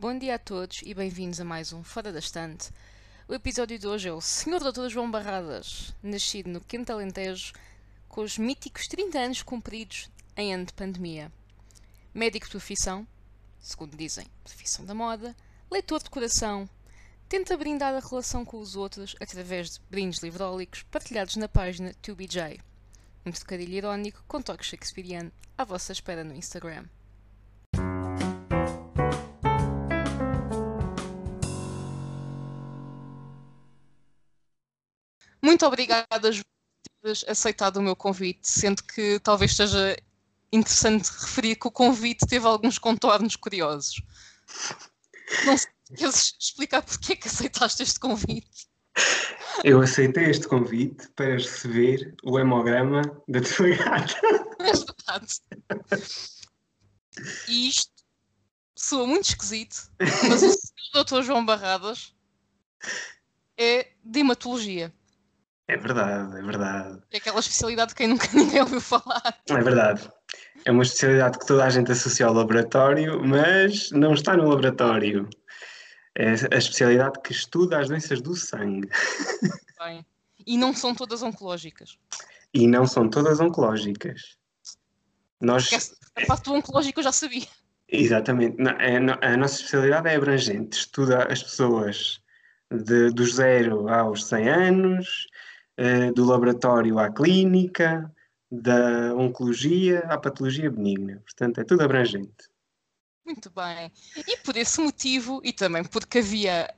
[0.00, 2.70] Bom dia a todos e bem-vindos a mais um Fora da Estante.
[3.26, 4.60] O episódio de hoje é o Sr.
[4.60, 4.88] Dr.
[4.88, 7.52] João Barradas, nascido no Quinto Alentejo,
[8.08, 11.32] com os míticos 30 anos cumpridos em ano de pandemia.
[12.14, 13.04] Médico de profissão,
[13.58, 15.34] segundo dizem, profissão da moda,
[15.68, 16.70] leitor de coração,
[17.28, 22.60] tenta brindar a relação com os outros através de brindes livrólicos partilhados na página 2BJ.
[23.26, 26.86] Um trocadilho irónico com toque shakespeariano à vossa espera no Instagram.
[35.48, 39.96] Muito obrigada, João, por teres aceitado o meu convite, sendo que talvez seja
[40.52, 43.94] interessante referir que o convite teve alguns contornos curiosos.
[45.46, 48.68] Não sei se queres explicar porque é que aceitaste este convite.
[49.64, 54.20] Eu aceitei este convite para receber o hemograma da tua gata.
[54.60, 55.40] É verdade.
[57.46, 57.90] E isto
[58.76, 61.22] soa muito esquisito, mas o senhor Dr.
[61.22, 62.12] João Barradas
[63.56, 64.92] é de hematologia.
[65.68, 66.98] É verdade, é verdade.
[67.10, 69.38] É aquela especialidade de quem nunca ninguém ouviu falar.
[69.48, 70.08] É verdade.
[70.64, 75.28] É uma especialidade que toda a gente associa ao laboratório, mas não está no laboratório.
[76.14, 78.88] É a especialidade que estuda as doenças do sangue.
[79.78, 80.04] Bem,
[80.46, 81.96] e não são todas oncológicas.
[82.52, 84.36] E não são todas oncológicas.
[85.40, 85.70] Nós,
[86.16, 87.46] a parte do oncológico eu já sabia.
[87.88, 92.20] exatamente, é- a nossa especialidade é abrangente, estuda as pessoas
[92.70, 95.26] de, dos 0 aos 100 anos,
[95.78, 98.12] eh, do laboratório à clínica,
[98.50, 101.22] da oncologia à patologia benigna.
[101.24, 102.50] Portanto, é tudo abrangente.
[103.24, 103.92] Muito bem.
[104.26, 106.74] E por esse motivo, e também porque havia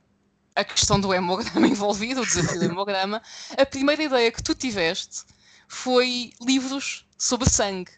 [0.55, 3.23] a questão do hemograma envolvido, o desafio do hemograma,
[3.57, 5.23] a primeira ideia que tu tiveste
[5.67, 7.91] foi livros sobre sangue.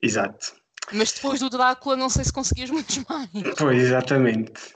[0.00, 0.54] Exato.
[0.92, 3.28] Mas depois do Drácula, não sei se conseguias muitos mais.
[3.58, 4.75] Pois, exatamente.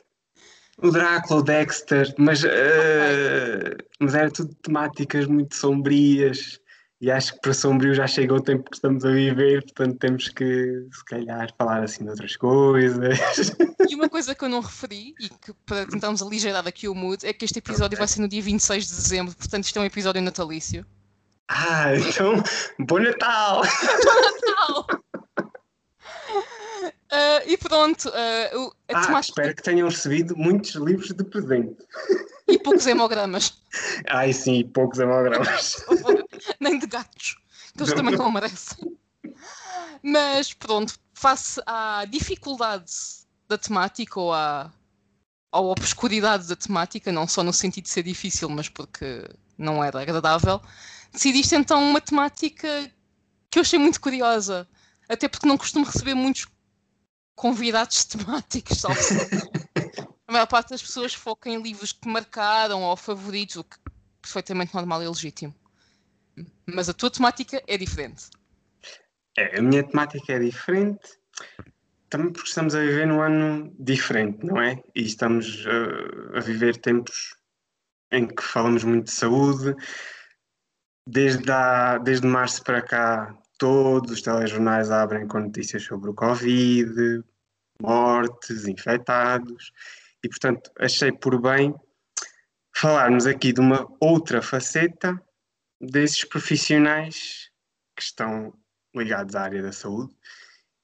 [0.83, 6.61] O Drácula, o Dexter, mas, eh, mas era tudo temáticas muito sombrias
[7.01, 10.29] e acho que para sombrio já chega o tempo que estamos a viver, portanto temos
[10.29, 13.19] que, se calhar, falar assim de outras coisas.
[13.89, 17.27] E uma coisa que eu não referi, e que para tentarmos aligerar aqui o mood,
[17.27, 19.85] é que este episódio vai ser no dia 26 de dezembro, portanto isto é um
[19.85, 20.87] episódio natalício.
[21.49, 22.41] Ah, então,
[22.79, 23.63] bom Natal!
[27.13, 31.25] Ah, e pronto, ah, o- a Ah, temática espero que tenham recebido muitos livros de
[31.25, 31.77] presente.
[32.49, 33.55] e poucos hemogramas.
[34.09, 35.77] Ai sim, poucos hemogramas.
[36.61, 37.37] nem de gatos,
[37.77, 38.97] que eles também não merecem.
[40.03, 42.91] Mas pronto, face à dificuldade
[43.49, 44.73] da temática ou à,
[45.53, 49.29] à obscuridade da temática, não só no sentido de ser difícil, mas porque
[49.59, 50.61] não era agradável,
[51.13, 52.91] decidiste então uma temática
[53.51, 54.67] que eu achei muito curiosa,
[55.09, 56.47] até porque não costumo receber muitos
[57.41, 59.01] convidados temáticos, salvo.
[60.29, 63.91] A maior parte das pessoas foca em livros que marcaram ou favoritos, o que é
[64.21, 65.55] perfeitamente normal e legítimo.
[66.67, 68.27] Mas a tua temática é diferente.
[69.39, 71.01] É, a minha temática é diferente,
[72.11, 74.83] também porque estamos a viver num ano diferente, não é?
[74.95, 77.35] E estamos uh, a viver tempos
[78.13, 79.75] em que falamos muito de saúde.
[81.07, 87.25] Desde, há- desde março para cá, todos os telejornais abrem com notícias sobre o Covid,
[87.81, 89.73] mortes, infectados,
[90.23, 91.75] e portanto achei por bem
[92.75, 95.21] falarmos aqui de uma outra faceta
[95.81, 97.51] desses profissionais
[97.97, 98.53] que estão
[98.95, 100.15] ligados à área da saúde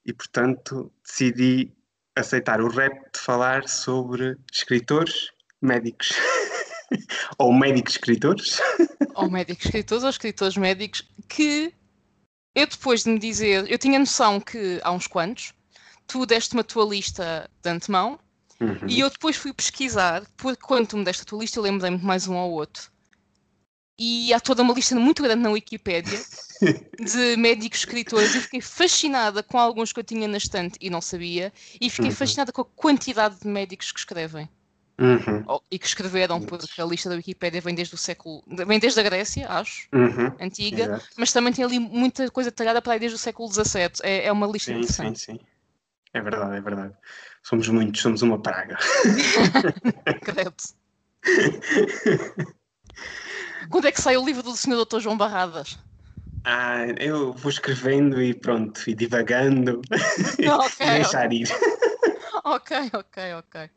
[0.05, 1.73] e, portanto, decidi
[2.15, 5.31] aceitar o rep de falar sobre escritores
[5.61, 6.13] médicos.
[7.39, 8.61] ou médicos escritores.
[9.17, 11.73] Ou médicos escritores ou escritores médicos que
[12.55, 15.55] eu depois de me dizer, eu tinha noção que há uns quantos,
[16.07, 18.19] tu deste-me a tua lista de antemão
[18.61, 18.79] Uhum.
[18.89, 21.99] e eu depois fui pesquisar, porque quando tu me deste a tua lista eu lembrei-me
[21.99, 22.91] de mais um ao outro.
[23.99, 26.19] E há toda uma lista muito grande na Wikipédia
[26.99, 31.01] de médicos escritores e fiquei fascinada com alguns que eu tinha na estante e não
[31.01, 32.17] sabia, e fiquei Uhum.
[32.17, 34.49] fascinada com a quantidade de médicos que escrevem.
[34.99, 35.45] Uhum.
[35.47, 38.43] ou- e que escreveram, porque a lista da Wikipédia vem desde o século.
[38.47, 40.33] vem desde a Grécia, acho, Uhum.
[40.41, 41.07] antiga, Exato.
[41.19, 44.01] mas também tem ali muita coisa detalhada para aí desde o século XVII.
[44.03, 45.21] É, é uma lista Sim, sim, interessante.
[45.21, 45.41] sim.
[46.17, 46.95] É verdade, é verdade.
[47.43, 48.79] Somos muitos, somos uma praga.
[50.25, 50.55] Credo.
[53.69, 54.87] Quando é que sai o livro do Sr.
[54.87, 55.01] Dr.
[55.01, 55.79] João Barradas?
[56.45, 61.49] Ah, eu vou escrevendo e pronto, e divagando Ok, e deixar ir.
[62.45, 63.71] ok, ok, ok.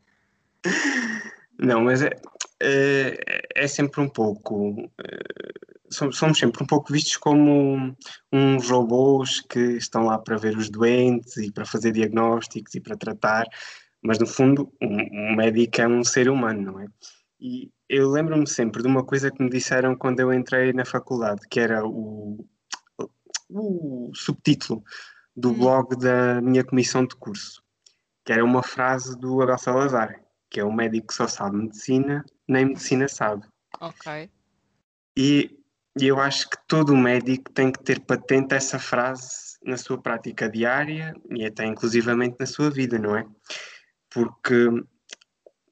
[1.58, 2.10] Não, mas é,
[2.62, 4.90] é, é sempre um pouco.
[4.98, 5.60] eh,
[5.90, 7.96] somos, sempre um pouco vistos como
[8.32, 12.96] uns robôs que estão lá para ver os doentes e para fazer diagnósticos e para
[12.96, 13.46] tratar,
[14.02, 16.86] Mas no fundo, um, um médico é um ser humano, não é?
[17.38, 21.40] E eu lembro-me sempre de uma coisa que me disseram quando eu entrei na faculdade,
[21.48, 22.46] que era o,
[23.48, 24.82] o subtítulo
[25.34, 25.54] do hum.
[25.54, 27.62] blog da minha comissão de curso,
[28.24, 32.24] que era uma frase do Abel Salazar, que é o médico que só sabe medicina,
[32.46, 33.46] nem medicina sabe.
[33.80, 34.30] Ok.
[35.16, 35.59] E,
[35.98, 40.48] e eu acho que todo médico tem que ter patente essa frase na sua prática
[40.48, 43.26] diária e até inclusivamente na sua vida, não é?
[44.08, 44.68] Porque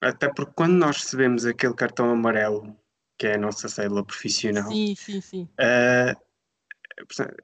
[0.00, 2.76] até porque quando nós recebemos aquele cartão amarelo,
[3.16, 5.48] que é a nossa célula profissional, sim, sim, sim.
[5.58, 6.28] Uh,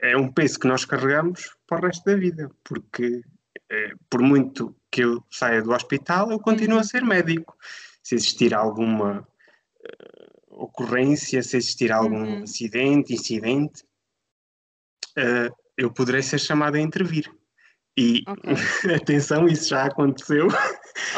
[0.00, 4.74] é um peso que nós carregamos para o resto da vida, porque uh, por muito
[4.90, 6.84] que eu saia do hospital, eu continuo a uhum.
[6.84, 7.56] ser médico.
[8.02, 12.42] Se existir alguma uh, ocorrência, se existir algum uhum.
[12.42, 13.84] acidente, incidente,
[15.76, 17.30] eu poderei ser chamado a intervir.
[17.96, 18.54] E okay.
[18.96, 20.48] atenção, isso já aconteceu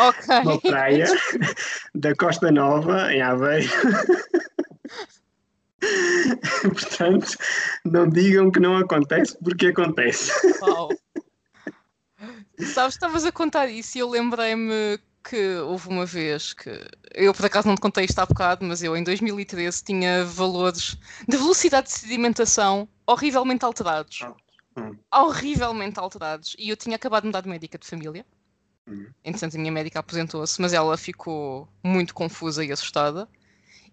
[0.09, 0.45] okay.
[0.45, 1.07] na praia
[1.95, 3.71] da Costa Nova, em Aveiro.
[6.63, 7.37] Portanto,
[7.85, 10.33] não digam que não acontece, porque acontece.
[10.61, 10.89] Wow.
[12.59, 14.99] Sabes, estavas a contar isso e eu lembrei-me
[15.29, 16.71] que houve uma vez que
[17.15, 20.97] eu por acaso não te contei isto há bocado, mas eu em 2013 tinha valores
[21.27, 24.21] de velocidade de sedimentação horrivelmente alterados.
[24.23, 24.47] Oh
[24.77, 24.97] hum.
[25.13, 26.55] horrivelmente alterados.
[26.59, 28.25] E eu tinha acabado de mudar de médica de família.
[28.87, 29.07] Hum.
[29.25, 33.29] Entretanto, a minha médica aposentou-se, mas ela ficou muito confusa e assustada.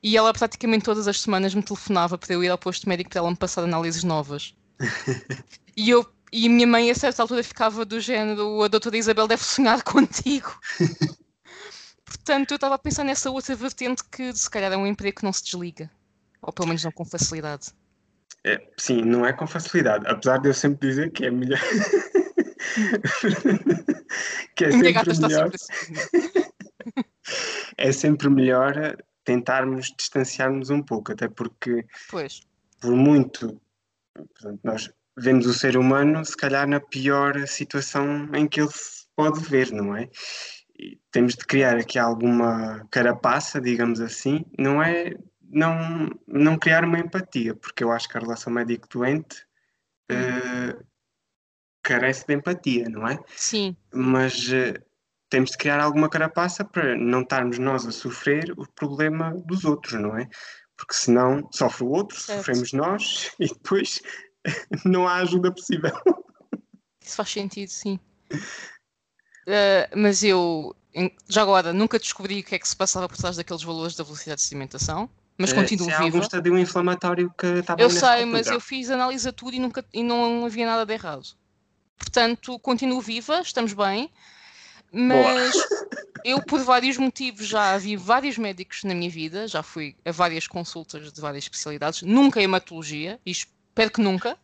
[0.02, 3.20] E ela praticamente todas as semanas me telefonava para eu ir ao posto médico para
[3.20, 4.54] ela me passar análises novas.
[5.78, 9.28] e eu e a minha mãe a certa altura ficava do género a doutora Isabel
[9.28, 10.60] deve sonhar contigo.
[12.14, 15.24] Portanto, eu estava a pensar nessa outra vertente que se calhar é um emprego que
[15.24, 15.90] não se desliga.
[16.42, 17.72] Ou pelo menos não com facilidade.
[18.46, 21.60] É, sim, não é com facilidade, apesar de eu sempre dizer que é melhor.
[24.56, 25.14] que é sempre melhor.
[25.14, 25.94] Sempre assim.
[27.78, 32.42] é sempre melhor tentarmos distanciarmos um pouco, até porque pois.
[32.82, 33.62] por muito
[34.14, 39.06] portanto, nós vemos o ser humano se calhar na pior situação em que ele se
[39.16, 40.10] pode ver, não é?
[41.12, 45.14] Temos de criar aqui alguma carapaça, digamos assim, não é
[45.54, 49.46] não, não criar uma empatia, porque eu acho que a relação médico-doente
[50.12, 50.84] uh,
[51.84, 53.20] carece de empatia, não é?
[53.36, 53.78] Sim.
[53.94, 54.84] Mas uh,
[55.30, 59.94] temos de criar alguma carapaça para não estarmos nós a sofrer o problema dos outros,
[60.02, 60.28] não é?
[60.76, 62.40] Porque senão sofre o outro, certo.
[62.40, 64.02] sofremos nós e depois
[64.84, 65.94] não há ajuda possível.
[67.00, 68.00] Isso faz sentido, sim.
[69.46, 70.76] Uh, mas eu,
[71.28, 74.04] já agora, nunca descobri o que é que se passava por trás daqueles valores da
[74.04, 76.04] velocidade de sedimentação mas uh, continuo se viva.
[76.04, 79.84] algum estadio inflamatório que estava Eu sei, mas eu fiz análise a tudo e, nunca,
[79.94, 81.24] e não havia nada de errado.
[81.98, 84.12] Portanto, continuo viva, estamos bem,
[84.92, 85.56] mas
[86.24, 90.48] eu, por vários motivos, já vi vários médicos na minha vida, já fui a várias
[90.48, 94.38] consultas de várias especialidades, nunca hematologia, e espero que nunca.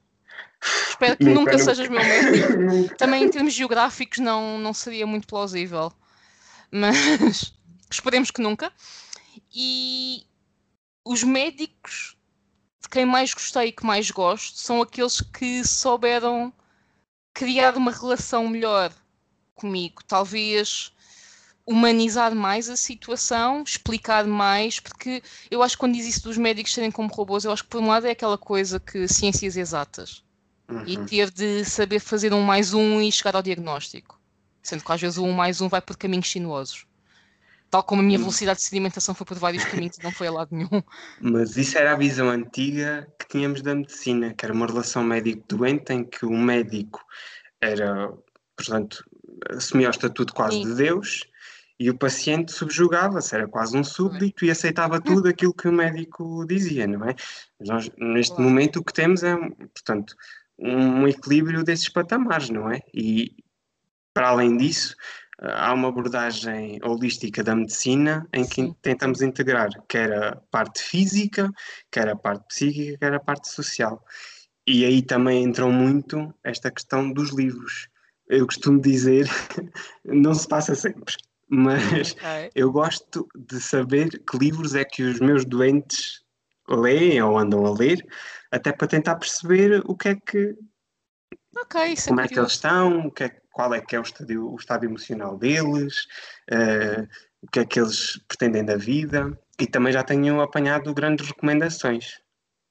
[0.89, 2.95] Espero que nunca, nunca sejas meu médico.
[2.97, 5.91] Também em termos geográficos não, não seria muito plausível.
[6.71, 7.53] Mas
[7.89, 8.71] esperemos que nunca.
[9.53, 10.25] E,
[11.05, 12.17] os médicos
[12.81, 16.53] de quem mais gostei e que mais gosto são aqueles que souberam
[17.33, 18.91] criar uma relação melhor
[19.55, 20.03] comigo.
[20.05, 20.91] Talvez
[21.65, 26.73] humanizar mais a situação, explicar mais, porque eu acho que quando diz isso dos médicos
[26.73, 30.23] serem como robôs, eu acho que por um lado é aquela coisa que ciências exatas
[30.69, 30.83] uhum.
[30.85, 34.19] e ter de saber fazer um mais um e chegar ao diagnóstico.
[34.61, 36.85] Sendo que às vezes o um mais um vai por caminhos sinuosos.
[37.69, 38.23] Tal como a minha hum.
[38.23, 40.81] velocidade de sedimentação foi por vários caminhos e não foi a lado nenhum.
[41.21, 45.93] Mas isso era a visão antiga que tínhamos da medicina, que era uma relação médico-doente
[45.93, 47.05] em que o médico
[47.61, 48.11] era,
[48.57, 49.05] portanto,
[49.51, 50.63] assumia o estatuto quase Sim.
[50.63, 51.27] de Deus
[51.79, 56.45] e o paciente subjugava-se, era quase um súbdito e aceitava tudo aquilo que o médico
[56.45, 57.15] dizia, não é?
[57.59, 58.49] Mas nós, neste claro.
[58.49, 60.15] momento, o que temos é, portanto,
[60.59, 62.81] um equilíbrio desses patamares, não é?
[62.93, 63.31] E,
[64.13, 64.95] para além disso,
[65.41, 68.75] há uma abordagem holística da medicina em que Sim.
[68.81, 71.49] tentamos integrar quer a parte física,
[71.89, 74.03] quer a parte psíquica, quer a parte social.
[74.67, 77.87] E aí também entrou muito esta questão dos livros.
[78.27, 79.27] Eu costumo dizer,
[80.05, 81.15] não se passa sempre,
[81.49, 82.51] mas okay.
[82.53, 86.23] eu gosto de saber que livros é que os meus doentes
[86.75, 88.05] leem ou andam a ler,
[88.51, 90.55] até para tentar perceber o que é que.
[91.63, 93.99] Okay, é como é, é que eles estão, o que é, qual é que é
[93.99, 96.05] o estado, o estado emocional deles,
[96.51, 97.07] uh,
[97.41, 102.21] o que é que eles pretendem da vida e também já tenho apanhado grandes recomendações.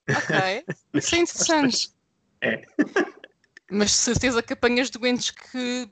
[0.08, 0.64] Ok,
[0.94, 1.90] isso é interessante.
[2.40, 2.62] É.
[3.70, 5.90] Mas certeza que apanhas doentes que,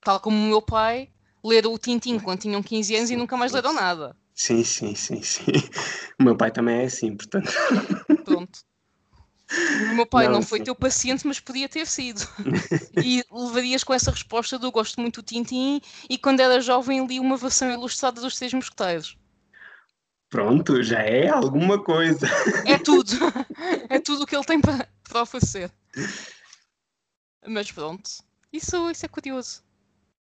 [0.00, 1.10] tal como o meu pai,
[1.44, 4.16] ler o Tintim quando tinham 15 anos e nunca mais leram nada.
[4.36, 5.44] Sim, sim, sim, sim.
[6.20, 7.50] O meu pai também é assim, portanto.
[8.22, 8.60] Pronto.
[9.50, 10.64] O meu pai não, Não, foi sim.
[10.64, 12.20] teu paciente, mas podia ter sido.
[13.02, 17.20] E levarias com essa resposta do gosto muito do Tintim e quando era jovem li
[17.20, 19.18] uma versão ilustrada dos Três Mosqueteiros.
[20.30, 22.26] Pronto, já é alguma coisa.
[22.66, 23.12] É tudo.
[23.88, 25.70] É tudo o que ele tem para, para oferecer.
[27.46, 28.10] Mas pronto.
[28.52, 29.62] Isso, isso é curioso.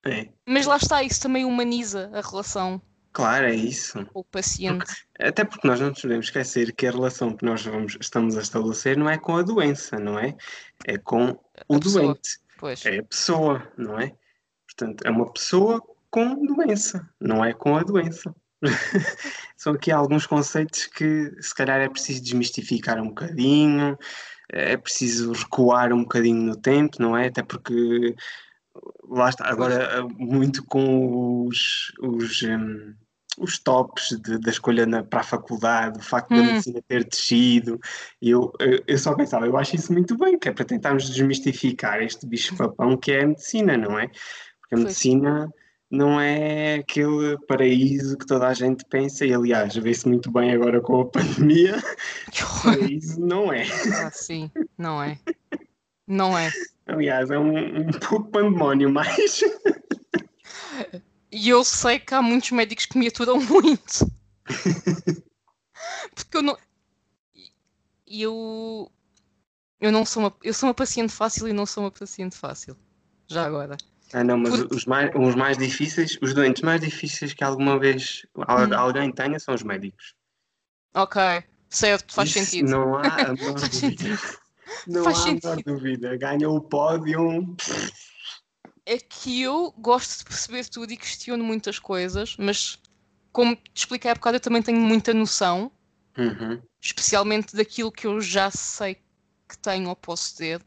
[0.05, 2.83] É, Mas lá está, isso também humaniza a relação
[3.15, 4.07] claro, é isso.
[4.13, 5.07] o paciente.
[5.19, 8.43] Até porque nós não nos podemos esquecer que a relação que nós vamos, estamos a
[8.43, 10.37] estabelecer não é com a doença, não é?
[10.87, 12.05] É com o pessoa.
[12.05, 12.39] doente.
[12.59, 12.85] Pois.
[12.85, 14.13] É a pessoa, não é?
[14.67, 18.35] Portanto, é uma pessoa com doença, não é com a doença.
[19.57, 23.97] São aqui alguns conceitos que se calhar é preciso desmistificar um bocadinho,
[24.51, 27.29] é preciso recuar um bocadinho no tempo, não é?
[27.29, 28.15] Até porque
[29.09, 32.95] lá está, agora muito com os, os, hum,
[33.39, 36.47] os tops de- da escolha na- para a faculdade, o facto da Hum.
[36.47, 37.81] medicina ter descido,
[38.23, 42.03] eu, eu, eu só pensava, eu acho isso muito bem, que é para tentarmos desmistificar
[42.03, 44.07] este bicho-papão que é a medicina, não é?
[44.09, 44.83] Porque a Pois.
[44.85, 45.49] medicina
[45.91, 50.81] não é aquele paraíso que toda a gente pensa, e aliás, vê-se muito bem agora
[50.81, 51.77] com a pandemia,
[52.65, 53.65] paraíso não é.
[54.03, 55.19] Ah, sim, não é.
[56.07, 56.51] Não é.
[56.87, 59.41] Aliás, é um, um pouco pandemónio, mas
[61.37, 64.09] E eu sei que há muitos médicos que me aturam muito.
[66.15, 66.57] Porque eu não.
[68.07, 68.91] Eu.
[69.81, 70.37] Eu não sou uma.
[70.43, 72.77] Eu sou uma paciente fácil e não sou uma paciente fácil.
[73.27, 73.77] Já agora.
[74.13, 77.79] Ah, não, mas Porque- os mais, os mais difíceis, os doentes mais difíceis que alguma
[77.81, 78.45] vez Hum.
[78.77, 80.15] alguém tenha são os médicos.
[80.95, 81.21] Ok,
[81.69, 82.71] certo, faz Isso sentido.
[82.71, 83.01] Não há
[83.31, 84.21] a menor dúvida.
[84.87, 85.65] Não Faz há a menor sentido.
[85.75, 86.17] dúvida.
[86.17, 87.57] Ganha o pódio.
[88.87, 92.79] É que eu gosto de perceber tudo e questiono muitas coisas, mas
[93.33, 95.71] como te expliquei há bocado, eu também tenho muita noção,
[96.17, 96.63] Uhum.
[96.81, 98.97] especialmente daquilo que eu já sei
[99.49, 100.65] que tenho ou posso ter.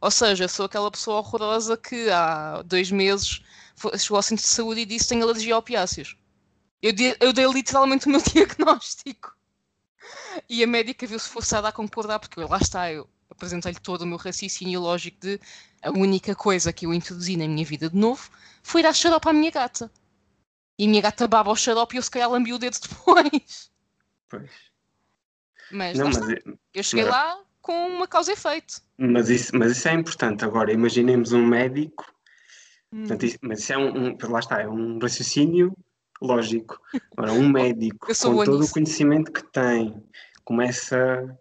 [0.00, 3.42] Ou seja, sou aquela pessoa horrorosa que há dois meses
[3.98, 6.16] chegou ao centro de saúde e disse que tenho alergia a opiáceos.
[6.82, 9.36] Eu dei, eu dei literalmente o meu diagnóstico.
[10.48, 14.16] E a médica viu-se forçada a concordar, porque lá está, eu apresentei-lhe todo o meu
[14.18, 15.40] raciocínio lógico de
[15.82, 18.30] a única coisa que eu introduzi na minha vida de novo
[18.62, 19.90] foi dar xarope à minha gata.
[20.78, 23.70] E a minha gata baba ao xarope e eu se calhar lambi o dedo depois.
[24.28, 24.50] Pois.
[25.70, 28.80] Mas, Não, mas, está, é- eu cheguei mas- lá com uma causa e efeito.
[28.98, 30.44] mas, isso, mas isso é importante.
[30.44, 32.04] Agora, imaginemos um médico,
[32.92, 33.00] Hum.
[33.00, 35.76] portanto, isso- mas isso é um, um- lá está, é um raciocínio
[36.20, 36.78] lógico.
[37.16, 38.70] Agora, um médico Eu com todo nisso.
[38.70, 40.02] o conhecimento que tem,
[40.44, 41.38] começa,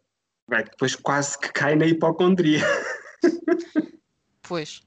[0.51, 2.61] vai, depois quase que cai na hipocondria.
[4.41, 4.81] Pois.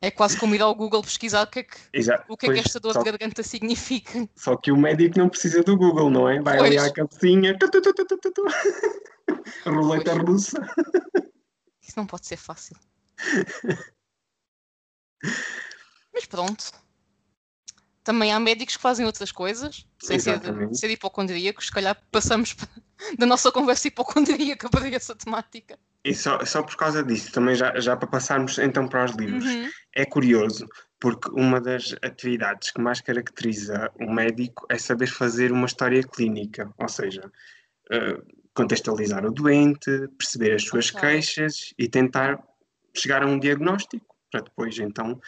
[0.00, 2.24] É quase como ir ao Google pesquisar o que é que, Exato.
[2.28, 4.28] o que, é que esta dor só, de garganta significa.
[4.36, 6.40] só que o médico não precisa do Google, não é?
[6.40, 7.94] Vai ali à cabecinha, tu, tu, tu,
[9.66, 10.28] roleta Pois.
[10.28, 10.60] russa.
[11.80, 12.76] Isso não pode ser fácil.
[16.12, 16.70] Mas pronto.
[18.02, 20.38] Também há médicos que fazem outras coisas, sem ser,
[20.74, 21.66] ser hipocondríacos.
[21.66, 22.68] Se calhar passamos pa-
[23.18, 25.78] da nossa conversa hipocondríaca para essa temática.
[26.04, 29.44] E só, só por causa disso, também já, já para passarmos então para os livros,
[29.46, 29.70] Uhum.
[29.94, 30.68] é curioso,
[31.00, 36.70] porque uma das atividades que mais caracteriza o médico é saber fazer uma história clínica,
[36.78, 37.30] ou seja,
[37.90, 38.20] eh,
[38.54, 41.00] contextualizar o doente, perceber as suas Ok.
[41.00, 42.42] queixas e tentar
[42.94, 45.18] chegar a um diagnóstico, para depois então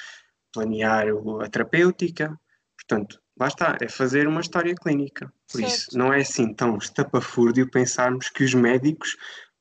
[0.52, 1.06] planear
[1.42, 2.38] a terapêutica.
[2.76, 5.32] Portanto, lá está, é fazer uma história clínica.
[5.50, 5.98] Por isso, Certo.
[5.98, 9.16] não é assim tão estapafúrdio pensarmos que os médicos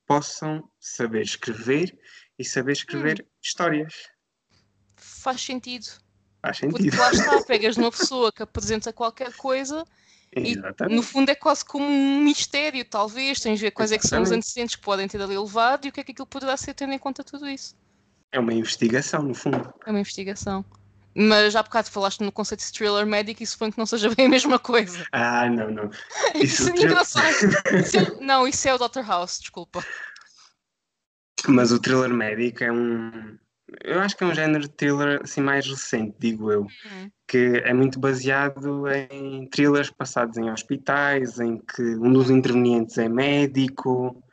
[0.07, 1.97] possam saber escrever
[2.37, 3.27] e saber escrever Hum.
[3.43, 3.93] histórias.
[4.95, 5.85] Faz sentido.
[6.41, 6.97] Faz Porque sentido.
[6.99, 9.85] lá está, pegas numa pessoa que apresenta qualquer coisa
[10.35, 10.95] e Exatamente.
[10.95, 13.39] no fundo é quase como um mistério, talvez.
[13.39, 14.43] Tens de ver quais é que são os Exatamente.
[14.45, 16.93] antecedentes que podem ter ali levado e o que é que aquilo poderá ser tendo
[16.93, 17.75] em conta tudo isso.
[18.31, 19.73] É uma investigação, no fundo.
[19.85, 20.63] É uma investigação.
[21.17, 24.25] Mas há bocado falaste no conceito de thriller médico e suponho que não seja bem
[24.25, 25.05] a mesma coisa.
[25.11, 25.89] Ah, não, não.
[26.35, 27.33] Isso, é thriller- engraçado.
[27.79, 29.01] Isso é- não, isso é o Dr.
[29.07, 29.83] House, desculpa.
[31.47, 33.37] Mas o thriller médico é um.
[33.83, 36.63] Eu acho que é um género de thriller assim, mais recente, digo eu.
[36.63, 37.09] Hum.
[37.27, 43.09] Que é muito baseado em thrillers passados em hospitais, em que um dos intervenientes é
[43.09, 44.23] médico.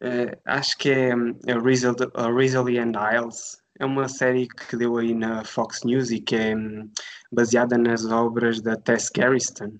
[0.00, 1.10] Eh, acho que é
[1.46, 3.58] é a Rizzle- a Rizzle and Isles.
[3.78, 6.90] É uma série que deu aí na Fox News e que é hum,
[7.30, 9.78] baseada nas obras da Tess Garriston.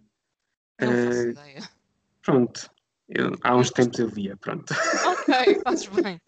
[0.81, 1.69] Não faço Eh, ideia.
[2.23, 2.71] Pronto,
[3.09, 4.75] eu- há uns tempos eu via, pronto.
[5.07, 6.21] Ok, fazes bem.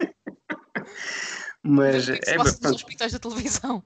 [1.61, 3.83] Mas é é, nos hospitais da televisão?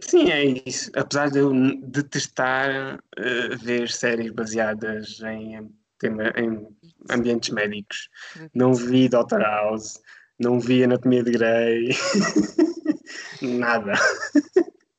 [0.00, 0.90] Sim, é isso.
[0.96, 6.66] Apesar de eu detestar uh, ver séries baseadas em, tema, em
[7.10, 8.08] ambientes médicos,
[8.54, 10.00] não vi Doctor House,
[10.40, 11.90] não vi Anatomia de Grey,
[13.46, 13.92] nada.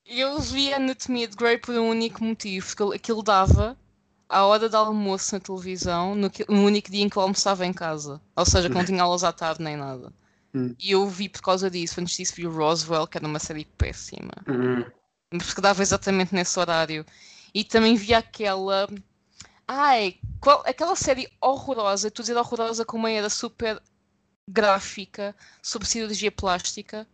[0.05, 3.77] Eu vi Anatomia de Grey por um único motivo, porque aquilo dava
[4.29, 7.73] à hora de almoço na televisão, no, no único dia em que eu almoçava em
[7.73, 8.21] casa.
[8.35, 10.13] Ou seja, que não tinha aulas à tarde nem nada.
[10.53, 10.75] Hum.
[10.79, 11.99] E eu vi por causa disso.
[11.99, 14.31] Antes disso vi o Roswell, que era uma série péssima.
[14.47, 14.83] Hum.
[15.29, 17.05] Porque dava exatamente nesse horário.
[17.53, 18.87] E também vi aquela.
[19.67, 20.63] Ai, qual...
[20.65, 23.81] aquela série horrorosa, tu dizer horrorosa como era super
[24.47, 27.07] gráfica sobre cirurgia plástica.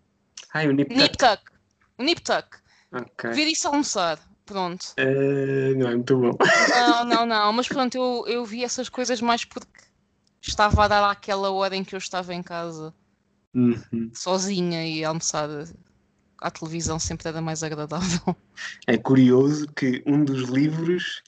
[0.54, 1.44] Ai, o Nip Tuck.
[1.98, 2.48] O Nip Tuck.
[2.92, 3.32] Ok.
[3.32, 4.20] Ver isso almoçar.
[4.46, 4.88] Pronto.
[4.98, 6.38] Eh, não é muito bom.
[6.76, 7.54] Não, não, não.
[7.54, 9.68] Mas pronto, eu, eu vi essas coisas mais porque
[10.42, 12.94] estava a dar àquela hora em que eu estava em casa,
[13.56, 14.12] Uhum.
[14.14, 15.48] sozinha e a almoçar
[16.42, 18.36] à televisão sempre era mais agradável.
[18.86, 21.22] É curioso que um dos livros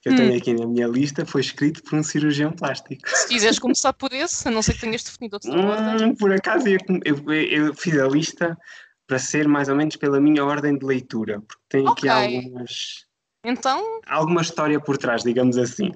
[0.00, 0.16] que eu Hum.
[0.16, 3.02] tenho aqui na minha lista foi escrito por um cirurgião plástico.
[3.08, 6.08] Se quiseres começar por esse, a não ser que tenhas definido outra ordem.
[6.10, 8.58] Hum, por acaso eu, eu- eu fiz a lista
[9.06, 12.36] para ser mais ou menos pela minha ordem de leitura, porque tem aqui Ok.
[12.36, 13.06] algumas,
[13.44, 15.90] Então, alguma história por trás, digamos assim.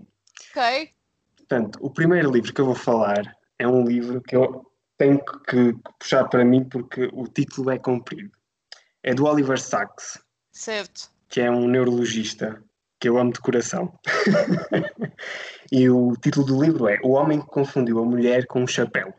[0.51, 0.91] ok.
[1.37, 3.23] Portanto, o primeiro livro que eu vou falar
[3.59, 4.67] é um livro que eu
[4.99, 5.19] tenho
[5.49, 8.33] que puxar para mim porque o título é comprido.
[9.03, 10.19] É do Oliver Sacks,
[10.51, 11.11] Certo.
[11.29, 12.63] que é um neurologista
[13.01, 13.99] que eu amo de coração.
[15.71, 19.15] e o título do livro é O Homem que Confundiu a Mulher com um Chapéu.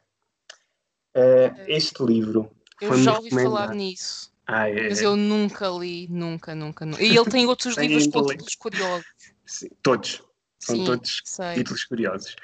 [1.15, 2.51] Eh, este livro
[2.82, 6.86] Eu já ouvi falar nisso, Ah, é, mas eu nunca li, nunca, nunca.
[6.86, 7.01] nunca.
[7.01, 9.05] E ele tem outros Tem livros com títulos curiosos.
[9.46, 10.22] sim, todos.
[10.60, 11.53] São Sim, todos sei.
[11.55, 12.36] títulos curiosos.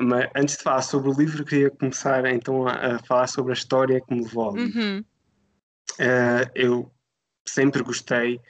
[0.00, 3.54] Mas antes de falar sobre o livro, queria começar então a, a falar sobre a
[3.54, 4.54] história que me levou.
[4.54, 5.04] Uhum.
[5.98, 6.90] Eh, eu
[7.46, 8.40] sempre gostei,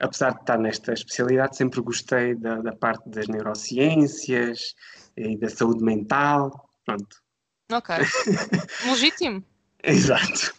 [0.00, 4.74] apesar de estar nesta especialidade, sempre gostei da, da parte das neurociências
[5.16, 6.68] e da saúde mental.
[6.84, 7.16] Pronto,
[7.72, 7.94] Ok.
[8.86, 9.44] Legítimo.
[9.82, 10.54] exato.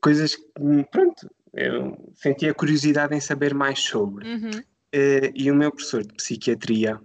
[0.00, 0.44] Coisas que,
[0.90, 4.26] pronto, eu sentia curiosidade em saber mais sobre.
[4.26, 4.62] Uhum.
[4.92, 7.00] Eh, e o meu professor de psiquiatria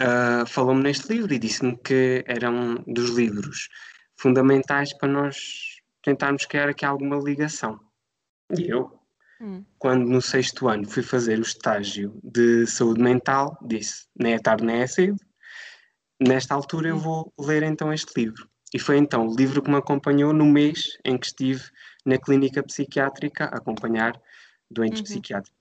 [0.00, 3.68] ah, falou-me neste livro e disse-me que era um dos livros
[4.16, 5.36] fundamentais para nós
[6.02, 7.80] tentarmos criar aqui alguma ligação.
[8.56, 8.97] E eu,
[9.40, 9.64] Hum.
[9.78, 14.64] quando no sexto ano fui fazer o estágio de saúde mental, disse: nem é tarde
[14.64, 15.18] nem é cedo.
[16.20, 18.48] Nesta altura eu vou ler então este livro.
[18.74, 21.62] E foi então o livro que me acompanhou no mês em que estive
[22.04, 24.20] na clínica psiquiátrica a acompanhar
[24.70, 25.04] doentes Uhum.
[25.04, 25.58] psiquiátricos.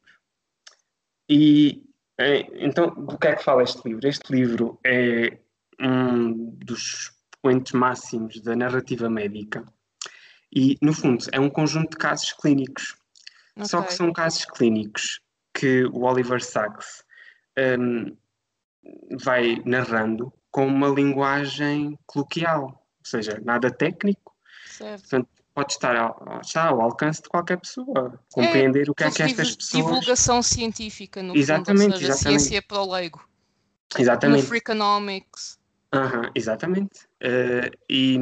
[1.29, 1.83] E
[2.17, 4.07] eh, então, do que é que fala este livro?
[4.07, 5.37] Este livro é
[5.79, 9.63] um dos expoentes máximos da narrativa médica
[10.51, 12.95] e, no fundo, é um conjunto de casos clínicos.
[13.65, 15.19] Só que são casos clínicos
[15.53, 17.03] que o Oliver Sacks
[17.79, 18.15] hum,
[19.19, 25.01] vai narrando com uma linguagem coloquial, ou seja, nada técnico, Certo.
[25.01, 29.23] portanto, pode estar ao, está ao alcance de qualquer pessoa, compreender o que é que
[29.23, 29.85] estas pessoas.
[29.85, 32.41] divulgação científica, no Exatamente, fundo, seja, exatamente.
[32.43, 33.27] ciência para o leigo.
[33.95, 34.43] No Exatamente.
[34.43, 35.59] Freakonomics.
[35.93, 37.07] Aham, exatamente.
[37.21, 38.19] Eh, e,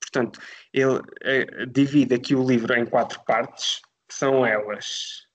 [0.00, 0.40] portanto,
[0.72, 3.80] ele eh, divide aqui o livro em quatro partes,
[4.16, 5.26] são elas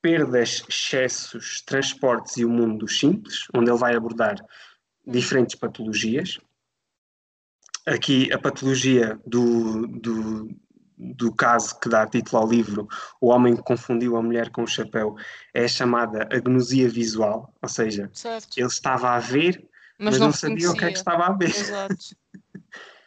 [0.00, 4.36] perdas, excessos, transportes e o mundo dos simples, onde ele vai abordar
[5.04, 6.38] diferentes patologias.
[7.84, 10.48] Aqui a patologia do, do,
[10.96, 12.86] do caso que dá título ao livro,
[13.20, 15.16] O Homem que Confundiu a Mulher com o Chapéu,
[15.52, 18.56] é chamada agnosia visual, ou seja, Certo.
[18.58, 21.32] ele estava a ver, Mas, mas, não, não sabia o que é que estava a
[21.32, 21.48] ver.
[21.50, 21.96] Exato.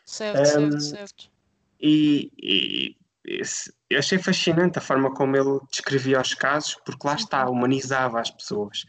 [0.04, 1.32] Certo, Um, certo, certo.
[1.80, 7.16] E, e esse- eu achei fascinante a forma como ele descrevia os casos, porque lá
[7.16, 8.86] está, humanizava as pessoas.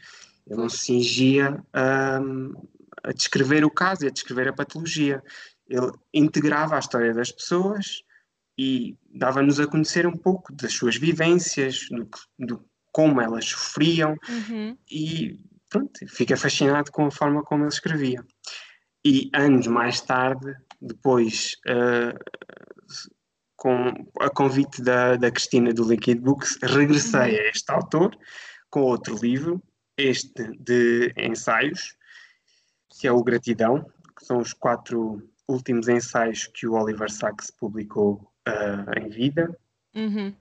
[0.47, 1.63] Ele não se cingia
[2.21, 2.53] hum,
[3.03, 5.23] a descrever o caso e a descrever a patologia.
[5.67, 8.03] Ele integrava a história das pessoas
[8.57, 14.77] e dava-nos a conhecer um pouco das suas vivências, do, do como elas sofriam, Uhum.
[14.91, 15.39] e
[15.69, 18.23] pronto, fica fascinado com a forma como ele escrevia.
[19.03, 22.13] E anos mais tarde, depois, eh,
[23.63, 28.13] com a convite da, da Cristina do Liquid Books, regressei a este autor
[28.69, 29.63] com outro livro,
[29.97, 31.95] este de ensaios,
[32.89, 38.29] que é o Gratidão, que são os quatro últimos ensaios que o Oliver Sacks publicou
[38.45, 39.57] eh, em vida.
[39.95, 40.35] Uhum.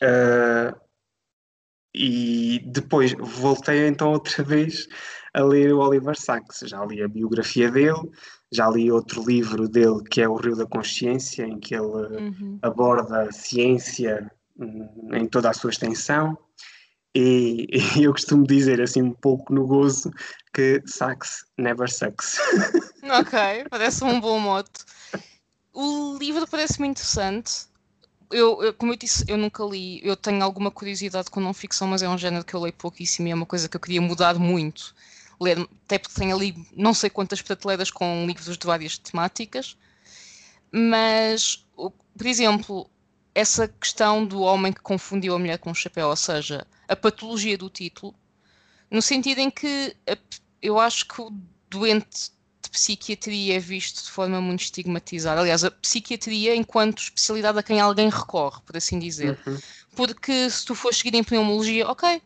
[0.00, 0.80] Uh,
[1.94, 4.88] e depois voltei então outra vez
[5.32, 6.60] a ler o Oliver Sacks.
[6.64, 8.10] Já li a biografia dele,
[8.52, 12.58] já li outro livro dele que é O Rio da Consciência, em que ele Uhum.
[12.62, 16.36] aborda a ciência hum, em toda a sua extensão.
[17.14, 20.10] E, e, eu costumo dizer assim um pouco no gozo
[20.52, 22.38] que sucks never sucks.
[23.04, 24.82] Ok, parece um bom moto.
[25.74, 27.66] O livro parece-me interessante.
[28.34, 30.00] Eu, eu, como eu disse, eu nunca li.
[30.04, 33.28] Eu tenho alguma curiosidade com não ficção, mas é um género que eu leio pouquíssimo
[33.28, 34.92] e é uma coisa que eu queria mudar muito.
[35.40, 39.76] Ler, até porque tenho ali não sei quantas prateleiras com livros de várias temáticas.
[40.72, 42.90] Mas, por exemplo,
[43.32, 47.56] essa questão do homem que confundiu a mulher com o chapéu, ou seja, a patologia
[47.56, 48.12] do título,
[48.90, 49.96] no sentido em que
[50.60, 51.32] eu acho que o
[51.70, 52.32] doente
[52.74, 55.40] psiquiatria é visto de forma muito estigmatizada.
[55.40, 59.38] Aliás, a psiquiatria enquanto especialidade a quem alguém recorre, por assim dizer.
[59.46, 59.58] Uhum.
[59.96, 62.20] Porque se tu fores seguir em pneumologia, ok.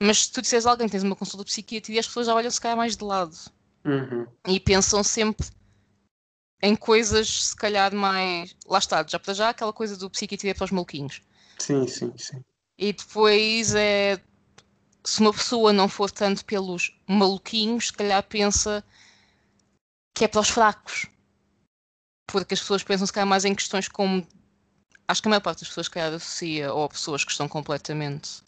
[0.00, 2.34] Mas se tu disseres a alguém que tens uma consulta de psiquiatria, as pessoas já
[2.34, 3.36] olham se calhar mais de lado.
[3.84, 4.26] Uhum.
[4.46, 5.46] E pensam sempre
[6.62, 8.56] em coisas, se calhar, mais.
[8.66, 11.20] Lá está, já para já, aquela coisa do psiquiatria para os maluquinhos.
[11.58, 12.44] Sim, sim, sim.
[12.78, 14.20] E depois é.
[15.04, 18.84] Se uma pessoa não for tanto pelos maluquinhos, se calhar pensa
[20.14, 21.06] que é para os fracos.
[22.26, 24.26] Porque as pessoas pensam se calhar mais em questões como.
[25.08, 28.42] Acho que a maior parte das pessoas, calhar, associa ou pessoas que estão completamente.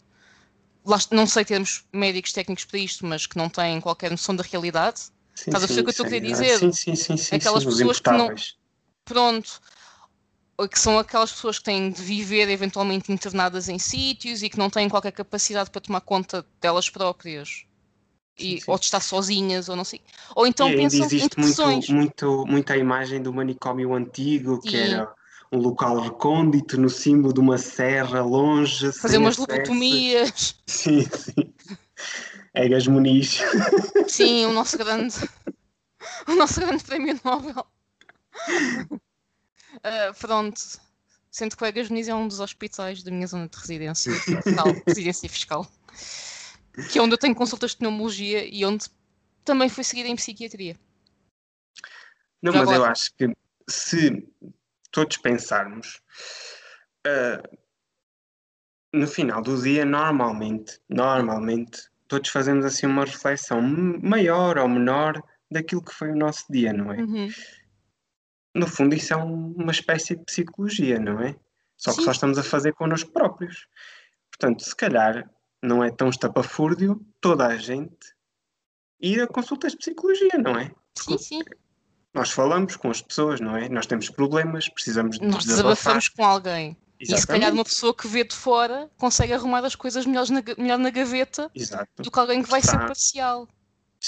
[1.11, 5.09] Não sei termos médicos técnicos para isto, mas que não têm qualquer noção da realidade
[5.35, 6.59] Sim, Estás a perceber o que eu estou a querer dizer?
[6.59, 7.17] Sim, sim, sim.
[7.17, 8.33] sim aquelas sim, pessoas que não.
[9.03, 9.61] Pronto.
[10.71, 14.69] Que são aquelas pessoas que têm de viver eventualmente internadas em sítios e que não
[14.69, 17.65] têm qualquer capacidade para tomar conta delas próprias.
[18.37, 20.01] E, sim, ou de estar sozinhas, ou não sei.
[20.35, 25.09] Ou então e pensam existe muito, muito, muita imagem do manicômio antigo, que era
[25.51, 28.91] um local recôndito no cimo de uma serra longe.
[28.91, 30.55] Fazer umas lobotomias.
[30.67, 31.53] Sim, sim.
[32.53, 33.39] Egas Muniz.
[34.07, 35.15] Sim, o nosso grande,
[36.27, 37.65] o nosso grande prémio Nobel.
[39.77, 40.61] Uh, pronto.
[41.29, 44.67] Sendo que o Egas Muniz é um dos hospitais da minha zona de residência fiscal,
[44.87, 45.67] residência fiscal,
[46.91, 48.87] que é onde eu tenho consultas de pneumologia e onde
[49.43, 50.75] também fui seguida em psiquiatria.
[52.41, 52.77] Não, Já mas agora.
[52.77, 53.35] eu acho que
[53.69, 54.27] se
[54.91, 56.01] todos pensarmos,
[57.07, 57.57] uh,
[58.93, 65.83] no final do dia, normalmente, normalmente, todos fazemos assim uma reflexão maior ou menor daquilo
[65.83, 67.01] que foi o nosso dia, não é?
[67.01, 67.29] Uhum.
[68.55, 71.35] No fundo, isso é uma espécie de psicologia, não é?
[71.77, 72.03] Só que Sim.
[72.03, 73.67] só estamos a fazer connosco próprios.
[74.31, 75.29] Portanto, se calhar
[75.65, 78.15] não é tão estapafúrdio toda a gente
[79.01, 80.71] ir a consultas de psicologia, não é?
[80.97, 81.41] Sim, sim.
[82.13, 83.67] Nós falamos com as pessoas, não é?
[83.67, 86.77] Nós temos problemas, precisamos de Nós desabafamos com alguém.
[86.97, 87.13] Exatamente.
[87.13, 90.41] E se calhar uma pessoa que vê de fora consegue arrumar as coisas melhor na,
[90.57, 92.01] melhor na gaveta Exato.
[92.01, 92.71] do que alguém que vai Está...
[92.71, 93.47] ser parcial.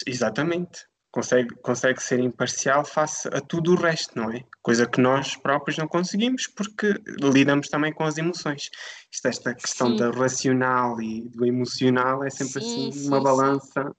[0.06, 0.88] Exatamente.
[1.18, 4.44] Consegue, consegue ser imparcial face a tudo o resto, não é?
[4.62, 8.70] Coisa que nós próprios não conseguimos porque lidamos também com as emoções.
[9.12, 9.96] Isto, esta questão sim.
[9.96, 13.96] da racional e do emocional é sempre sim, assim sim, uma balança.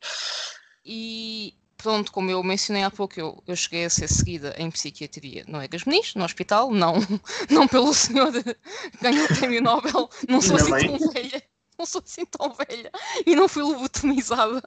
[0.84, 5.44] E, pronto, como eu mencionei há pouco, eu, eu cheguei a ser seguida em psiquiatria
[5.48, 6.94] no Egas Muniz, no hospital, não,
[7.50, 8.56] não pelo senhor que
[9.02, 11.42] ganhou o prémio Nobel, não sou assim tão velha,
[11.76, 12.92] não sou assim tão velha
[13.26, 14.62] e não fui lobotomizada.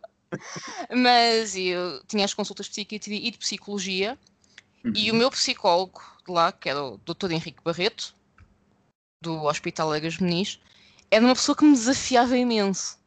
[0.89, 4.17] Mas eu tinha as consultas de psiquiatria e de psicologia
[4.83, 4.93] uhum.
[4.95, 7.31] e o meu psicólogo de lá, que era o Dr.
[7.31, 8.15] Henrique Barreto,
[9.21, 10.59] do Hospital Egas Muniz,
[11.09, 13.01] era uma pessoa que me desafiava imenso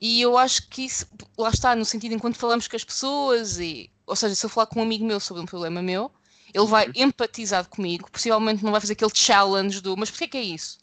[0.00, 1.06] e eu acho que isso,
[1.38, 4.66] lá está, no sentido enquanto falamos com as pessoas, e, ou seja, se eu falar
[4.66, 6.10] com um amigo meu sobre um problema meu,
[6.52, 6.92] ele vai uhum.
[6.96, 10.78] empatizar comigo, possivelmente não vai fazer aquele challenge do mas porquê que é isso?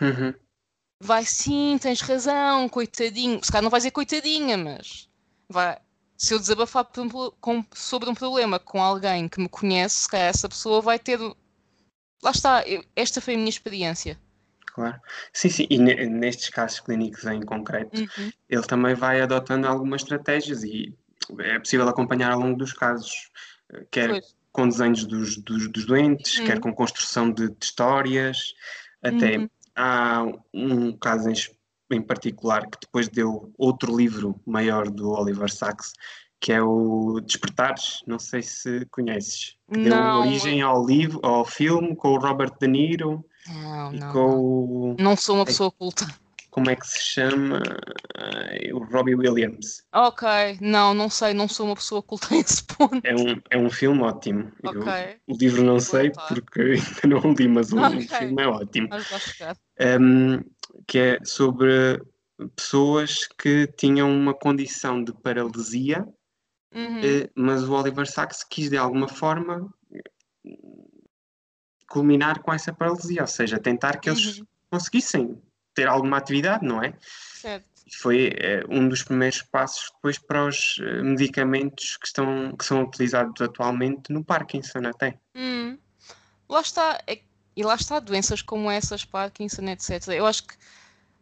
[0.00, 0.34] Uhum.
[1.00, 3.40] Vai sim, tens razão, coitadinho.
[3.42, 5.08] Se calhar não vai dizer coitadinha, mas
[5.48, 5.78] vai.
[6.16, 6.84] Se eu desabafar
[7.40, 11.18] com, sobre um problema com alguém que me conhece, se calhar essa pessoa vai ter.
[12.20, 14.18] Lá está, eu, esta foi a minha experiência
[14.78, 15.00] claro.
[15.32, 18.30] Sim, sim, e nestes casos clínicos em concreto, uhum.
[18.48, 20.94] ele também vai adotando algumas estratégias e
[21.40, 23.30] é possível acompanhar ao longo dos casos,
[23.90, 24.36] quer pois.
[24.52, 26.46] com desenhos dos, dos, dos doentes, uhum.
[26.46, 28.54] quer com construção de, de histórias,
[29.02, 29.50] até uhum.
[29.78, 31.30] Há um caso
[31.90, 35.92] em, particular que depois deu outro livro maior do Oliver Sacks,
[36.40, 41.96] que é o Despertares, não sei se conheces, que deu origem ao livro, ao filme
[41.96, 43.24] com o Robert De Niro.
[43.46, 44.96] Não, não, não.
[44.98, 46.06] não sou uma pessoa culta.
[46.58, 47.62] Como é que se chama?
[48.74, 49.80] O Robbie Williams.
[49.94, 50.26] Ok,
[50.60, 53.00] não, não sei, não sou uma pessoa culta a esse ponto.
[53.04, 54.50] É um, é um filme ótimo.
[54.64, 54.76] Ok.
[54.76, 56.60] Eu, o livro não sei porque
[57.06, 58.08] ainda não li, mas o okay.
[58.08, 58.88] filme é ótimo.
[60.00, 60.42] Um,
[60.84, 62.02] que é sobre
[62.56, 66.04] pessoas que tinham uma condição de paralisia,
[66.74, 67.00] uhum.
[67.04, 69.72] Eh, mas o Oliver Sacks quis de alguma forma
[71.88, 74.46] culminar com essa paralisia, ou seja, tentar que eles Uhum.
[74.72, 75.40] conseguissem
[75.78, 76.92] ter alguma atividade, não é?
[77.40, 77.64] Certo.
[78.00, 82.82] Foi eh, um dos primeiros passos depois para os eh, medicamentos que, estão, que são
[82.82, 85.16] utilizados atualmente no Parkinson até.
[85.36, 85.78] Hum.
[86.48, 87.00] Lá está.
[87.06, 87.20] É-
[87.56, 90.08] E lá está, doenças como essas, Parkinson, etc.
[90.08, 90.54] Eu acho que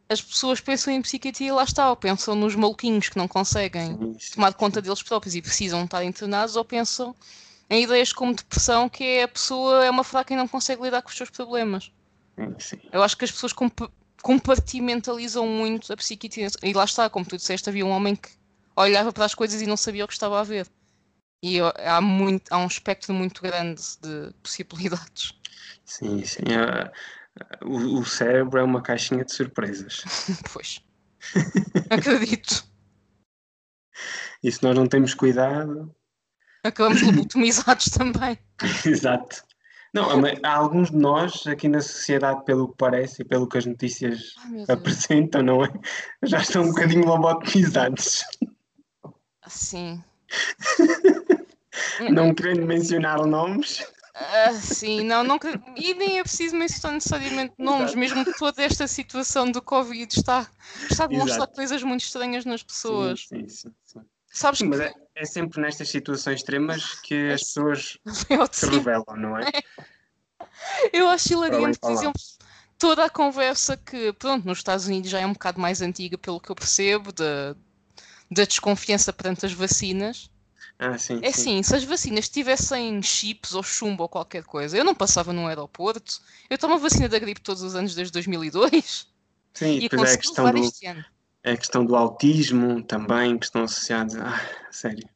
[0.09, 4.17] as pessoas pensam em psiquiatria, lá está, ou pensam nos maluquinhos que não conseguem Sim,
[4.19, 7.15] sim, tomar conta deles próprios e precisam estar internados, ou pensam
[7.71, 11.03] em ideias como depressão, que é a pessoa é uma fraca e não consegue lidar
[11.03, 11.91] com os seus problemas.
[12.59, 12.79] sim.
[12.93, 13.53] Eu acho que as pessoas
[14.23, 16.49] compartimentalizam muito a psiquiatria.
[16.63, 18.31] E lá está, como tu disseste, havia um homem que
[18.75, 20.67] olhava para as coisas e não sabia o que estava a ver.
[21.43, 25.35] E há, muito, há um espectro muito grande de possibilidades.
[25.85, 26.43] Sim, sim.
[26.53, 26.91] ah,
[27.41, 30.03] ah, o, o cérebro é uma caixinha de surpresas.
[30.53, 30.83] Pois.
[31.91, 32.65] Acredito.
[34.43, 35.95] E se nós não temos cuidado.
[36.63, 38.39] Acabamos lobotomizados também.
[38.85, 39.46] Exato.
[39.97, 40.11] Não,
[40.43, 44.35] há- alguns de nós aqui na sociedade, pelo que parece e pelo que as notícias
[44.39, 45.69] Ai apresentam, não é?
[46.23, 48.25] Já estão um bocadinho lobotomizados.
[49.49, 50.03] Sim.
[52.13, 53.85] Não querendo mencionar nomes.
[54.15, 55.39] Ah, sim, não, não,
[55.77, 57.99] e nem é preciso mencionar necessariamente nomes, Exato.
[57.99, 60.49] mesmo que toda esta situação do Covid está,
[60.91, 63.27] está a demonstrar coisas muito estranhas nas pessoas.
[63.29, 64.01] Sim, sim, sim.
[64.33, 67.99] Sabes Sim, mas que é, é sempre nestas situações extremas que as pessoas
[68.53, 69.45] se revelam, não é?
[70.93, 72.21] Eu acho hilariante, por exemplo,
[72.79, 76.41] toda a conversa que, pronto, nos Estados Unidos já é um bocado mais antiga, pelo
[76.41, 77.55] que eu percebo, da,
[78.31, 80.31] da desconfiança perante as vacinas.
[80.79, 81.41] Ah, sim, É sim.
[81.41, 85.47] assim, se as vacinas tivessem chips ou chumbo ou qualquer coisa, eu não passava no
[85.47, 86.21] aeroporto.
[86.51, 89.07] Eu tomo a vacina da gripe todos os anos desde 2002
[89.55, 91.05] Sim, e depois é a questão levar do, este ano.
[91.47, 94.17] A questão do autismo também, que estão associados.
[94.17, 95.09] Ah, sério.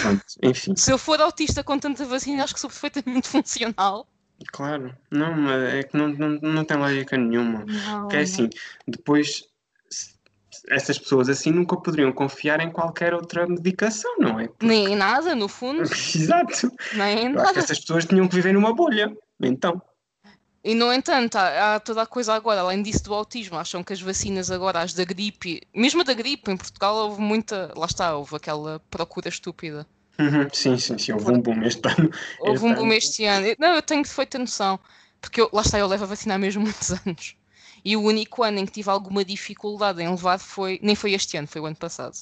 [0.00, 4.06] Pronto, enfim, Se eu for autista com tanta vacina, acho que sou perfeitamente funcional.
[4.52, 4.94] claro.
[5.10, 7.64] Não, mas é que não, não, não tem lógica nenhuma.
[7.64, 8.48] Não, Porque é assim,
[8.86, 9.44] depois
[10.68, 14.48] essas pessoas assim nunca poderiam confiar em qualquer outra medicação, não é?
[14.62, 15.82] Nem em nada, no fundo,
[16.14, 16.72] Exato.
[16.94, 17.58] nem em Eu acho que nada.
[17.60, 19.14] essas pessoas tinham que viver numa bolha.
[19.40, 19.80] Então,
[20.70, 23.92] E, no entanto, há, há toda a coisa agora, além disso do autismo, acham que
[23.94, 27.86] as vacinas agora, as da gripe, mesmo a da gripe, em Portugal houve muita, lá
[27.86, 29.86] está, houve aquela procura estúpida.
[30.20, 32.10] uhum, sim, sim, sim, houve um boom este ano.
[32.38, 32.94] Houve um boom ano.
[32.94, 33.54] este ano.
[33.58, 34.80] Não, eu tenho feita noção,
[35.20, 37.36] porque eu- lá está, eu levo a vacina há mesmo muitos anos.
[37.84, 41.36] E o único ano em que tive alguma dificuldade em levar foi, nem foi este
[41.36, 42.16] ano, foi o ano passado.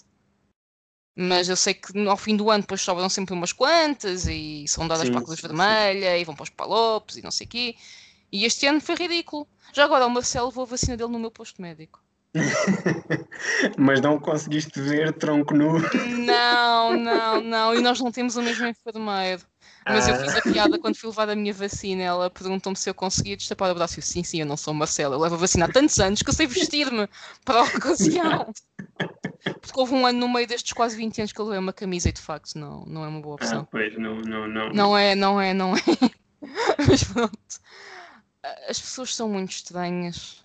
[1.16, 4.86] Mas eu sei que ao fim do ano depois sobram sempre umas quantas e são
[4.88, 5.78] dadas Sim, para a Cruz sim, sim.
[5.78, 7.76] Vermelha e vão para os palopes e não sei o quê.
[8.34, 9.46] E este ano foi ridículo.
[9.72, 12.02] Já agora o Marcelo levou a vacina dele no meu posto médico.
[13.78, 15.74] Mas não conseguiste ver tronco nu.
[16.26, 17.74] Não, não, não.
[17.76, 19.40] E nós não temos o mesmo enfermeiro.
[19.86, 20.18] Mas eu Ah.
[20.18, 22.02] fiz a piada quando fui levar a minha vacina.
[22.02, 24.00] Ela perguntou-me se eu conseguia destapar o braço.
[24.00, 25.14] Eu, sim, sim, eu não sou Marcelo.
[25.14, 27.08] Eu levo a vacina há tantos anos que eu sei vestir-me
[27.44, 28.52] para a ocasião.
[29.60, 32.08] Porque houve um ano no meio destes quase 20 anos que eu levei uma camisa
[32.08, 33.68] e de facto não, não é uma boa Ah, opção.
[33.70, 34.70] pois, não, não, não.
[34.72, 35.80] Não é, não é, não é.
[36.88, 37.38] Mas pronto.
[38.68, 40.44] As pessoas são muito estranhas.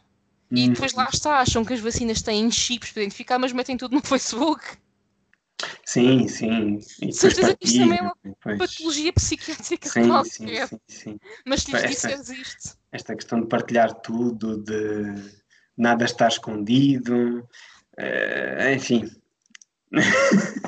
[0.52, 3.78] E Hum, depois lá está, acham que as vacinas têm chips para identificar, mas metem
[3.78, 4.66] tudo no Facebook.
[5.86, 6.80] Sim, sim.
[7.02, 10.68] E Certeza que isto também é uma depois- Patologia psiquiátrica Sim, sim, qualquer.
[10.70, 11.20] sim, sim.
[11.46, 12.78] Mas se disseres isto.
[12.92, 15.32] Esta questão de partilhar tudo, de
[15.78, 17.48] nada estar escondido,
[17.98, 19.10] eh, enfim,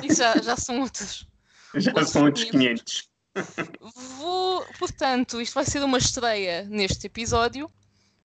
[0.04, 1.28] Isso já, já são outros.
[1.76, 3.10] já Outros são outros 500.
[3.36, 3.80] 500.
[4.18, 7.70] Vou, portanto, isto vai ser uma estreia neste episódio.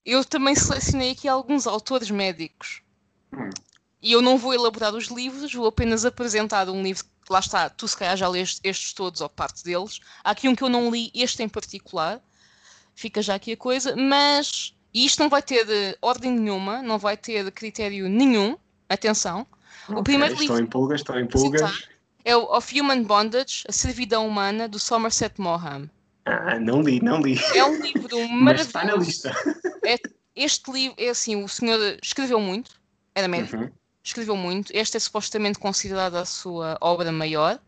[0.05, 2.81] Eu também selecionei aqui alguns autores médicos.
[3.33, 3.49] Hum.
[4.01, 7.03] E eu não vou elaborar os livros, vou apenas apresentar um livro.
[7.03, 9.99] que Lá está, tu se calhar já leste estes todos ou parte deles.
[10.23, 12.21] Há aqui um que eu não li, este em particular.
[12.93, 13.95] Fica já aqui a coisa.
[13.95, 18.55] Mas e isto não vai ter eh, ordem nenhuma, não vai ter critério nenhum.
[18.87, 19.45] Atenção.
[19.89, 21.89] O Ok, primeiro livro- em pulgas, estou em Sim, pulgas.
[22.25, 25.87] É o Of Human Bondage, A Servidão Humana, do Somerset Maugham.
[26.25, 27.37] Ah, não li, não li.
[27.53, 29.27] É um livro Mas está na maravilhoso.
[29.27, 29.31] lista.
[30.35, 32.71] Este livro, é assim, o senhor escreveu muito,
[33.13, 33.71] era médico, Uhum,
[34.03, 34.71] escreveu muito.
[34.75, 37.59] Esta é supostamente considerada a sua obra maior.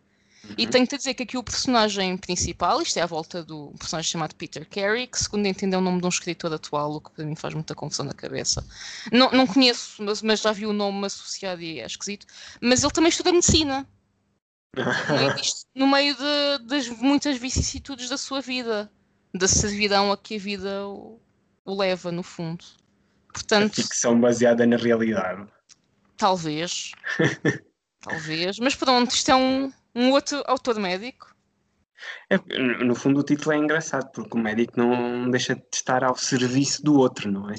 [0.58, 0.72] E uhum.
[0.72, 4.34] tenho-te a dizer que aqui o personagem principal, isto é à volta do personagem chamado
[4.36, 7.26] Peter Carey, que segundo entendo é o nome de um escritor atual, o que para
[7.26, 8.66] mim faz muita confusão na cabeça.
[9.12, 12.26] Não, não conheço, mas, mas já vi o nome associado e é esquisito.
[12.62, 13.88] Mas ele também estuda medicina.
[15.76, 18.92] no meio, de- das muitas vicissitudes da sua vida,
[19.34, 21.20] da servidão a que a vida o,
[21.66, 22.64] o leva, no fundo.
[23.30, 25.48] A Portanto, ficção baseada na realidade.
[26.18, 26.92] talvez,
[28.02, 31.36] talvez, mas pronto, isto é um, um outro autor médico
[32.30, 32.38] É,
[32.84, 36.84] no fundo, o título é engraçado, porque o médico não deixa de estar ao serviço
[36.84, 37.56] do outro, não é?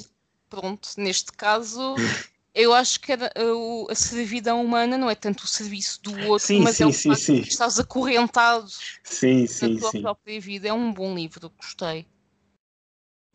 [0.49, 1.95] Pronto, neste caso,
[2.53, 6.47] eu acho que a, a, a servidão humana não é tanto o serviço do outro,
[6.47, 7.41] Sim, mas é sim, o sim, sim.
[7.41, 8.69] que estás acorrentado
[9.03, 10.67] Sim, na tua própria vida.
[10.67, 12.07] É um bom livro, gostei.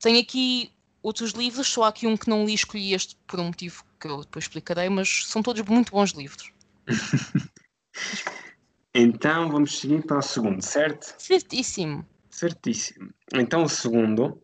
[0.01, 0.73] Tenho aqui
[1.03, 4.09] outros livros, só há aqui um que não li, escolhi este por um motivo que
[4.09, 6.53] eu depois explicarei, mas são todos muito bons livros.
[8.97, 11.17] Então vamos seguir para o segundo, certo?
[11.19, 12.07] Certíssimo.
[12.31, 13.13] Certíssimo.
[13.35, 14.41] Então o segundo,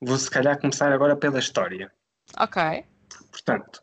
[0.00, 1.92] vou se calhar começar agora pela história.
[2.38, 2.84] Ok.
[3.30, 3.82] Portanto,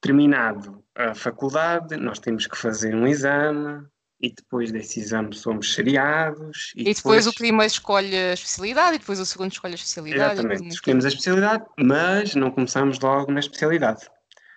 [0.00, 3.86] terminado a faculdade, nós temos que fazer um exame
[4.20, 6.72] e depois desse exame somos seriados.
[6.76, 10.32] E, depois, o primeiro escolhe a especialidade e depois o segundo escolhe a especialidade.
[10.32, 14.06] e depois Exatamente, escolhemos a especialidade, mas não começamos logo na especialidade.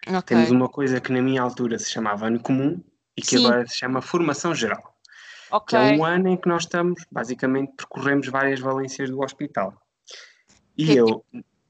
[0.07, 0.35] Ok.
[0.35, 2.81] Temos uma coisa que na minha altura se chamava ano comum
[3.15, 3.45] e que Sim.
[3.45, 4.95] agora se chama formação geral,
[5.51, 5.67] Ok.
[5.67, 9.73] que é um ano em que nós estamos, basicamente, percorremos várias valências do hospital.
[10.77, 11.25] E Que é eu,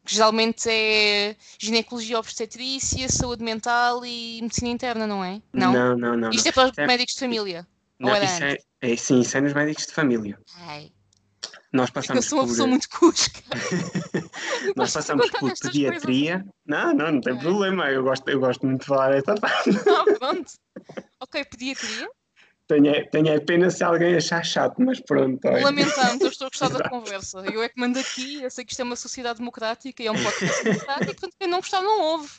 [0.08, 5.41] que geralmente é ginecologia obstetrícia, saúde mental e medicina interna, não é?
[5.52, 5.74] Não.
[5.74, 6.30] não, não, não.
[6.30, 6.50] Isto não.
[6.50, 7.67] é para os é- médicos de família.
[8.00, 10.39] não, isso é, é, sim, isso é nos médicos de família.
[10.56, 10.91] Ai,
[11.74, 13.41] Nós eu passamos sou uma por, pessoa muito cusca.
[14.78, 16.46] nós passamos por pediatria.
[16.65, 17.43] Não, não, não tem Ok.
[17.46, 17.91] problema.
[17.91, 19.70] Eu gosto, eu gosto muito de falar esta parte.
[19.89, 20.52] Ah, pronto.
[21.20, 22.10] Ok, pediatria.
[22.67, 25.39] Tenho, é- tenho é pena se alguém achar chato, mas pronto.
[25.47, 25.63] olha.
[25.63, 27.39] Lamentamos, eu estou a gostar da conversa.
[27.51, 30.12] Eu é que mando aqui, eu sei que isto é uma sociedade democrática e é
[30.12, 32.30] um podcast democrático, portanto, quem não gostar não ouve.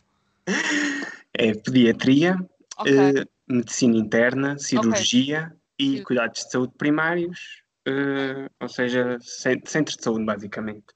[1.34, 2.36] É pediatria,
[2.76, 6.02] Ok, eh, medicina interna, cirurgia e Sim.
[6.04, 10.86] cuidados de saúde primários, eh, ou seja, cen- centros de saúde, basicamente.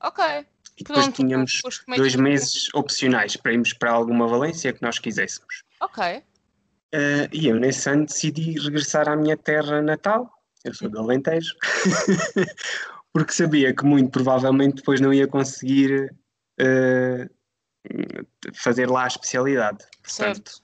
[0.00, 0.24] ok.
[0.80, 1.16] E depois Pronto.
[1.16, 5.64] tínhamos depois como é dois meses opcionais para irmos para alguma valência que nós quiséssemos.
[5.80, 6.22] Ok,
[6.92, 10.30] Eh, e eu, nesse ano, decidi regressar à minha terra natal.
[10.64, 11.54] Eu sou do Alentejo.
[13.12, 16.14] Porque sabia que muito provavelmente depois não ia conseguir
[16.58, 17.28] eh,
[18.54, 19.78] fazer lá a especialidade.
[20.02, 20.62] Portanto, certo.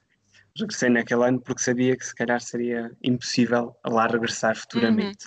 [0.58, 5.26] regressei naquele ano porque sabia que se calhar seria impossível lá regressar futuramente.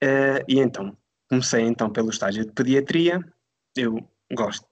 [0.00, 0.96] Eh, e então,
[1.28, 3.20] comecei então pelo estágio de pediatria.
[3.76, 4.66] Eu gosto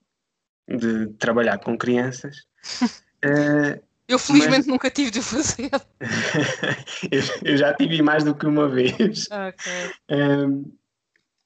[0.69, 2.47] de trabalhar com crianças.
[3.27, 5.71] Eh, Eu felizmente nunca tive de o fazer.
[7.11, 7.21] eu,
[7.53, 9.29] eu já tive mais do que uma vez.
[9.31, 9.73] Ok.
[10.09, 10.65] Ehm,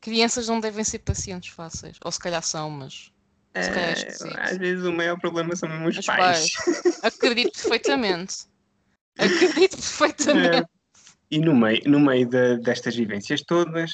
[0.00, 1.96] Crianças não devem ser pacientes fáceis.
[2.04, 3.12] Ou se calhar são, mas
[3.60, 4.38] Se calhar é esquisito.
[4.38, 6.50] às vezes o maior problema são mesmo os Os pais.
[7.02, 8.34] acredito perfeitamente.
[9.18, 10.68] Acredito perfeitamente.
[11.30, 13.92] E no meio, no meio de- destas vivências todas,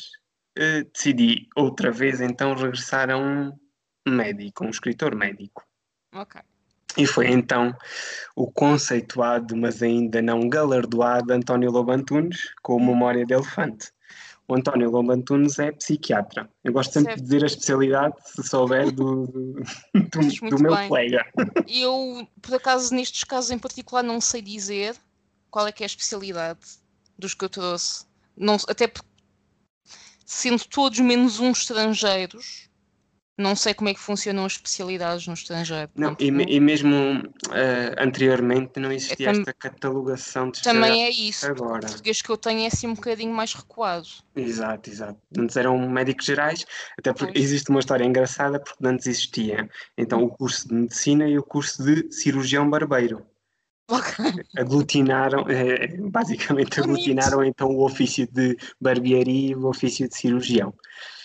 [0.57, 3.50] eh, decidi outra vez então regressar a um
[4.07, 5.64] médico, um escritor médico.
[6.14, 6.40] Ok.
[6.96, 7.74] E foi então
[8.37, 13.90] o conceituado, mas ainda não galardoado António Lobo Antunes com Memória de Elefante.
[14.46, 16.48] O António Lobo Antunes é psiquiatra.
[16.62, 17.18] Eu gosto sempre Certo.
[17.18, 19.54] de dizer a especialidade, se souber, do, do,
[19.94, 20.88] do- do meu bem.
[20.88, 21.24] colega.
[21.66, 24.94] Eu, por acaso, nestes casos em particular, não sei dizer
[25.50, 26.61] qual é que é a especialidade
[27.18, 28.04] dos que eu trouxe.
[28.37, 29.09] Não, até porque,
[30.26, 32.63] sendo todos menos uns estrangeiros,
[33.37, 35.90] não sei como é que funcionam as especialidades no estrangeiro.
[35.97, 41.11] Não, e, e mesmo eh, anteriormente não existia É tam- esta catalogação de também é
[41.11, 41.47] isso.
[41.47, 41.79] agora.
[41.79, 44.07] O português que eu tenho é assim um bocadinho mais recuado.
[44.37, 45.18] Exato, exato.
[45.37, 46.64] Antes eram médicos gerais,
[46.99, 47.44] até porque Pois.
[47.44, 49.68] existe uma história engraçada, porque antes existia
[49.99, 53.25] então o curso de medicina e o curso de cirurgião barbeiro.
[53.90, 54.14] Ok.
[54.57, 56.83] Aglutinaram, eh, basicamente Bonito.
[56.83, 60.73] aglutinaram então o ofício de barbearia e o ofício de cirurgião.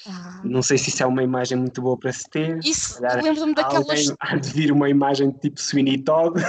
[0.10, 0.41] Ah.
[0.43, 2.60] Não sei se isso é uma imagem muito boa para se ter.
[2.65, 4.13] Isso, lembro-me daquelas.
[4.19, 6.41] Há de vir uma imagem tipo Sweeney Todd.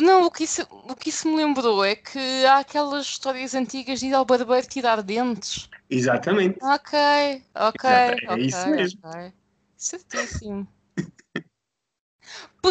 [0.00, 4.00] Não, o que, isso, o que isso me lembrou é que há aquelas histórias antigas
[4.00, 5.68] de ir ao barbeiro tirar dentes.
[5.88, 6.58] Exatamente.
[6.62, 7.90] Ok, ok.
[7.90, 9.00] Exato, é ok, isso mesmo.
[9.04, 9.32] ok.
[9.76, 10.68] Certíssimo.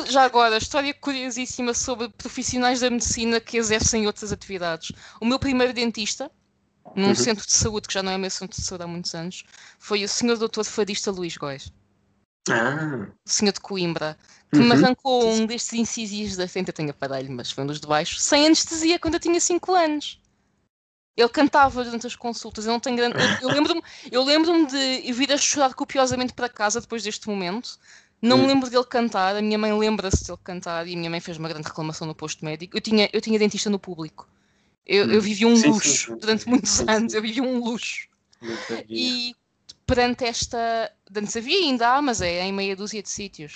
[0.08, 4.92] Já agora, história curiosíssima sobre profissionais da medicina que exercem outras atividades.
[5.22, 6.32] O meu primeiro dentista,
[6.96, 7.16] num Uhum.
[7.16, 9.44] centro de saúde, que já não é meu centro de saúde há muitos anos,
[9.80, 11.72] foi o senhor doutor fadista Luís Góis,
[12.50, 14.18] Ah, o senhor de Coimbra,
[14.54, 14.74] que me Uhum.
[14.74, 18.18] arrancou um destes incisivos da frente, eu tenho aparelho, mas foi um dos de baixo,
[18.20, 20.20] sem anestesia, quando eu tinha 5 anos.
[21.18, 23.16] Ele cantava durante as consultas, eu não tenho grande...
[23.20, 23.82] Eu, eu lembro-me
[24.12, 27.80] eu lembro de vir a chorar copiosamente para casa depois deste momento.
[28.22, 28.48] Não me Hum.
[28.48, 31.50] lembro dele cantar, a minha mãe lembra-se dele cantar e a minha mãe fez uma
[31.50, 32.78] grande reclamação no posto médico.
[32.78, 34.28] Eu tinha, eu tinha dentista no público.
[34.86, 35.22] Eu, eu Hum.
[35.22, 36.50] vivi um Sim, luxo sim, durante sim.
[36.50, 37.18] muitos Sim, anos, sim.
[37.18, 38.08] eu vivi um luxo.
[38.90, 39.36] E
[39.86, 40.92] perante esta.
[41.16, 43.54] Antes havia ainda há, mas é em meia dúzia de sítios.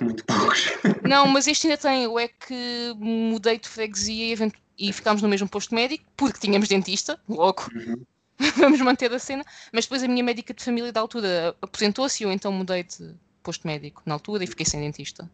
[0.00, 0.66] Muito poucos.
[1.02, 2.04] Não, mas este ainda tem.
[2.04, 6.38] Eu é que mudei de freguesia e, event- e ficámos no mesmo posto médico, porque
[6.38, 7.68] tínhamos dentista, logo.
[7.74, 8.04] Uhum.
[8.56, 9.44] vamos manter a cena.
[9.72, 13.14] Mas depois a minha médica de família da altura aposentou-se e eu então mudei de
[13.42, 15.28] posto médico na altura e fiquei sem dentista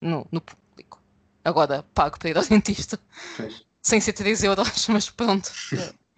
[0.00, 1.00] no, no público.
[1.44, 2.98] Agora pago para ir ao dentista.
[3.36, 3.64] Pois.
[3.84, 5.52] Sem ser 3 euros, mas pronto.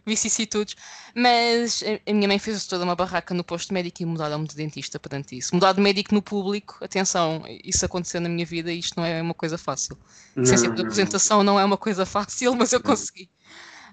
[0.07, 0.77] vicissitudes.
[1.15, 5.01] Mas a, minha mãe fez toda uma barraca no posto médico e mudaram-me de dentista
[5.01, 5.53] perante isso.
[5.55, 9.21] Mudar de médico no público, atenção, isso aconteceu na minha vida e isto não é
[9.21, 9.99] uma coisa fácil.
[10.37, 10.93] Licenciatura de Não, não.
[10.93, 13.29] apresentação não é uma coisa fácil, mas eu consegui.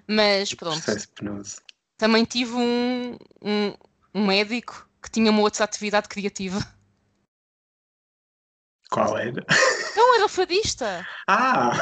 [0.06, 1.56] Mas pronto, Processo penoso.
[1.96, 3.74] também tive um, um,
[4.14, 6.64] um médico que tinha uma outra atividade criativa.
[8.90, 9.44] Qual era?
[9.96, 11.04] Não, era fadista.
[11.26, 11.72] Ah!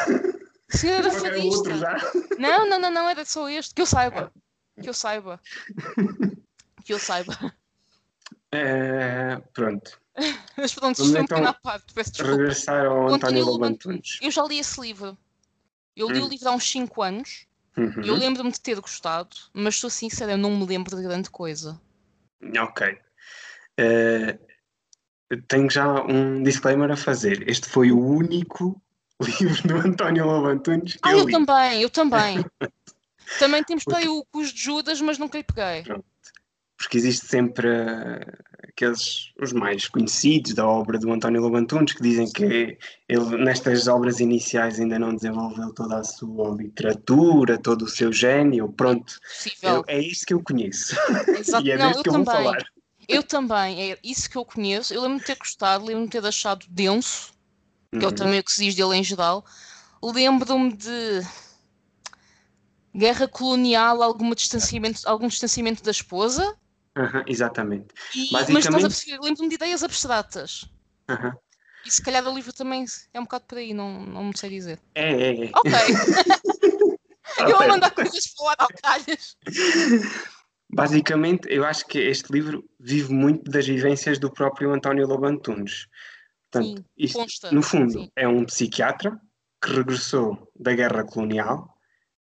[0.84, 1.96] Era outro já.
[2.38, 3.74] Não, não, não, não, era só este.
[3.74, 4.32] Que eu saiba.
[4.80, 5.40] Que eu saiba.
[6.84, 7.54] Que eu saiba.
[8.50, 10.00] Eh, pronto.
[10.56, 12.36] Mas pronto, Vamos um então à parte, peço desculpa.
[12.36, 14.18] Regressar ao António António Loban Loban Tunes.
[14.20, 15.16] Eu já li esse livro.
[15.96, 16.26] Eu li Hum.
[16.26, 17.46] o livro há uns 5 anos.
[17.76, 18.02] Uhum.
[18.04, 21.80] Eu lembro-me de ter gostado, mas sou sincera, eu não me lembro de grande coisa.
[22.58, 22.98] Ok.
[23.78, 24.38] Eh,
[25.48, 27.48] tenho já um disclaimer a fazer.
[27.48, 28.80] Este foi o único
[29.20, 32.44] livro do António Loban Tunes que Ah, eu eu também, eu também.
[33.38, 35.84] também temos para o Cus de Judas, mas nunca lhe peguei.
[36.76, 38.26] Porque existe sempre eh,
[38.68, 42.76] aqueles, os mais conhecidos da obra do António Loban Tunes, que dizem que
[43.08, 48.72] ele, nestas obras iniciais, ainda não desenvolveu toda a sua literatura, todo o seu gênio.
[48.72, 49.14] Pronto,
[49.62, 50.96] eu- é isto que eu conheço.
[51.38, 51.64] Exato.
[51.64, 52.42] e é Não, eu que eu vou também.
[52.44, 52.64] falar.
[53.08, 54.92] Eu também, é isso que eu conheço.
[54.94, 57.32] Eu lembro-me de ter gostado, lembro-me de ter achado denso,
[57.99, 58.14] que é o Uhum.
[58.14, 59.45] também que se diz dele em geral.
[60.03, 61.20] Lembro-me de
[62.95, 66.57] guerra colonial, alguma distanciamento, algum distanciamento da esposa.
[66.97, 67.88] Aham, exatamente.
[68.14, 70.64] E, mas estás Basicamente- lembro-me de ideias abstratas.
[71.09, 71.34] Aham.
[71.84, 74.51] E se calhar o livro também é um bocado por aí, não, não me sei
[74.51, 74.78] dizer.
[74.95, 75.51] É, é, é.
[75.55, 75.72] Ok,
[77.40, 77.68] eu certo.
[77.68, 79.36] mandar coisas para lá ao calhas.
[80.74, 85.86] Basicamente, eu acho que este livro vive muito das vivências do próprio António Loban Tunes.
[86.53, 88.11] Portanto, Sim, isto, consta, no fundo, sim.
[88.14, 89.18] é um psiquiatra
[89.62, 91.74] que regressou da guerra colonial,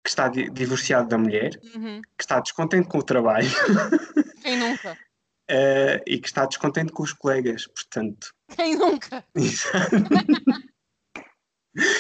[0.05, 2.01] que está di- divorciado da mulher, Uhum.
[2.17, 3.49] que está descontente com o trabalho
[4.43, 4.97] Quem nunca?
[5.51, 7.67] eh, e que está descontente com os colegas.
[7.67, 9.25] Portanto, Quem nunca?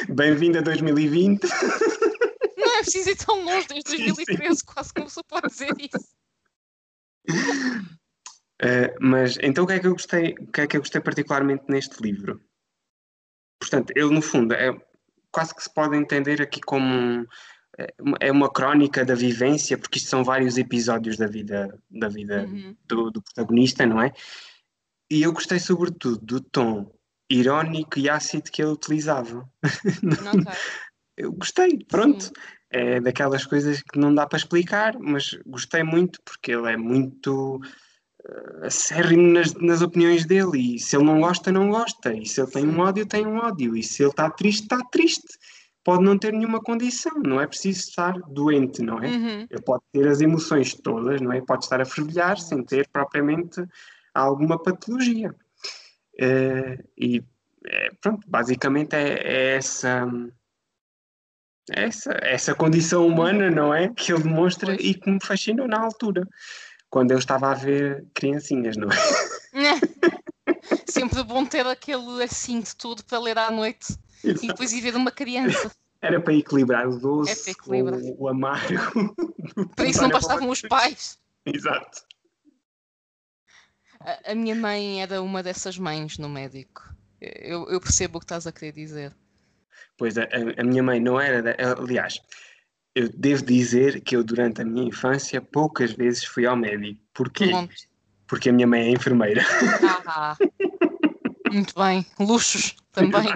[0.08, 1.48] bem-vindo a 2020.
[2.56, 4.04] Não é preciso ir tão longe, desde Sim, sim.
[4.06, 6.14] 2013 quase começou a dizer isso.
[8.62, 11.00] Uh, mas então o que é que eu gostei, o que é que eu gostei
[11.00, 12.40] particularmente neste livro?
[13.58, 14.70] Portanto, ele no fundo é
[15.30, 17.26] quase que se pode entender aqui como um-
[18.20, 22.76] é uma- crónica da vivência, porque isto são vários episódios da vida da vida Uhum.
[22.86, 24.12] do, do protagonista, não é?
[25.10, 26.92] E eu gostei sobretudo do tom
[27.30, 29.48] irónico e ácido que ele utilizava.
[30.02, 30.52] Não, ok.
[31.16, 32.24] Eu gostei, pronto.
[32.24, 32.32] Sim.
[32.72, 37.60] É daquelas coisas que não dá para explicar, mas gostei muito porque ele é muito
[37.64, 37.68] eh,
[38.62, 40.76] acérrimo nas, nas opiniões dele.
[40.76, 42.12] E se ele não gosta, não gosta.
[42.12, 43.76] E se ele tem um ódio, tem um ódio.
[43.76, 45.38] E se ele está triste, está triste.
[45.82, 49.08] Pode não ter nenhuma condição, não é preciso estar doente, não é?
[49.08, 49.46] Uhum.
[49.50, 51.40] Ele pode ter as emoções todas, não é?
[51.40, 53.64] Pode estar a fervilhar sem ter propriamente
[54.14, 55.34] alguma patologia.
[56.18, 57.24] Eh, e
[57.66, 60.06] eh, pronto, basicamente é, é essa,
[61.70, 63.88] é essa, essa condição humana, não é?
[63.88, 64.86] Que ele demonstra Pois.
[64.86, 66.28] e que me fascinou na altura,
[66.90, 68.96] quando eu estava a ver criancinhas, não é?
[70.86, 74.96] Sempre bom ter aquele assim de tudo para ler à noite e depois ir ver
[74.96, 75.70] uma criança.
[76.02, 78.00] Era para equilibrar o É doce, para equilibrar.
[78.00, 79.14] o, o amargo.
[79.76, 81.18] Para isso não bastavam os pais.
[81.46, 82.02] Exato.
[84.00, 86.82] A, a minha mãe era uma dessas mães no médico.
[87.20, 89.14] Eu, eu percebo o que estás a querer dizer.
[89.98, 90.24] Pois a,
[90.58, 91.54] a- minha mãe não era.
[91.78, 92.18] aliás,
[92.94, 97.00] eu devo dizer que eu, durante a minha infância, poucas vezes fui ao médico.
[97.14, 97.48] Porquê?
[97.48, 97.74] Pronto.
[98.26, 99.42] Porque a minha mãe é enfermeira.
[100.06, 100.36] Ah,
[101.50, 102.06] muito bem.
[102.18, 103.28] Luxos também.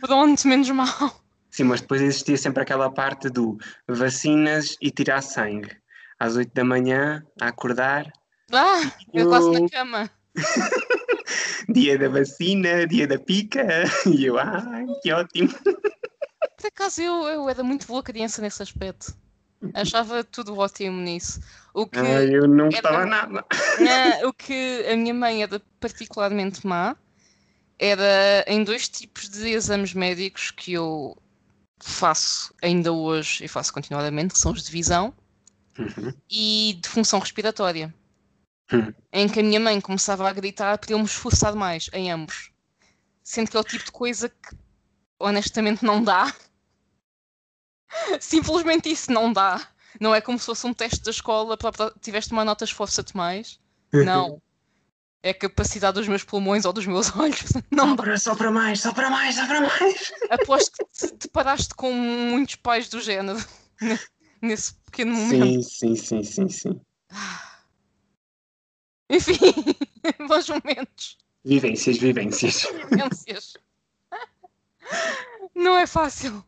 [0.00, 1.24] Pronto, menos mal.
[1.50, 3.56] Sim, mas depois existia sempre aquela parte do
[3.88, 5.70] vacinas e tirar sangue.
[6.18, 8.12] Às 8 da manhã, a acordar,
[8.52, 10.10] Ah, eu quase na Eu- cama.
[11.68, 13.64] dia da vacina, dia da pica.
[14.06, 15.48] E eu, ai, que ótimo.
[16.56, 19.14] Por acaso eu, eu era muito boa criança nesse aspecto.
[19.72, 21.40] Achava tudo ótimo nisso.
[21.72, 23.44] O que, Ai, eu não era- gostava nada.
[24.22, 26.96] Ah, o que a minha mãe era particularmente má
[27.78, 31.16] era em dois tipos de exames médicos que eu
[31.82, 35.12] faço ainda hoje e faço continuadamente, que são os de visão
[35.78, 36.12] Uhum.
[36.30, 37.92] e de função respiratória.
[38.72, 38.92] Hum.
[39.12, 42.50] Em que a minha mãe começava a gritar para eu me esforçar mais em ambos.
[43.24, 44.54] Sendo que é o tipo de coisa que
[45.18, 46.34] honestamente não dá.
[48.20, 49.66] Simplesmente isso não dá.
[50.00, 53.16] Não é como se fosse um teste da escola para para- tiveste uma nota, esforça-te
[53.16, 53.60] mais.
[53.92, 54.40] Não.
[55.22, 57.52] É a capacidade dos meus pulmões ou dos meus olhos.
[57.70, 58.02] Não dá.
[58.02, 60.12] Sopra, sopra mais, sopra mais, sopra mais.
[60.30, 63.38] Aposto que te deparaste com muitos pais do género
[63.80, 63.98] ne-
[64.42, 65.62] nesse pequeno momento.
[65.62, 66.80] Sim, sim, sim, sim, sim.
[69.10, 69.38] Enfim,
[70.26, 71.18] bons momentos.
[71.44, 72.62] Vivências, vivências.
[72.90, 73.54] Vivências.
[75.54, 76.44] Não é fácil.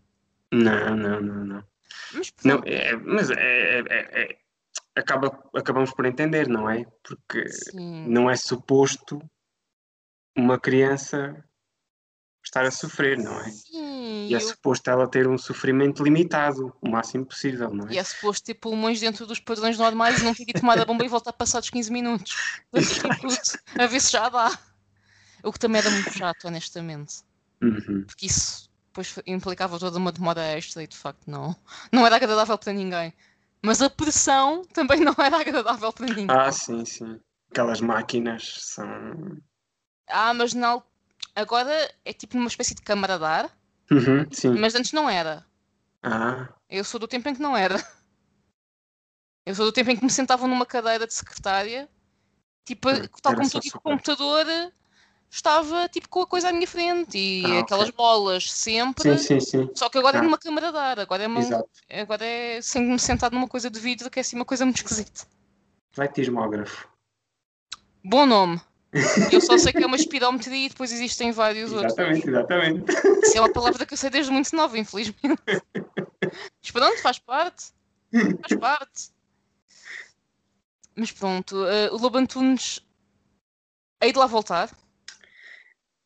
[0.52, 1.64] Não, não, não, não.
[2.12, 3.34] Mas Não, é, mas é,
[3.80, 4.38] é- é- é-
[4.94, 6.84] acaba, acabamos por entender, não é?
[7.02, 8.06] Porque sim.
[8.08, 9.20] não é suposto
[10.36, 11.42] uma criança
[12.44, 13.50] estar a sofrer, não é?
[13.50, 17.96] Sim, E é eu- suposto ela ter um sofrimento limitado, o máximo possível, não E
[17.96, 18.00] é?
[18.00, 21.04] é suposto ter pulmões dentro dos padrões normais e não ter que tomar a bomba
[21.04, 22.36] e voltar passados 15 minutos.
[22.72, 23.26] Exato.
[23.80, 24.56] a ver se já dá.
[25.42, 27.16] O que também era muito chato, honestamente.
[27.62, 28.04] Uhum.
[28.06, 31.54] Porque isso depois implicava toda uma demora extra e de facto não,
[31.92, 33.12] não era agradável para ninguém.
[33.62, 36.26] Mas a pressão também não era agradável para ninguém.
[36.28, 37.20] Ah, sim, sim.
[37.50, 38.86] Aquelas máquinas são.
[40.08, 40.82] Ah, mas não.
[41.34, 41.72] Agora
[42.04, 43.50] é tipo numa espécie de câmara de ar,
[43.90, 44.54] Uhum, sim.
[44.58, 45.44] mas antes não era.
[46.02, 47.76] Ah, Eu sou do tempo em que não era.
[49.46, 51.88] Eu sou do tempo em que me sentavam numa cadeira de secretária,
[52.64, 54.46] tipo, Hum, tal era como estou tipo, computador,
[55.30, 59.18] estava tipo com a coisa à minha frente e Ah, aquelas bolas sempre.
[59.18, 59.70] sim, sim, sim.
[59.74, 60.22] Só que agora é Ah.
[60.22, 63.78] numa câmara de ar, agora é, uma, agora é sem me sentar numa coisa de
[63.80, 65.26] vidro, que é assim uma coisa muito esquisita.
[65.96, 66.88] Letismógrafo.
[68.04, 68.60] Bom nome.
[69.32, 71.92] Eu só sei que é uma espirometria e depois existem vários outros.
[71.92, 72.92] Exatamente, exatamente.
[73.24, 75.42] Isso é uma palavra que eu sei desde muito nova, infelizmente.
[76.62, 77.66] Mas pronto, faz parte.
[78.12, 79.10] Faz parte.
[80.94, 82.80] Mas pronto, eh, o Lobo Antunes
[84.00, 84.70] hei de lá voltar.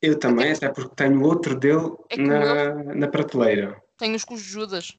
[0.02, 3.80] Eu também, até porque tenho outro dele É na, na prateleira.
[3.98, 4.98] Tenho os cujos Judas.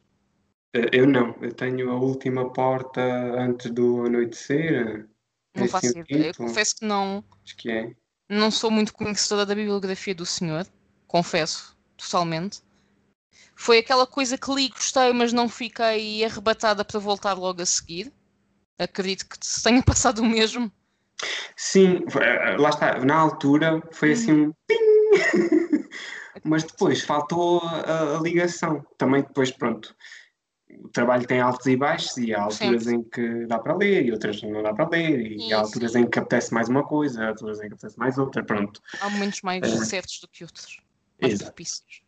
[0.73, 5.07] Eh, Eu não, eu tenho a última porta antes do anoitecer.
[5.55, 6.27] Não É faço assim ideia.
[6.27, 7.91] Eu confesso que não, Acho que é.
[8.29, 10.65] não sou muito conhecedora da bibliografia do senhor.
[11.07, 12.61] Confesso, totalmente.
[13.55, 18.11] Foi aquela coisa que li, gostei, mas não fiquei arrebatada para voltar logo a seguir.
[18.79, 20.71] Acredito que se tenha passado o mesmo.
[21.55, 24.90] Sim, eh, lá está, na altura foi assim um ping,
[26.43, 28.85] mas depois faltou a, a ligação.
[28.97, 29.95] Também depois, pronto,
[30.79, 34.11] o trabalho tem altos e baixos e há alturas em que dá para ler e
[34.11, 35.99] outras não dá para ler e Sim, há alturas sim.
[35.99, 38.81] em que apetece mais uma coisa, há alturas em que apetece mais outra, pronto.
[38.99, 39.85] Há momentos mais É.
[39.85, 40.79] certos do que outros.
[41.21, 41.51] Mais Exato.
[41.51, 42.01] propícios.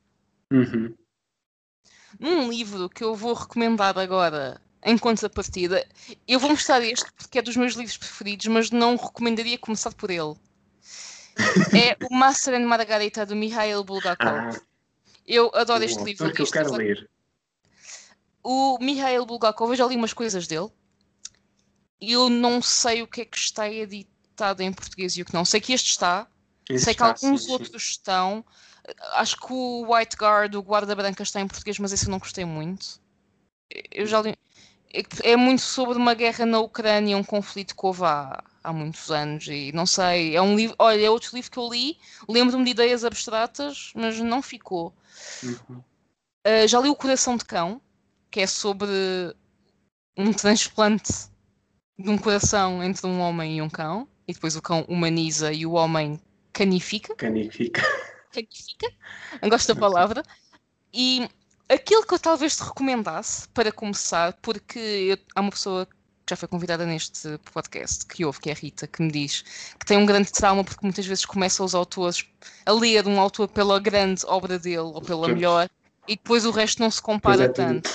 [0.51, 0.95] Uhum.
[2.19, 5.85] Um livro que eu vou recomendar agora em contrapartida,
[6.27, 10.11] eu vou mostrar este porque é dos meus livros preferidos, mas não recomendaria começar por
[10.11, 10.35] ele.
[11.73, 14.27] É o Master and Margarita do Mikhail Bulgakov.
[14.27, 14.61] Ah,
[15.25, 16.33] eu adoro este autor livro.
[16.33, 17.09] que eu Este quero livro- ler.
[18.43, 20.69] O Mikhail Bulgakov, eu já li umas coisas dele.
[22.01, 25.45] Eu não sei o que é que está editado em português e o que não.
[25.45, 26.27] Sei que este está,
[26.69, 27.53] Esse sei que está, alguns sim, sim.
[27.53, 28.45] outros estão.
[29.13, 32.19] Acho que o White Guard, o Guarda Branca, está em português, mas esse eu não
[32.19, 33.01] gostei muito.
[33.91, 34.35] Eu já li.
[34.93, 39.11] É é muito sobre uma guerra na Ucrânia, um conflito que houve há, há muitos
[39.11, 40.35] anos e não sei.
[40.35, 40.75] É um livro.
[40.79, 41.97] Olha, é outro livro que eu li.
[42.27, 44.93] Lembro-me de ideias abstratas, mas não ficou.
[45.43, 45.83] Uhum.
[46.45, 47.81] Uh, já li O Coração de Cão,
[48.31, 48.89] que é sobre
[50.17, 51.11] um transplante
[51.97, 55.65] de um coração entre um homem e um cão, e depois o cão humaniza e
[55.65, 56.19] o homem
[56.51, 57.15] canifica.
[57.15, 57.81] Canifica.
[58.31, 58.91] Canifica?
[59.49, 60.23] Gosto da palavra.
[60.93, 61.27] E
[61.69, 65.87] aquilo que eu talvez te recomendasse para começar, porque eu- há uma pessoa
[66.25, 69.43] que já foi convidada neste podcast que ouve, que é a Rita, que me diz
[69.79, 72.25] que tem um grande trauma porque muitas vezes começa os autores
[72.65, 75.69] a ler um autor pela grande obra dele ou pela melhor
[76.07, 77.55] e depois o resto não se compara tudo.
[77.55, 77.89] tanto.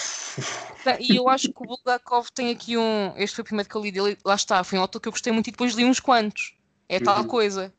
[1.00, 3.12] E eu acho que o Bulgakov tem aqui um.
[3.16, 5.12] Este foi o primeiro que eu li dele, lá está, foi um autor que eu
[5.12, 6.54] gostei muito e depois li uns quantos.
[6.88, 7.26] É tal Uhum.
[7.26, 7.72] coisa.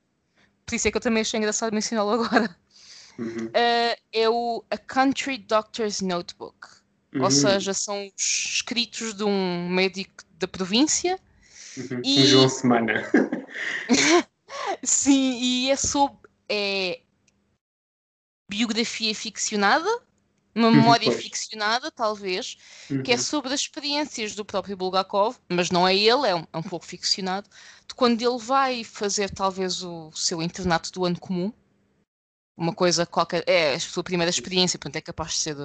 [0.66, 2.56] Por isso é que eu também achei engraçado mencioná-lo agora.
[3.18, 3.48] Uhum.
[3.48, 6.68] Uh, é o A Country Doctor's Notebook.
[7.16, 7.32] Ou Uhum.
[7.32, 11.20] seja, são os escritos de um médico da província.
[11.78, 12.02] Uhum.
[12.04, 13.04] e- Um João Semana.
[14.84, 16.18] Sim, e é sobre.
[16.50, 17.02] É
[18.50, 19.88] biografia ficcionada,
[20.56, 21.22] uma memória pois.
[21.22, 22.58] ficcionada, talvez,
[22.90, 23.04] Uhum.
[23.04, 26.58] que é sobre as experiências do próprio Bulgakov, mas não é ele, é um, é
[26.58, 27.48] um pouco ficcionado,
[27.88, 31.54] de quando ele vai fazer talvez o seu internato do ano comum,
[32.58, 35.56] uma coisa qualquer, é a sua primeira experiência, portanto é capaz de ser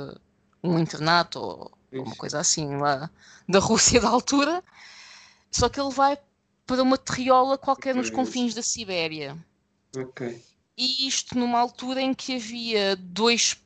[0.65, 2.17] um internato ou uma Isso.
[2.17, 3.11] coisa assim lá
[3.47, 4.65] da Rússia da altura,
[5.51, 6.19] só que ele vai
[6.67, 9.37] para uma terriola qualquer nos confins da Sibéria.
[9.97, 10.43] Ok.
[10.77, 13.63] E isto numa altura em que havia dois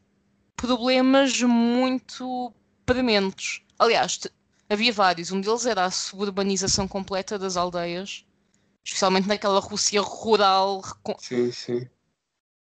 [0.56, 2.52] problemas muito
[2.84, 3.62] prementes.
[3.78, 4.18] Aliás,
[4.68, 5.30] havia vários.
[5.30, 8.26] Um deles era a suburbanização completa das aldeias,
[8.84, 10.82] especialmente naquela Rússia rural,
[11.20, 11.88] sim, sim.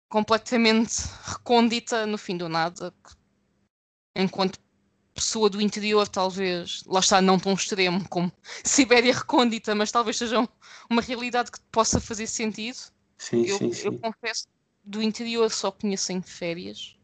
[0.09, 2.93] completamente recôndita no fim do nada.
[4.15, 4.59] Enquanto
[5.13, 8.31] pessoa do interior, talvez, lá está, não tão extremo como
[8.63, 10.47] Sibéria recôndita, mas talvez seja
[10.89, 12.77] uma realidade que possa fazer sentido.
[13.17, 13.85] Sim, eu, sim, sim.
[13.87, 14.47] eu confesso,
[14.83, 16.95] do interior só conheço em férias.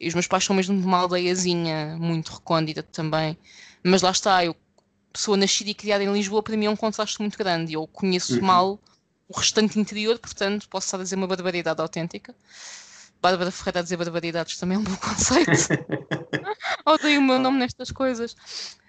[0.00, 3.38] E os meus pais são mesmo de uma aldeiazinha muito recôndita também.
[3.82, 4.56] Mas lá está, eu,
[5.12, 7.74] pessoa nascida e criada em Lisboa, para mim é um contraste muito grande.
[7.74, 8.46] Eu conheço Uhum.
[8.46, 8.80] mal
[9.28, 12.34] o restante interior, portanto, posso estar a dizer uma barbaridade autêntica.
[13.20, 15.50] Bárbara Ferreira a dizer barbaridades também é um bom conceito.
[16.86, 18.34] Odeio o meu nome nestas coisas.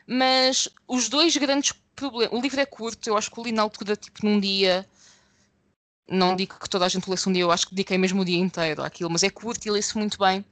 [0.08, 2.38] Mas os dois grandes problemas.
[2.38, 4.88] O livro é curto, eu acho que o li na altura, tipo, num dia.
[6.10, 8.26] Não digo que toda a gente lesse um dia, eu acho que dediquei mesmo o
[8.26, 10.44] dia inteiro àquilo, mas é curto e lê-se muito bem.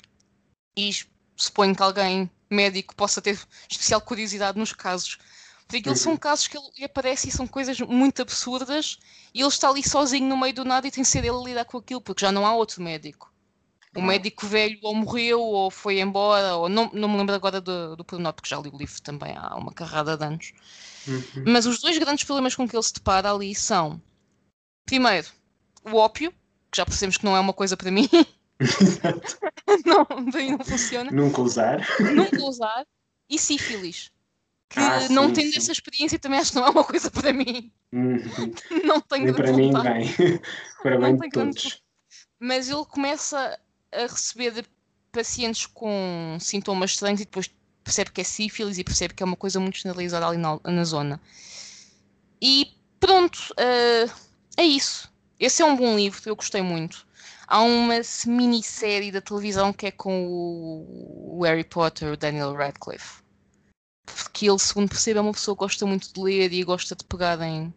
[0.77, 0.91] E
[1.35, 5.17] suponho que alguém médico possa ter especial curiosidade nos casos.
[5.65, 6.17] Porque aquilo são Uhum.
[6.17, 8.99] casos que ele aparece e são coisas muito absurdas
[9.33, 11.43] e ele está ali sozinho no meio do nada e tem de ser ele a
[11.43, 13.33] lidar com aquilo, porque já não há outro médico.
[13.97, 14.05] O Ah.
[14.05, 18.05] médico velho ou morreu ou foi embora, ou não, não me lembro agora do, do
[18.05, 20.53] pormenor, porque já li o livro também há uma carrada de anos.
[21.07, 21.43] Uhum.
[21.47, 24.01] Mas os dois grandes problemas com que ele se depara ali são,
[24.85, 25.27] primeiro,
[25.83, 26.31] o ópio,
[26.71, 28.07] que já percebemos que não é uma coisa para mim,
[28.59, 29.37] Exato.
[29.85, 31.79] não, daí não funciona, Nunca usar.
[32.13, 32.85] nunca usar,
[33.29, 34.11] e sífilis,
[34.69, 35.57] que Ah, não sim, tendo sim.
[35.57, 37.71] essa experiência também acho que não é uma coisa para mim.
[37.93, 38.17] Uhum.
[38.85, 39.99] Não tenho Nem para vontade.
[39.99, 40.13] ninguém.
[40.83, 41.81] Para bem de todos.
[42.39, 43.57] mas ele começa
[43.91, 44.65] a receber
[45.11, 47.49] pacientes com sintomas estranhos e depois
[47.83, 50.83] percebe que é sífilis e percebe que é uma coisa muito generalizada ali na, na
[50.83, 51.21] zona.
[52.41, 54.05] E pronto, eh,
[54.57, 55.11] é isso.
[55.39, 57.07] Esse é um bom livro, eu gostei muito.
[57.47, 63.23] Há uma minissérie da televisão que é com o, o Harry Potter, o Daniel Radcliffe.
[64.05, 67.03] Porque ele, segundo percebo, é uma pessoa que gosta muito de ler e gosta de
[67.05, 67.73] pegar em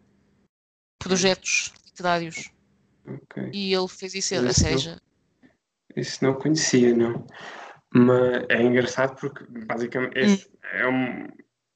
[0.99, 2.49] projetos literários.
[3.05, 3.49] Ok.
[3.53, 5.01] E ele fez isso, ou seja,
[5.95, 7.25] Isso não conhecia, não.
[7.93, 11.27] Mas é engraçado porque, basicamente, esse é um-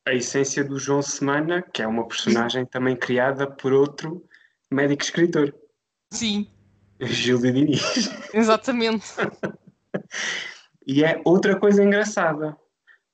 [0.08, 4.24] a essência do João Semana, que é uma personagem também criada por outro
[4.72, 5.54] médico escritor,
[6.12, 6.48] sim,
[7.02, 7.82] Gildo Diniz.
[8.34, 9.06] exatamente.
[10.88, 12.56] E é outra coisa engraçada,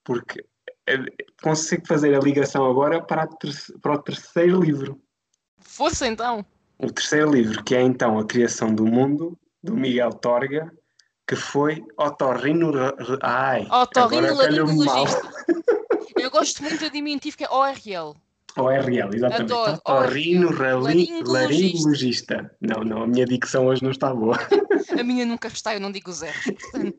[0.03, 0.45] porque
[0.87, 0.97] eh,
[1.41, 3.27] consigo fazer a ligação agora para,
[3.81, 5.01] para o terceiro livro.
[5.59, 6.45] Força então.
[6.77, 10.71] O terceiro livro, que é então A Criação do Mundo, do Miguel Torga,
[11.28, 12.72] que foi Otorrino...
[13.22, 13.67] Ai.
[13.69, 15.22] Otorrinolaringologista.
[16.17, 18.15] Eu gosto muito do diminutivo que é ORL.
[18.57, 19.53] ORL, exatamente.
[19.53, 19.74] Adoro.
[19.74, 22.53] Otorrino Laringologista.
[22.59, 24.38] Não, não, a minha dicção hoje não está boa.
[24.99, 26.97] A minha nunca está, eu não digo erros, portanto.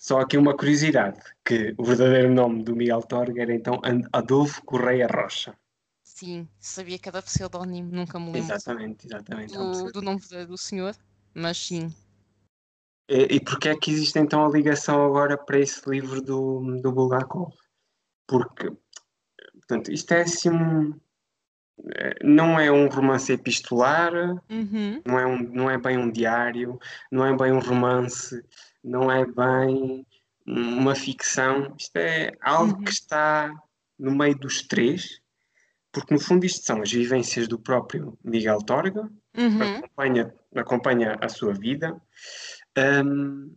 [0.00, 3.78] Só aqui uma curiosidade, que o verdadeiro nome do Miguel Torga era então
[4.12, 5.54] Adolfo Correia Rocha.
[6.02, 9.52] Sim, sabia que era pseudónimo, nunca me lembro Exatamente, exatamente.
[9.52, 10.96] do, do nome do senhor,
[11.34, 11.92] mas sim.
[13.08, 16.92] E, e porquê é que existe então a ligação agora para esse livro do, do
[16.92, 17.52] Bulgakov?
[18.26, 18.70] Porque,
[19.54, 20.98] portanto, isto é assim um...
[21.94, 24.12] eh, Não é um romance epistolar,
[24.50, 25.02] Uhum.
[25.06, 26.78] não é, um, não é bem um diário,
[27.10, 28.42] não é bem um romance,
[28.82, 30.06] não é bem
[30.46, 31.74] uma ficção.
[31.78, 32.84] Isto é algo Uhum.
[32.84, 33.52] que está
[33.98, 35.20] no meio dos três,
[35.92, 39.62] porque no fundo isto são as vivências do próprio Miguel Torga, Uhum.
[39.62, 42.00] acompanha, acompanha a sua vida,
[43.04, 43.54] hum,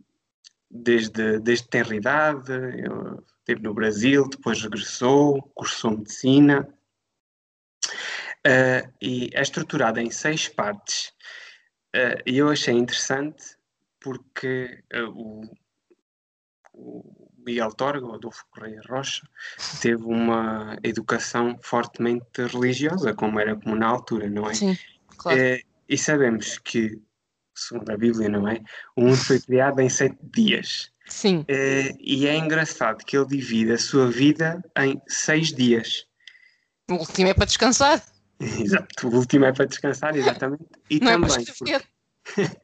[0.70, 2.52] desde, desde tenra idade,
[3.38, 6.68] esteve no Brasil, depois regressou, cursou medicina,
[8.46, 11.12] ah, e é estruturada em seis partes.
[11.94, 13.56] Ah, e eu achei interessante
[14.00, 14.82] porque
[15.14, 15.44] o,
[16.72, 19.22] o Miguel Torga, o Adolfo Correia Rocha,
[19.80, 24.54] teve uma educação fortemente religiosa, como era comum na altura, não é?
[24.54, 24.76] Sim,
[25.16, 25.40] claro.
[25.40, 27.00] Eh, e sabemos que,
[27.54, 28.60] segundo a Bíblia, não é?
[28.96, 30.90] O mundo foi criado em sete dias.
[31.08, 36.04] Sim, Eh, e é engraçado que ele divide a sua vida em seis dias.
[36.90, 38.02] o último é para descansar,
[38.40, 40.64] Exato, o último é para descansar, exatamente.
[40.90, 41.82] E não é para também, escrever.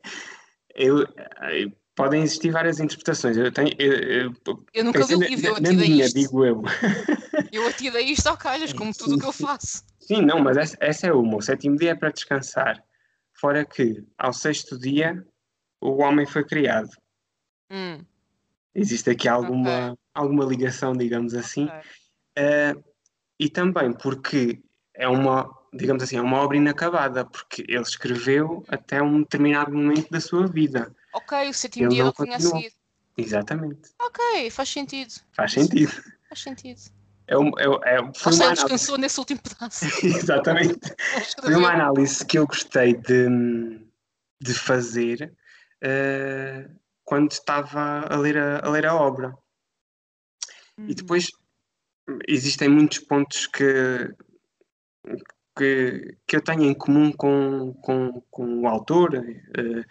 [0.75, 3.37] eu, eh, podem existir várias interpretações.
[3.37, 4.35] Eu tenho, eu, eu,
[4.73, 6.19] Eu nunca pensei o livro, eu atirei minha, isto.
[6.19, 6.63] digo eu.
[7.53, 9.85] Eu atirei isto ao calhas, como tudo o que eu faço.
[10.01, 11.37] Sim, não, mas essa, essa é uma.
[11.37, 12.83] O sétimo dia é para descansar.
[13.35, 15.23] Fora que, ao sexto dia,
[15.79, 16.89] o homem foi criado.
[17.71, 18.03] Hum,
[18.75, 21.65] Existe aqui alguma, alguma ligação, digamos assim.
[21.65, 21.81] Ok.
[22.37, 22.75] Eh,
[23.39, 24.63] e também porque
[24.95, 30.09] é uma, digamos assim, é uma obra inacabada, porque ele escreveu até um determinado momento
[30.11, 30.95] da sua vida.
[31.13, 32.73] Ok, o sétimo Ele dia eu tinha seguir.
[33.17, 33.91] Exatamente.
[34.01, 35.13] Ok, faz sentido.
[35.33, 35.93] Faz sentido.
[36.29, 36.81] Faz sentido.
[37.27, 39.85] É, um- é, é, foi uma análise, descansou nesse último pedaço.
[40.05, 40.95] exatamente.
[41.41, 43.27] Foi uma análise que eu gostei de,
[44.41, 45.33] de fazer
[45.81, 46.69] eh,
[47.05, 49.29] quando estava a ler a, a ler a obra.
[50.79, 50.89] Uhum.
[50.89, 51.29] E depois
[52.27, 54.13] existem muitos pontos que,
[55.57, 59.85] que, que eu tenho em comum com, com, com o autor, eh,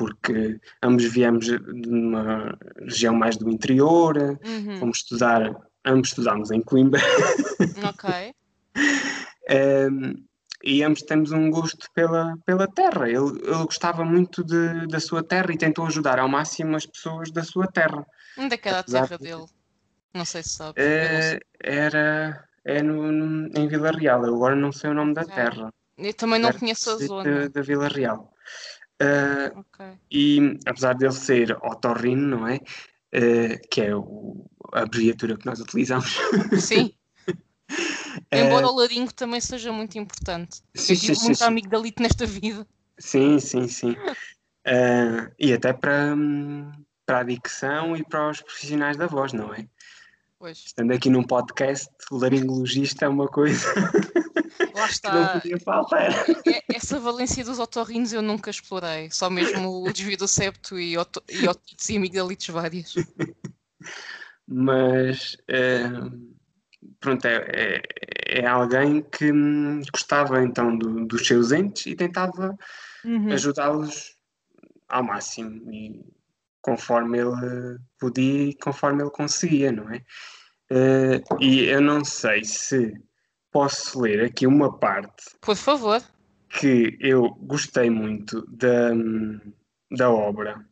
[0.00, 1.58] porque ambos viemos de
[1.90, 4.78] uma região mais do interior, Uhum.
[4.78, 6.98] fomos estudar, ambos estudámos em Coimbra,
[7.92, 8.32] Ok.
[9.48, 10.14] ehm,
[10.64, 13.08] e ambos temos um gosto pela, pela terra.
[13.08, 17.30] Ele, ele gostava muito de, da sua terra e tentou ajudar ao máximo as pessoas
[17.30, 18.02] da sua terra.
[18.38, 19.44] Onde é que era a terra de- dele?
[20.14, 20.80] Não sei se sabe.
[20.80, 20.86] Sei.
[20.86, 25.22] Eh, era é no, no- em Vila Real, eu agora não sei o nome da
[25.22, 25.34] Ok.
[25.34, 25.70] terra.
[25.98, 27.48] Eu também não Era conheço a zona.
[27.50, 28.32] Da Vila Real.
[29.00, 29.86] Eh, Ok.
[30.10, 32.60] e apesar dele ser otorrino, não é?
[33.12, 36.16] Eh, que é o- a abreviatura que nós utilizamos.
[36.60, 36.92] Sim.
[38.32, 40.56] Eh, Embora o laringo também seja muito importante.
[40.74, 41.44] sim, Eu sim, tive sim, muito sim.
[41.44, 42.66] amigo dalito nesta vida.
[42.98, 43.96] Sim, sim, sim.
[44.64, 46.70] Eh, e até para, hum,
[47.06, 49.66] para a dicção e para os profissionais da voz, não é?
[50.38, 50.58] Pois.
[50.66, 53.66] Estando aqui num podcast, o laringologista é uma coisa
[55.00, 55.40] Que não está.
[55.40, 56.10] podia faltar.
[56.46, 59.10] É- Essa valência dos otorrinos eu nunca explorei.
[59.10, 62.94] Só mesmo o desvio do septo e, oto- e otites e amigdalites várias.
[64.46, 65.82] Mas eh,
[66.98, 72.56] pronto, é, é, é alguém que hum, gostava então do- dos seus entes e tentava
[73.04, 73.32] Uhum.
[73.32, 74.16] ajudá-los
[74.88, 76.04] ao máximo e
[76.60, 80.02] conforme ele podia e conforme ele conseguia, não é?
[80.70, 82.92] Eh, e eu não sei se
[83.50, 86.02] posso ler aqui uma parte Por favor.
[86.48, 88.90] que eu gostei muito da,
[89.90, 90.64] da obra.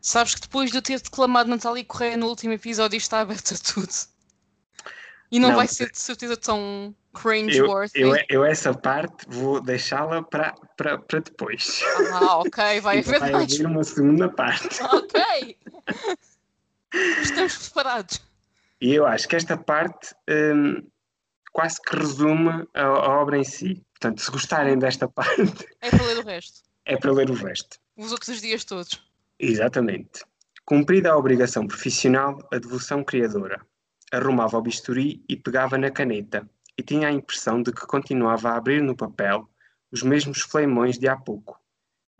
[0.00, 3.58] Sabes que depois de eu ter declamado Natália Correia no último episódio está aberto a
[3.72, 3.92] tudo.
[5.30, 8.00] E não, Não, vai ser de certeza tão Eu, cringe-worthy.
[8.00, 10.54] eu, eu essa parte vou deixá-la para,
[11.22, 11.82] depois.
[12.14, 14.78] Ah, ok, vai haver vai haver uma segunda parte.
[14.90, 15.56] Ok.
[17.22, 18.22] Estamos preparados.
[18.80, 20.82] E eu acho que esta parte hum,
[21.58, 23.84] quase que resume a, a obra em si.
[23.94, 26.62] Portanto, se gostarem desta parte, É para ler o resto.
[26.84, 27.78] é para ler o resto.
[27.96, 29.02] Os outros dias todos.
[29.40, 30.24] Exatamente.
[30.64, 33.60] Cumprida a obrigação profissional, a devoção criadora.
[34.12, 36.48] Arrumava o bisturi e pegava na caneta,
[36.78, 39.48] e tinha a impressão de que continuava a abrir no papel
[39.90, 41.58] os mesmos fleimões de há pouco.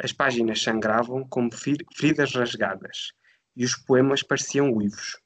[0.03, 3.13] As páginas sangravam como fer- feridas rasgadas,
[3.57, 5.17] e os poemas pareciam uivos.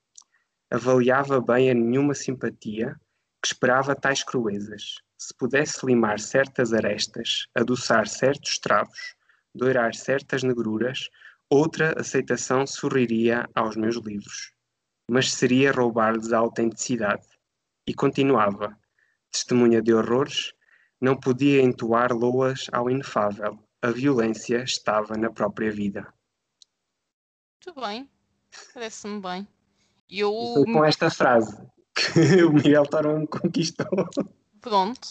[0.71, 2.95] Avaliava bem a nenhuma simpatia
[3.43, 5.03] que esperava tais cruezas.
[5.19, 9.17] Se pudesse limar certas arestas, adoçar certos travos,
[9.53, 11.09] dourar certas negruras,
[11.51, 14.53] outra aceitação sorriria aos meus livros.
[15.11, 17.27] Mas seria roubar-lhes a autenticidade.
[17.87, 18.79] E continuava.
[19.33, 20.53] Testemunha de horrores,
[21.01, 23.59] não podia entoar loas ao inefável.
[23.83, 26.13] A violência estava na própria vida.
[27.67, 28.09] Muito bem.
[28.73, 29.49] Parece-me bem.
[30.09, 30.33] E E eu.
[30.55, 31.57] foi com esta frase
[31.95, 34.09] que o Miguel Torão conquistou.
[34.61, 35.09] Pronto.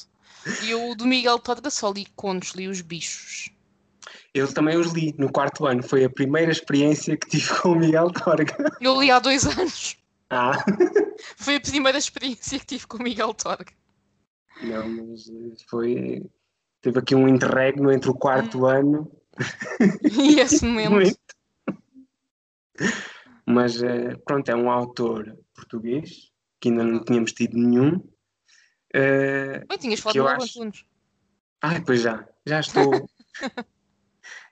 [0.64, 3.50] E eu do Miguel Torga só li contos, li os bichos.
[4.34, 5.84] Eu também os li no quarto ano.
[5.84, 8.56] Foi a primeira experiência que tive com o Miguel Torga.
[8.80, 9.98] Eu li há dois anos.
[10.30, 10.54] Ah,
[11.36, 13.72] Foi a primeira experiência que tive com o Miguel Torga.
[14.64, 16.26] não, mas eh, foi.
[16.82, 19.12] Teve aqui um interregno entre o quarto ano
[20.12, 20.92] E esse momento.
[20.92, 21.20] Muito.
[23.46, 26.31] Mas eh, pronto, é um autor português
[26.62, 28.00] que ainda não tínhamos tido nenhum.
[28.94, 30.86] Eh, Bem, tinhas falado do acho- Antunes.
[31.62, 33.10] ai, pois já, já estou.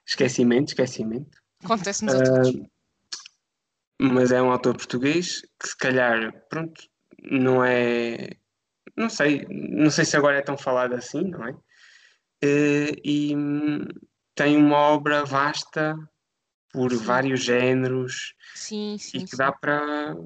[0.06, 1.38] esquecimento, esquecimento.
[1.64, 2.52] Acontece-nos a Ah, todos.
[4.00, 6.82] mas é um autor português que se calhar, pronto,
[7.22, 8.30] não é.
[8.96, 11.54] Não sei, não sei se agora é tão falado assim, não é?
[12.42, 13.34] Eh, e
[14.34, 15.94] tem uma obra vasta
[16.72, 17.04] por Sim.
[17.04, 19.18] vários géneros Sim, sim.
[19.18, 20.16] e que dá para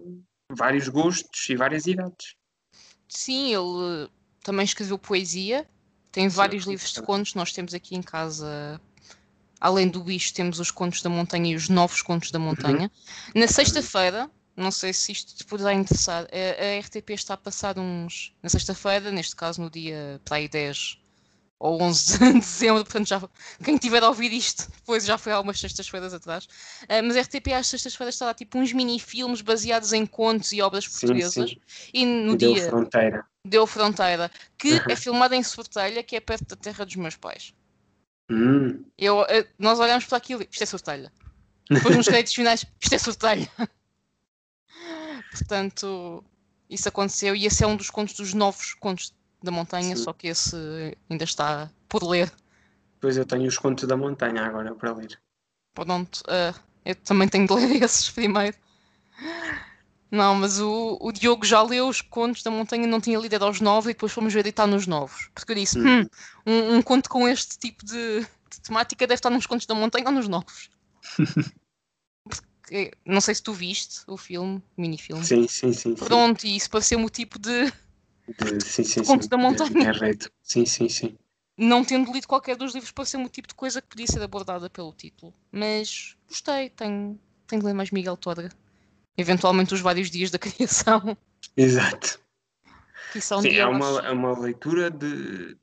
[0.54, 2.34] vários gostos e várias idades.
[3.08, 4.08] Sim, ele eh,
[4.42, 5.66] também escreveu poesia,
[6.10, 7.34] tem Sim, vários livros de contos.
[7.34, 8.80] Nós temos aqui em casa,
[9.60, 12.90] além do bicho, temos os contos da montanha e os novos contos da montanha.
[13.34, 17.78] Na sexta-feira, não sei se isto te poderá interessar, a, a RTP está a passar
[17.78, 18.34] uns.
[18.42, 21.03] Na sexta-feira, neste caso no dia para aí 10
[21.58, 23.22] ou 11 de dezembro, portanto já
[23.64, 26.46] quem tiver a ouvir isto depois já foi há umas sextas-feiras atrás.
[26.88, 30.60] Ah, mas a RTP às sextas-feiras está lá tipo uns mini-filmes baseados em contos e
[30.60, 31.50] obras Sim, portuguesas.
[31.50, 31.60] sim.
[31.92, 33.26] E no deu dia fronteira.
[33.44, 37.54] deu fronteira, que é filmada em Sortelha, que é perto da terra dos meus pais.
[38.30, 41.12] Hum, Eu, eh, nós olhamos para aquilo isto é Sortelha.
[41.70, 43.50] Depois nos créditos finais, isto é Sortelha.
[45.30, 46.24] Portanto,
[46.68, 49.12] isso aconteceu e esse é um dos contos dos novos contos
[49.44, 50.02] da montanha, Sim.
[50.02, 50.56] só que esse
[51.08, 52.32] ainda está por ler.
[52.94, 55.20] Depois eu tenho os contos da montanha agora para ler.
[55.74, 58.56] Pronto, ah, eu também tenho de ler esses primeiro.
[60.10, 63.44] Não, mas o, o Diogo já leu os contos da montanha, não tinha lido, era
[63.44, 65.28] aos nove, e depois fomos ver e está nos novos.
[65.34, 66.02] Porque eu disse, Uhum.
[66.02, 66.06] "Hum,
[66.46, 70.06] um, um conto com este tipo de, de temática deve estar nos contos da montanha
[70.06, 70.70] ou nos novos.
[72.24, 75.24] Porque, não sei se tu viste o filme, o minifilme.
[75.24, 75.94] Sim, sim, sim.
[75.96, 76.04] sim.
[76.04, 77.72] Pronto, e isso pareceu-me o tipo de.
[78.64, 79.28] Sim, sim, sim.
[79.28, 79.70] da montanha.
[79.70, 80.30] Guerreiro.
[80.42, 81.18] Sim, sim, sim.
[81.56, 84.68] Não tendo lido qualquer dos livros, pareceu-me o tipo de coisa que podia ser abordada
[84.68, 85.32] pelo título.
[85.52, 88.50] Mas gostei, tenho, tenho de ler mais Miguel Torga.
[89.16, 91.16] Eventualmente os vários dias da criação.
[91.56, 92.18] Exato.
[93.12, 95.56] Que são Sim, é uma, é uma leitura de,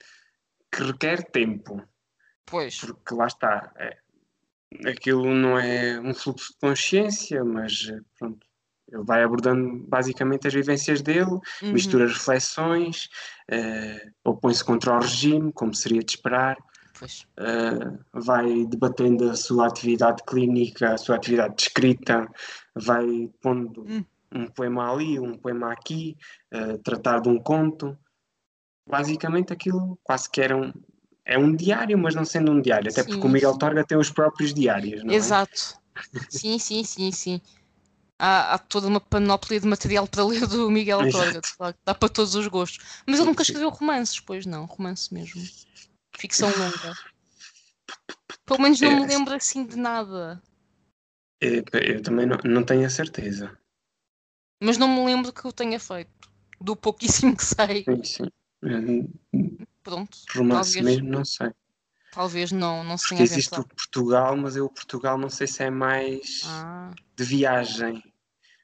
[0.71, 1.85] que requer tempo.
[2.45, 3.73] Pois, Porque lá está.
[3.75, 3.97] é,
[4.89, 8.47] aquilo não é um fluxo de consciência, mas eh, pronto.
[8.91, 11.31] Ele vai abordando basicamente as vivências dele,
[11.61, 13.07] uhum, mistura reflexões,
[13.49, 16.57] eh, opõe-se contra o regime, como seria de esperar,
[16.99, 17.25] pois.
[17.37, 22.27] eh, vai debatendo a sua atividade clínica, a sua atividade de escrita,
[22.75, 24.03] vai pondo Hum.
[24.33, 26.17] um poema ali, um poema aqui,
[26.51, 27.97] eh, tratar de um conto.
[28.87, 30.73] Basicamente aquilo quase que era um,
[31.25, 33.29] é um diário, mas não sendo um diário, até porque o Sim.
[33.29, 35.15] Miguel Torga tem os próprios diários, não é?
[35.15, 35.79] Exato.
[36.29, 37.41] Sim, sim, sim, sim.
[38.23, 41.09] Há, há toda uma panóplia de material para ler do Miguel.
[41.09, 43.01] Torga, claro, dá para todos os gostos.
[43.07, 45.41] Mas ele nunca escreveu romances, pois não, romance mesmo.
[46.15, 46.95] Ficção longa.
[48.45, 50.39] Pelo menos não É, me lembro assim de nada.
[51.41, 51.63] Eh,
[51.95, 53.57] Eu também não, não tenho a certeza.
[54.61, 56.11] Mas não me lembro que eu tenha feito.
[56.59, 57.85] Do pouquíssimo que sei.
[57.85, 59.09] Sim, sim.
[59.81, 60.15] Pronto.
[60.35, 61.49] Romance talvez, mesmo, não sei.
[62.11, 63.63] talvez não, não se Porque tenha existe o.
[63.63, 68.10] Portugal, mas eu o Portugal não sei se é mais Ah, de viagem.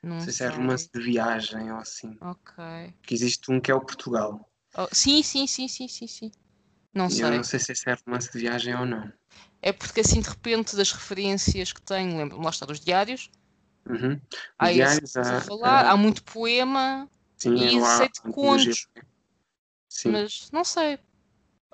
[0.08, 0.48] Não Não sei se sei.
[0.48, 2.18] é romance de viagem ou assim.
[2.22, 2.56] Ok.
[3.02, 4.50] Porque existe um que é o Portugal.
[4.76, 6.32] Oh, sim, sim, sim, sim, sim, sim.
[6.94, 7.38] Não E eu sei.
[7.38, 9.12] não sei se esse é romance de viagem ou não.
[9.62, 13.30] É porque assim de repente das referências que tenho, lembro-me lá está dos diários,
[13.86, 14.20] Uhum.
[14.60, 18.88] há diários, há, falar, há- há muito poema, sim, e lá sei de há contos.
[19.90, 20.12] Sim.
[20.12, 21.00] mas não sei.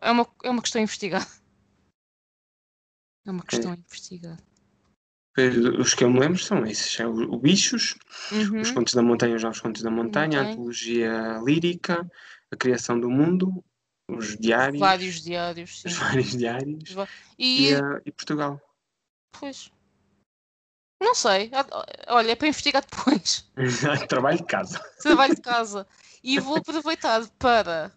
[0.01, 1.27] É uma, é uma questão a investigar.
[3.25, 4.37] É uma questão a investigar.
[5.79, 7.95] Os que eu me lembro são esses: é o, o Bichos,
[8.31, 10.51] Uhum, Os Contos da Montanha, os Novos Contos da Montanha, a Montanha.
[10.53, 12.09] antologia lírica,
[12.51, 13.63] a criação do mundo,
[14.07, 15.87] os diários, Vários diários, sim.
[15.87, 16.95] os vários diários
[17.39, 18.61] e, E, a- e Portugal.
[19.31, 19.71] pois.
[21.01, 21.49] Não sei.
[21.51, 21.65] Ah,
[22.15, 23.45] Olha, é para investigar depois.
[24.07, 24.79] Trabalho de casa.
[25.01, 25.87] Trabalho de casa.
[26.23, 27.91] E vou aproveitar para.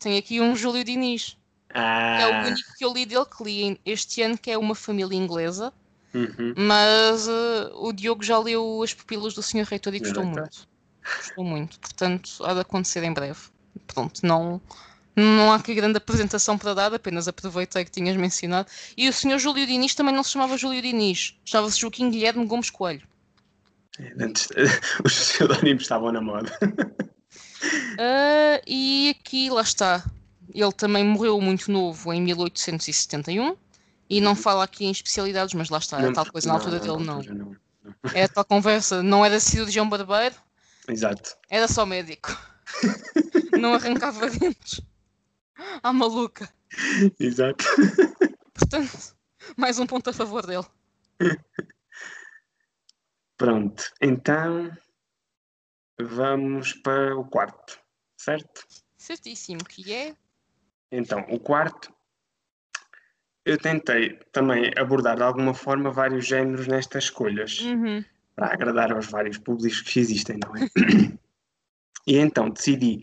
[0.00, 1.36] Tenho aqui um Júlio Diniz.
[1.70, 4.74] É o Ah, único que eu li dele, que li este ano, que é uma
[4.74, 5.72] família inglesa.
[6.14, 6.54] Uhum.
[6.56, 9.64] Mas eh, o Diogo já leu As Pupilas do Sr.
[9.64, 10.68] Reitor e Senhor gostou muito.
[11.16, 11.80] Gostou muito.
[11.80, 13.40] Portanto, há de acontecer em breve.
[13.86, 14.60] Pronto, não,
[15.16, 18.68] não há aqui grande apresentação para dar, apenas aproveitei que tinhas mencionado.
[18.96, 19.38] E o Sr.
[19.38, 23.06] Júlio Diniz também não se chamava Júlio Diniz, chamava-se Joaquim Guilherme Gomes Coelho.
[24.18, 24.48] Antes,
[25.04, 26.52] os pseudónimos estavam na moda.
[27.98, 30.04] Ah, e aqui, lá está.
[30.52, 33.56] Ele também morreu muito novo, em 1871.
[34.08, 36.60] E não fala aqui em especialidades, mas lá está, é Não, tal coisa na não,
[36.60, 37.14] altura na dele, não.
[37.16, 37.56] altura não.
[38.14, 40.34] É a tal conversa, não era cirurgião barbeiro,
[40.88, 41.36] Exato.
[41.50, 42.28] era só médico.
[43.60, 44.80] não arrancava dentes.
[45.82, 46.48] À maluca.
[47.20, 47.64] Exato.
[48.52, 49.16] Portanto,
[49.56, 50.64] mais um ponto a favor dele.
[53.36, 54.76] Pronto, então
[56.00, 57.78] vamos para o quarto,
[58.16, 58.66] certo?
[58.96, 60.16] Certíssimo, que é.
[60.90, 61.93] Então, o quarto,
[63.44, 68.04] eu tentei também abordar de alguma forma vários géneros nestas escolhas, Uhum.
[68.34, 70.68] para agradar aos vários públicos que existem, não é?
[72.06, 73.02] E então decidi,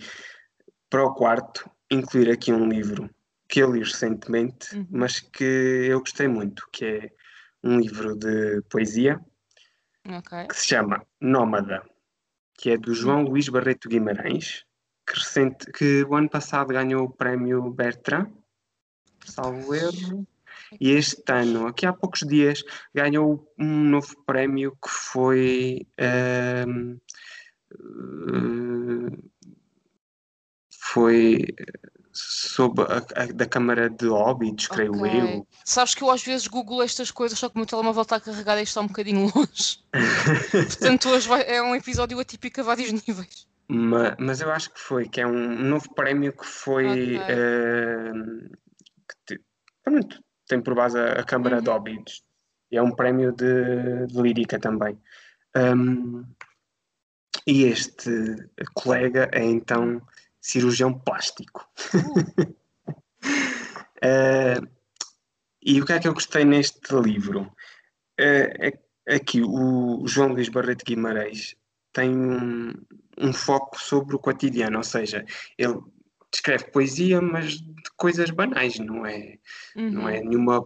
[0.89, 3.09] para o quarto, incluir aqui um livro
[3.47, 4.87] que eu li recentemente, Uhum.
[4.91, 7.09] mas que eu gostei muito, que é
[7.63, 9.19] um livro de poesia
[10.07, 10.47] Ok.
[10.47, 11.83] que se chama Nómada,
[12.57, 14.65] que é do João Luís Barreto Guimarães,
[15.07, 18.31] que, recente, que o ano passado ganhou o prémio Bertrand,
[19.25, 20.25] salvo erro,
[20.79, 22.63] e este ano, aqui há poucos dias,
[22.93, 26.97] ganhou um novo prémio que foi ehm,
[27.71, 29.17] eh,
[30.69, 31.45] foi
[32.13, 35.19] sob a, a- da Câmara de Óbidos, creio Ok.
[35.21, 35.47] eu.
[35.63, 38.19] Sabes que eu às vezes google estas coisas, só que o meu telemóvel está a
[38.21, 39.79] carregar e está um bocadinho longe.
[40.67, 43.47] Portanto, hoje vai- é um episódio atípico a vários níveis.
[43.69, 47.15] Ma- Mas, eu acho que foi, que é um novo prémio que foi.
[47.19, 47.35] Ok.
[47.35, 48.49] ehm,
[49.07, 49.41] que te-
[49.83, 50.21] pronto,
[50.51, 51.75] tem por base a, a Câmara de Uhum.
[51.75, 52.23] Óbidos.
[52.71, 54.97] E é um prémio de, de lírica também.
[55.55, 56.23] Ahm,
[57.47, 58.11] E este
[58.73, 60.01] colega é então
[60.39, 61.67] cirurgião plástico.
[64.03, 64.61] uh,
[65.61, 67.41] e o que é que eu gostei neste livro?
[68.19, 68.77] Uh,
[69.07, 71.55] é, que o João Luís Barreto Guimarães
[71.91, 72.73] tem um,
[73.17, 75.25] um foco sobre o cotidiano, ou seja,
[75.57, 75.79] ele
[76.31, 79.37] descreve poesia, mas de coisas banais, não é,
[79.75, 79.91] uhum.
[79.91, 80.65] não é nenhuma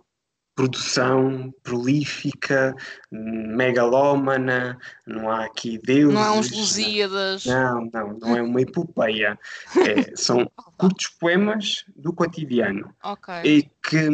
[0.56, 2.74] produção prolífica,
[3.12, 6.14] megalómana, não há aqui deuses.
[6.14, 7.46] Não há uns Lusíadas.
[7.46, 9.38] Não, não, não é uma epopeia.
[9.86, 12.96] É, são curtos poemas do cotidiano.
[13.04, 13.42] Okay.
[13.44, 14.10] E que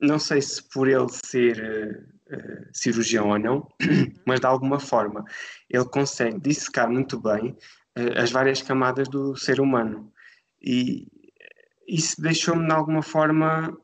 [0.00, 3.66] não sei se por ele ser uh, cirurgião ou não,
[4.26, 5.24] mas de alguma forma
[5.68, 7.56] ele consegue dissecar muito bem
[7.98, 10.12] uh, as várias camadas do ser humano.
[10.62, 11.06] E
[11.86, 13.76] isso deixou-me de alguma forma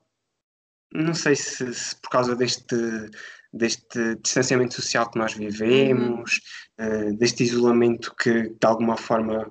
[0.93, 2.77] não sei se, se, por causa deste,
[3.53, 6.41] deste distanciamento social que nós vivemos,
[6.79, 7.11] uhum.
[7.11, 9.51] uh, deste isolamento que de alguma forma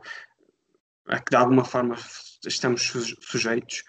[1.08, 1.96] a que de alguma forma
[2.46, 3.84] estamos sujeitos,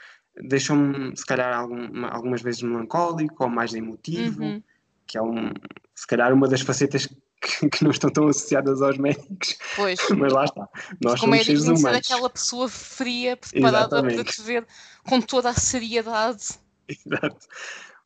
[0.49, 4.63] deixou-me se calhar algum, algumas vezes melancólico ou mais emotivo, uhum.
[5.07, 5.51] que é um,
[5.95, 7.17] se calhar uma das facetas que,
[7.71, 9.57] que, não estão tão associadas aos médicos.
[9.75, 9.99] Pois.
[10.17, 10.69] Mas lá está.
[11.03, 11.81] Nós Como somos é seres humanos.
[11.81, 14.67] ser aquela pessoa fria, preparada para te ver
[15.05, 17.47] com toda a seriedade Exato.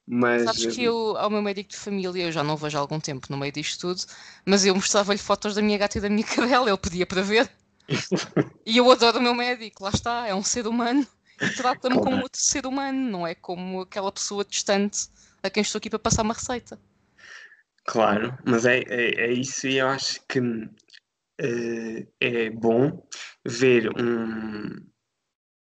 [0.06, 0.44] Mas...
[0.44, 3.28] Sabes que eu, ao meu médico de família, eu já não vejo há algum tempo
[3.30, 4.02] no meio disto tudo,
[4.44, 7.48] mas eu mostrava-lhe fotos da minha gata e da minha cadela, ele pedia para ver.
[8.66, 11.06] e eu adoro o meu médico, lá está, é um ser humano
[11.40, 15.08] e trata-me como outro ser humano, não é como aquela pessoa distante
[15.42, 16.78] a quem estou aqui para passar uma receita.
[17.86, 23.02] Claro, mas é, é, é isso e eu acho que uh, é bom
[23.44, 24.76] ver um,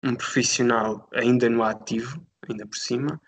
[0.04, 3.22] um profissional ainda no ativo ainda por cima,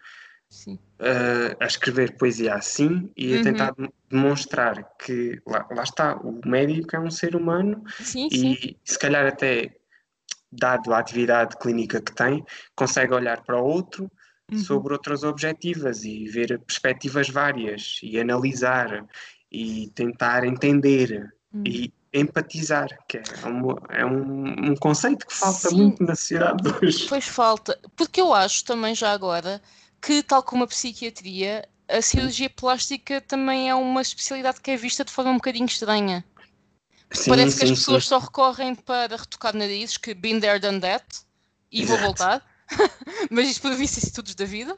[0.67, 3.39] uh, a escrever poesia assim e uhum.
[3.39, 3.75] a tentar
[4.09, 8.75] demonstrar que lá, lá, está, o médico é um ser humano sim, e sim.
[8.83, 9.75] se calhar até
[10.51, 12.43] dado a atividade clínica que tem,
[12.75, 14.11] consegue olhar para o outro
[14.51, 14.59] uhum.
[14.59, 19.05] sobre outras objetivas e ver perspectivas várias e analisar
[19.51, 21.63] e tentar entender uhum.
[21.65, 25.75] e empatizar, que é um, é um, um conceito que falta Sim.
[25.75, 27.07] muito na sociedade hoje.
[27.07, 29.61] Pois falta, porque eu acho também já agora
[30.01, 35.03] que, tal como a psiquiatria, a cirurgia plástica também é uma especialidade que é vista
[35.03, 36.23] de forma um bocadinho estranha.
[37.11, 38.09] Sim, Parece sim, que as pessoas sim.
[38.09, 41.05] só recorrem para retocar narizes, que been there, done that,
[41.71, 41.97] e Exato.
[41.97, 42.48] vou voltar.
[43.29, 44.77] Mas isto por vicissitudes da vida.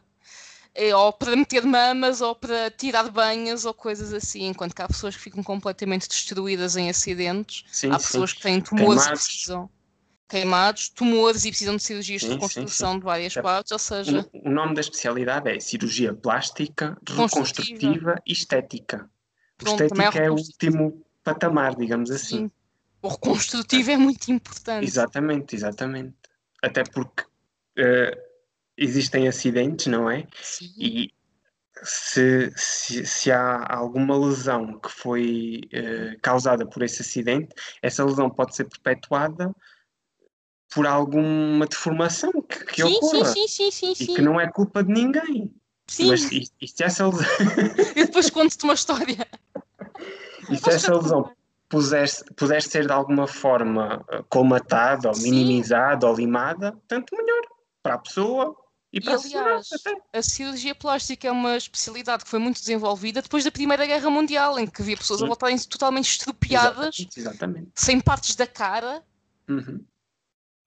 [0.74, 4.48] É, ou para meter mamas, ou para tirar banhas, ou coisas assim.
[4.48, 8.38] Enquanto que há pessoas que ficam completamente destruídas em acidentes, sim, há pessoas sim.
[8.38, 9.22] que têm tumores queimados.
[9.22, 9.70] e precisam
[10.32, 14.26] queimados, tumores e precisam de cirurgias sim, de reconstrução de várias é, partes, ou seja...
[14.32, 19.10] O, nome da especialidade é cirurgia plástica, reconstrutiva e estética.
[19.58, 22.50] Pronto, estética é, é o último patamar, digamos assim.
[23.02, 24.86] O reconstrutivo é muito importante.
[24.86, 26.16] Exatamente, exatamente.
[26.64, 27.26] Até porque
[27.78, 28.22] uh,
[28.78, 30.28] existem acidentes, não é?
[30.42, 30.74] Sim.
[30.78, 31.14] E
[31.84, 37.50] se, se, se, há alguma lesão que foi uh, causada por esse acidente,
[37.82, 39.52] essa lesão pode ser perpetuada
[40.74, 43.26] por alguma deformação que, que sim, ocorra.
[43.26, 45.54] Sim, sim, sim, sim, E que não é culpa de ninguém.
[45.88, 46.08] Sim.
[46.08, 47.28] Mas e, e se essa lesão...
[47.96, 49.28] Eu depois conto-te uma história.
[50.50, 51.30] E se essa lesão
[51.68, 57.42] pudesse, pudesse ser de alguma forma eh, colmatada, ou minimizada, ou limada, tanto melhor
[57.82, 58.56] para a pessoa
[58.94, 59.70] e, e aliás,
[60.14, 64.10] a, a cirurgia plástica é uma especialidade que foi muito desenvolvida depois da Primeira Guerra
[64.10, 65.26] Mundial, em que havia pessoas Sim.
[65.26, 67.72] a voltarem totalmente estrupiadas, exatamente, exatamente.
[67.74, 69.02] sem partes da cara.
[69.48, 69.86] Uhum.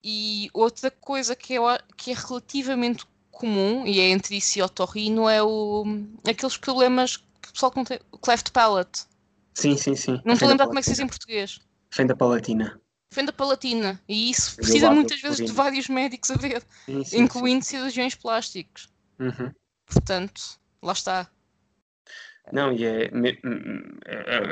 [0.02, 1.64] E outra coisa que, eu,
[1.96, 5.84] que é relativamente comum, e é entre isso e otorrino, é o,
[6.26, 9.04] aqueles problemas que o pessoal tem, o cleft palate.
[9.52, 10.20] Sim, sim, sim.
[10.24, 11.60] Não estou a lembrar como é que se diz em português.
[11.90, 12.80] Fenda palatina
[13.14, 14.00] fenda palatina.
[14.08, 17.76] E isso precisa muitas vezes de vários médicos a ver, sim, sim, incluindo sim.
[17.76, 18.88] cirurgiões plásticos.
[19.18, 19.52] Uhum.
[19.86, 21.30] Portanto, lá está.
[22.52, 23.10] Não, e é,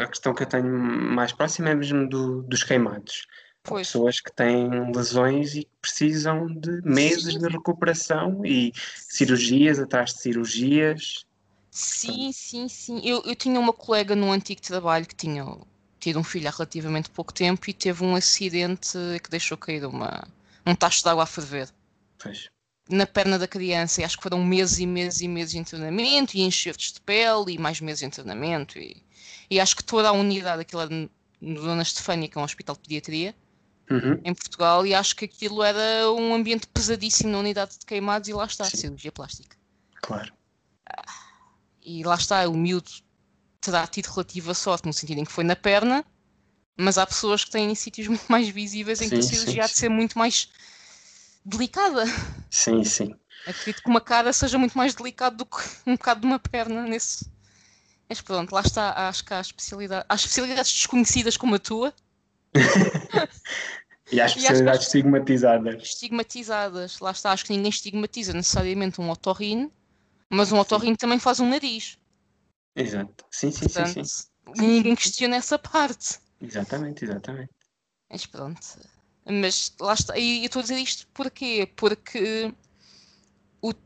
[0.02, 3.26] a questão que eu tenho mais próxima é mesmo do, dos queimados.
[3.62, 3.86] Pois.
[3.88, 10.20] Pessoas que têm lesões e que precisam de meses de recuperação e cirurgias atrás de
[10.20, 11.26] cirurgias.
[11.70, 13.00] Sim, sim, sim.
[13.04, 15.44] Eu, eu tinha uma colega no antigo trabalho que tinha
[16.02, 20.26] tido um filho há relativamente pouco tempo e teve um acidente que deixou cair uma,
[20.66, 21.68] um tacho de água a ferver.
[22.18, 22.50] Pois.
[22.90, 26.36] Na perna da criança, e acho que foram meses e meses e meses de internamento,
[26.36, 29.00] e enxertos de pele, e mais meses de internamento, e,
[29.48, 30.90] e acho que toda a unidade, aquilo era
[31.40, 33.36] no Dona Estefânia, que é um hospital de pediatria,
[33.88, 34.20] uhum.
[34.24, 38.32] em Portugal, e acho que aquilo era um ambiente pesadíssimo na unidade de queimados, e
[38.32, 38.76] lá está, Sim.
[38.76, 39.56] cirurgia plástica.
[40.02, 40.32] Claro.
[41.80, 42.90] E lá está, o miúdo
[43.62, 46.04] terá tido relativa sorte, no sentido em que foi na perna,
[46.78, 49.64] Mas há pessoas que têm sítios muito mais visíveis em que a Sim, sim, cirurgia
[49.64, 49.78] há de sim.
[49.78, 50.50] ser muito mais
[51.44, 52.04] delicada.
[52.50, 53.14] Sim, sim.
[53.46, 56.82] Acredito que uma cara seja muito mais delicado do que um bocado de uma perna
[56.82, 57.30] nesse.
[58.08, 61.94] Mas pronto, lá está, acho que há, especialidade, há especialidades desconhecidas como a tua,
[64.12, 65.82] E há especialidades estigmatizadas.
[65.82, 66.98] estigmatizadas.
[67.00, 69.72] Lá está, acho que ninguém estigmatiza necessariamente um otorrino,
[70.30, 71.98] mas um otorrino também faz um nariz.
[72.74, 73.24] Exato.
[73.30, 74.26] Sim, sim, sim, Portanto, sim.
[74.56, 76.18] ninguém questiona essa parte.
[76.40, 77.52] Exatamente, exatamente.
[78.10, 78.60] Mas pronto.
[79.24, 80.18] Mas lá está.
[80.18, 81.70] E eu estou a dizer isto porquê?
[81.76, 82.52] Porque
[83.60, 83.80] o que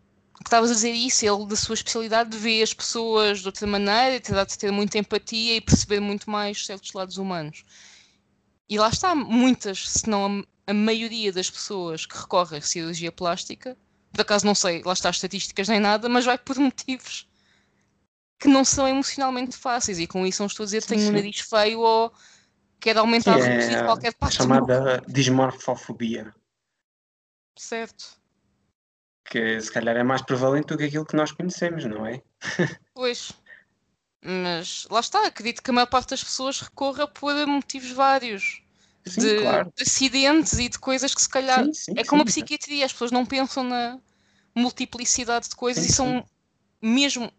[0.45, 4.45] estavas a dizer isso, ele da sua especialidade vê as pessoas de outra maneira, terá
[4.45, 7.65] de ter muita empatia e perceber muito mais certos lados humanos.
[8.69, 13.13] E lá está, muitas, se não a, a maioria das pessoas que recorrem à cirurgia
[13.13, 13.77] plástica,
[14.13, 17.29] por acaso não sei, lá está as estatísticas nem nada, mas vai por motivos
[18.39, 19.99] que não são emocionalmente fáceis.
[19.99, 21.13] E com isso não estou a dizer Sim, tenho um sim.
[21.13, 22.13] nariz feio ou
[22.81, 26.35] quero aumentar Sim, é qualquer parte chamada dismorfofobia,
[27.59, 28.21] Certo.
[29.25, 32.23] que se calhar é mais prevalente do que aquilo que nós conhecemos, não é?
[32.95, 33.33] Pois.
[34.23, 38.63] Mas lá está, acredito que a maior parte das pessoas recorra por motivos vários.
[39.07, 39.73] Sim, de, claro.
[39.77, 41.65] de acidentes e de coisas que se calhar.
[41.67, 44.01] Sim, sim, é como a psiquiatria, as pessoas não pensam na
[44.55, 46.27] multiplicidade de coisas e são
[46.83, 47.31] mesmo,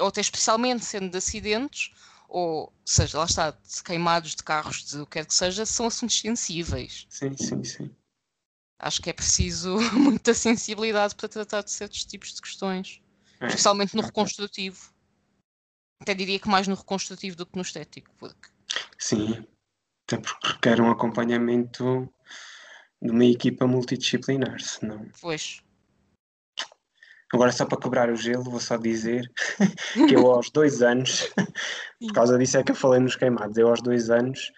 [0.00, 1.90] ou até especialmente sendo de acidentes,
[2.28, 5.86] ou seja, lá está, de queimados de carros, de o que quer que seja, são
[5.86, 7.06] assuntos sensíveis.
[7.08, 7.90] Sim, sim, sim.
[8.78, 13.00] Acho que é preciso muita sensibilidade para tratar de certos tipos de questões.
[13.40, 13.46] É.
[13.46, 14.92] especialmente no reconstrutivo.
[16.00, 18.48] Até diria que mais no reconstrutivo do que no estético, porque
[18.98, 19.46] Sim,
[20.06, 22.12] até porque requer um acompanhamento
[23.00, 25.08] de uma equipa multidisciplinar, senão.
[25.20, 25.62] pois,
[27.32, 29.30] Agora, só para quebrar o gelo, vou só dizer
[30.08, 31.28] que eu aos dois anos,
[32.00, 34.50] por causa disso é que eu falei nos queimados, eu aos dois anos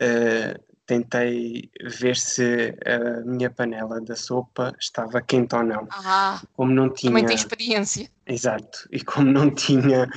[0.00, 5.86] eh, tentei ver se a minha panela da sopa estava quente ou não.
[5.90, 7.26] ah, Como não também tinha.
[7.26, 8.10] tem experiência.
[8.26, 10.08] Exato, e como não tinha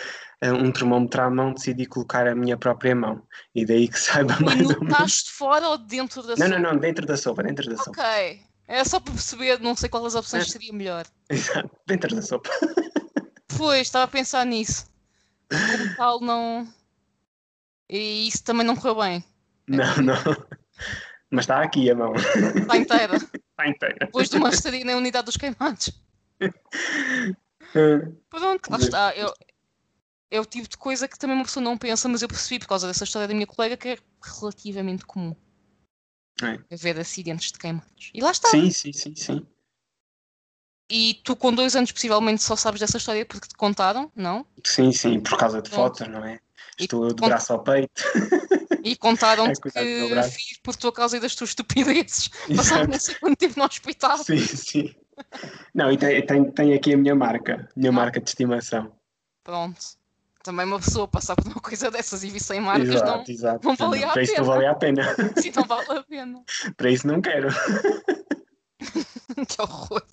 [0.41, 3.21] eh, um termómetro à mão, decidi colocar a minha própria mão.
[3.53, 4.81] E daí que saiba E mais ou menos.
[4.89, 6.49] notaste fora ou dentro da Não, sopa?
[6.59, 7.91] não, não, dentro da sopa, dentro da sopa.
[7.91, 8.41] Ok.
[8.73, 10.49] É só para perceber, não sei qual das opções É.
[10.49, 11.05] seria melhor.
[11.29, 12.49] Exato, dentro da sopa.
[13.57, 14.89] Pois, estava a pensar nisso.
[15.49, 16.67] Como tal, não.
[17.89, 19.23] E isso também não correu bem.
[19.67, 20.15] Não, não.
[21.29, 23.17] Mas está aqui a mão, Está inteira.
[23.17, 23.97] está inteira.
[23.99, 25.91] Depois de uma estadia na unidade dos queimados.
[28.29, 29.15] Pronto, lá está.
[29.15, 29.31] Eu,
[30.31, 32.67] é o tipo de coisa que também uma pessoa não pensa, mas eu percebi por
[32.67, 33.97] causa dessa história da minha colega que é
[34.39, 35.35] relativamente comum.
[36.41, 36.59] É.
[36.73, 38.11] Haver acidentes de queimados.
[38.13, 38.49] E lá está.
[38.49, 39.45] Sim, sim, sim, sim.
[40.89, 44.45] E tu com dois anos possivelmente só sabes dessa história porque te contaram, não?
[44.65, 46.39] Sim, sim, por causa de fotos, não é?
[46.77, 47.91] E Estou de cont- braço ao peito.
[48.83, 52.29] E contaram-te É, que fiz por tua causa e das tuas estupidezes.
[52.57, 54.17] Passaram não sei quanto tempo no hospital.
[54.23, 54.95] Sim, sim.
[55.71, 57.93] Não, e tem, tem, tem aqui a minha marca, minha Ah.
[57.93, 58.91] marca de estimação.
[59.43, 59.79] Pronto.
[60.43, 63.67] Também uma pessoa passar por uma coisa dessas e vir sem marcas não, exato, exato.
[63.67, 64.53] não valia a Para isso não pena.
[64.53, 65.01] valia a pena.
[65.37, 66.43] assim não vale a pena.
[66.77, 67.47] Para isso não quero.
[69.47, 70.03] que horror.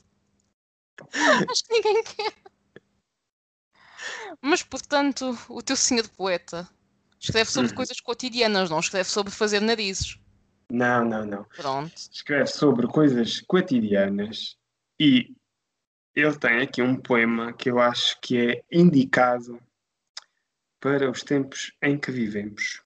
[1.50, 2.34] Acho que ninguém quer.
[4.42, 6.68] Mas portanto, o teu senhor poeta
[7.18, 7.76] escreve sobre Uhum.
[7.76, 10.18] coisas cotidianas, não escreve sobre fazer narizes.
[10.70, 11.44] Não, não, não.
[11.56, 11.92] Pronto.
[12.12, 14.56] Escreve sobre coisas cotidianas
[15.00, 15.34] e
[16.14, 19.58] ele tem aqui um poema que eu acho que é indicado
[20.80, 22.82] para os tempos em que vivemos.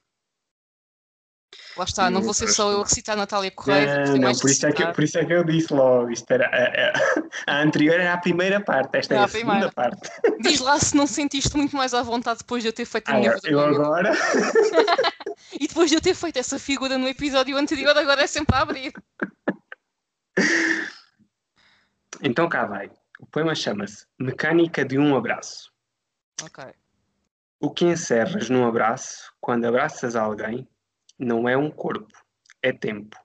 [1.76, 4.66] Lá está, não vou ser só eu a recitar Natália Correia, Não, não, por isso,
[4.66, 6.10] é que, por isso é que eu disse logo.
[6.10, 9.68] Isto era a, a- a anterior era a primeira parte, esta é Era a, primeira.
[9.68, 10.10] segunda parte.
[10.40, 13.14] Diz lá se não sentiste muito mais à vontade depois de eu ter feito a
[13.14, 14.12] Ah, minha eu, agora.
[15.60, 18.60] E depois de eu ter feito essa figura no episódio anterior, agora é sempre a
[18.60, 18.92] abrir.
[22.22, 22.90] Então cá vai.
[23.20, 25.70] O poema chama-se Mecânica de um Abraço.
[26.42, 26.64] Ok.
[27.64, 30.66] O que encerras num abraço, quando abraças alguém,
[31.16, 32.12] não é um corpo,
[32.60, 33.16] é tempo.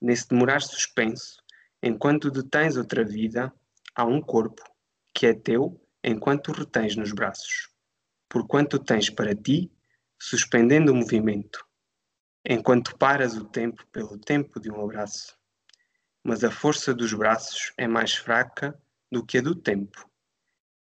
[0.00, 1.36] Nesse demorar suspenso,
[1.82, 3.52] enquanto detens outra vida,
[3.94, 4.62] há um corpo
[5.12, 7.68] que é teu enquanto o retens nos braços.
[8.26, 9.70] Porquanto tens para ti,
[10.18, 11.62] suspendendo o movimento,
[12.46, 15.38] enquanto paras o tempo pelo tempo de um abraço.
[16.24, 18.74] Mas a força dos braços é mais fraca
[19.10, 20.10] do que a do tempo.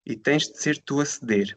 [0.05, 1.57] E tens de ser tu a ceder,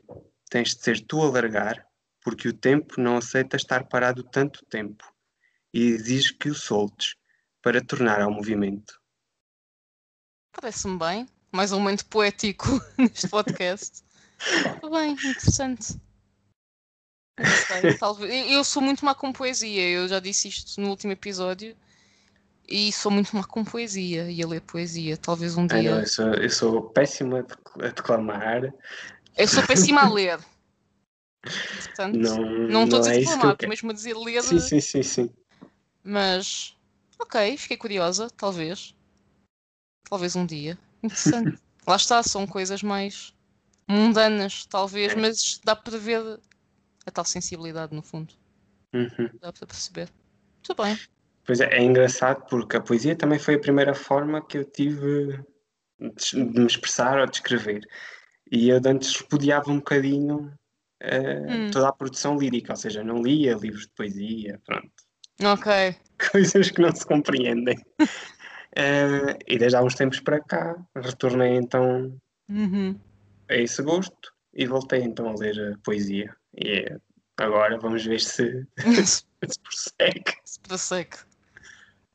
[0.52, 1.88] tens de ser tu a largar,
[2.22, 5.04] porque o tempo não aceita estar parado tanto tempo
[5.74, 7.16] e exige que o soltes
[7.62, 9.00] para tornar ao movimento.
[10.52, 11.28] Parece-me bem.
[11.52, 12.66] Mais um momento poético
[13.00, 14.04] neste podcast.
[14.66, 15.96] Muito bem, interessante.
[17.40, 18.52] Sei, talvez.
[18.52, 21.76] Eu sou muito má com poesia, eu já disse isto no último episódio.
[22.68, 25.18] E sou muito má com poesia e a ler poesia.
[25.18, 25.92] Talvez um Ah, dia.
[25.92, 28.74] não, eu, sou, eu sou péssimo a dec- a declamar.
[29.38, 30.40] Eu sou péssima a ler.
[31.42, 32.38] Portanto, Não,
[32.68, 33.70] não estou a dizer é quero.
[33.70, 34.44] mesmo a dizer ler.
[34.44, 35.30] Sim, sim, sim, sim.
[36.04, 36.78] Mas,
[37.20, 38.96] ok, fiquei curiosa, talvez.
[40.10, 40.78] Talvez um dia.
[41.02, 41.60] Interessante.
[41.88, 43.34] Lá está, são coisas mais
[43.88, 45.16] mundanas, talvez, É.
[45.16, 46.40] mas dá para ver
[47.06, 48.34] a tal sensibilidade no fundo.
[48.94, 49.30] Uhum.
[49.40, 50.10] Dá para perceber.
[50.58, 51.00] Muito bem.
[51.44, 55.44] Pois é, é engraçado porque a poesia também foi a primeira forma que eu tive
[56.00, 57.88] de me expressar ou de escrever.
[58.52, 60.54] E eu de antes repudiava um bocadinho
[61.00, 61.72] eh, Hum.
[61.72, 64.92] toda a produção lírica, ou seja, não lia livros de poesia, pronto.
[65.44, 65.96] Ok.
[66.32, 67.78] Coisas que não se compreendem.
[68.74, 72.18] Eh, e desde há uns tempos para cá retornei então
[72.50, 72.98] Uhum.
[73.50, 76.34] a esse gosto e voltei então a ler a poesia.
[76.56, 76.98] E é-
[77.36, 78.66] agora vamos ver se,
[79.06, 80.24] se prossegue.
[80.46, 81.18] Se prossegue.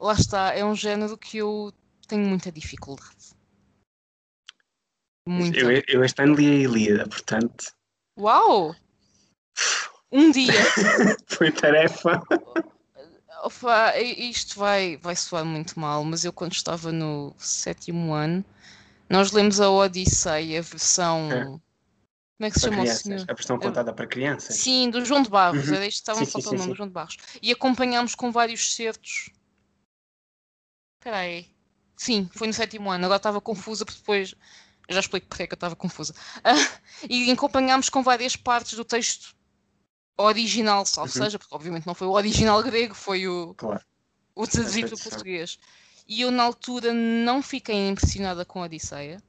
[0.01, 1.71] Lá está, é um género que eu
[2.09, 3.16] tenho muita dificuldade.
[5.27, 5.59] Muita.
[5.59, 7.77] Eu, eu este ano li a Ilíada, portanto
[8.19, 8.75] Uau!
[10.11, 10.53] Um dia.
[11.29, 12.23] foi tarefa.
[13.43, 18.45] Opa, isto vai, vai soar muito mal, mas eu quando estava no sétimo ano,
[19.11, 21.31] nós lemos a Odisseia, a versão.
[21.31, 21.45] É.
[21.45, 21.61] Como
[22.41, 23.25] é que se chama o senhor?
[23.29, 24.57] A versão contada para crianças.
[24.57, 25.75] Sim, do João de Barros, Uhum.
[25.75, 26.75] era isto estava Sim, o nome, sim.
[26.75, 27.17] João de Barros.
[27.43, 29.31] E acompanhámos com vários certos.
[31.01, 31.47] Espera aí.
[31.97, 34.35] Sim, foi no sétimo ano, agora estava confusa porque depois.
[34.89, 36.15] Eu já explico porque é que eu estava confusa.
[36.45, 36.55] Ah,
[37.09, 39.35] e acompanhámos com várias partes do texto
[40.17, 41.25] original, salvo Uhum.
[41.25, 43.83] seja, porque obviamente não foi o original grego, foi o, Claro.
[44.35, 45.59] o traduzido para português.
[46.09, 49.21] E eu, na altura, não fiquei impressionada com a Odisseia,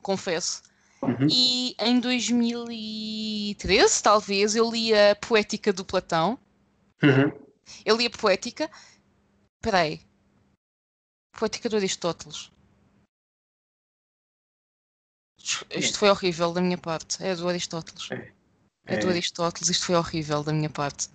[0.00, 0.62] confesso.
[1.02, 1.26] Uhum.
[1.28, 6.38] E em 2013, talvez, eu li a Poética do Platão.
[7.02, 7.30] Uhum.
[7.84, 8.70] Eu li a Poética.
[9.56, 10.00] Espera aí.
[11.32, 12.50] Poética do Aristóteles.
[15.70, 17.22] Isto foi horrível da minha parte.
[17.22, 18.08] É do Aristóteles.
[18.86, 19.10] É do É.
[19.10, 21.08] Aristóteles, isto foi horrível da minha parte.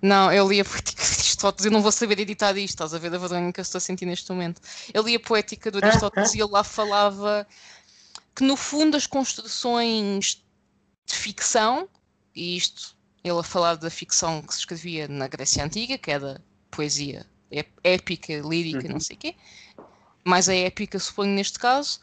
[0.00, 2.98] Não, eu li a Poética de Aristóteles, eu não vou saber editar isto, estás a
[2.98, 4.60] ver a vergonha que eu estou a sentir neste momento.
[4.92, 7.46] Eu li a Poética do Aristóteles e ele lá falava
[8.34, 10.42] que no fundo as construções
[11.06, 11.88] de ficção,
[12.34, 16.42] e isto, ele a falar da ficção que se escrevia na Grécia Antiga, que era
[16.70, 19.00] poesia ép- épica, lírica, não Uhum.
[19.00, 19.34] sei o quê,
[20.24, 22.00] mais a épica, suponho, neste caso,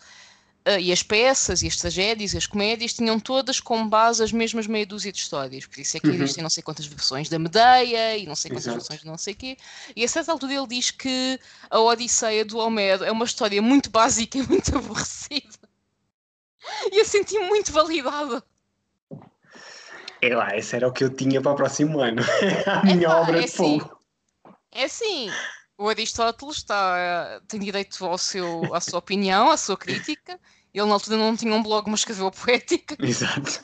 [0.79, 4.67] e as peças, e as tragédias, e as comédias, tinham todas como base as mesmas
[4.67, 5.65] meia dúzia de histórias.
[5.65, 6.13] Por isso é que Uhum.
[6.15, 8.77] existem não sei quantas versões da Medeia, e não sei quantas Exato.
[8.77, 9.57] versões de não sei o quê.
[9.95, 11.39] E a certa altura ele diz que
[11.69, 15.57] a Odisseia do Homero é uma história muito básica e muito aborrecida.
[16.91, 18.43] E eu senti-me muito validada.
[20.21, 22.21] É lá, esse era o que eu tinha para o próximo ano.
[22.67, 23.79] a minha Epá, obra é de assim.
[23.79, 23.97] fogo.
[24.71, 25.29] É assim,
[25.81, 30.39] o Aristóteles está, tem direito ao seu, à sua opinião, à sua crítica.
[30.73, 32.95] Ele na altura não tinha um blog, mas escreveu a poética.
[33.03, 33.63] Exato.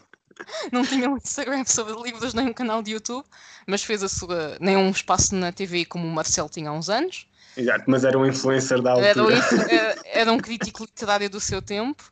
[0.72, 3.26] Não tinha um Instagram sobre livros, nem um canal de YouTube,
[3.66, 6.90] mas fez a sua, nem um espaço na TV como o Marcelo tinha há uns
[6.90, 7.28] anos.
[7.56, 9.66] Exato, mas era um influencer da Era, um altura.
[9.74, 12.04] era- era um crítico literário do seu tempo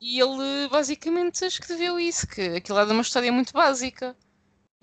[0.00, 4.14] e ele basicamente escreveu isso, que aquilo era uma história muito básica.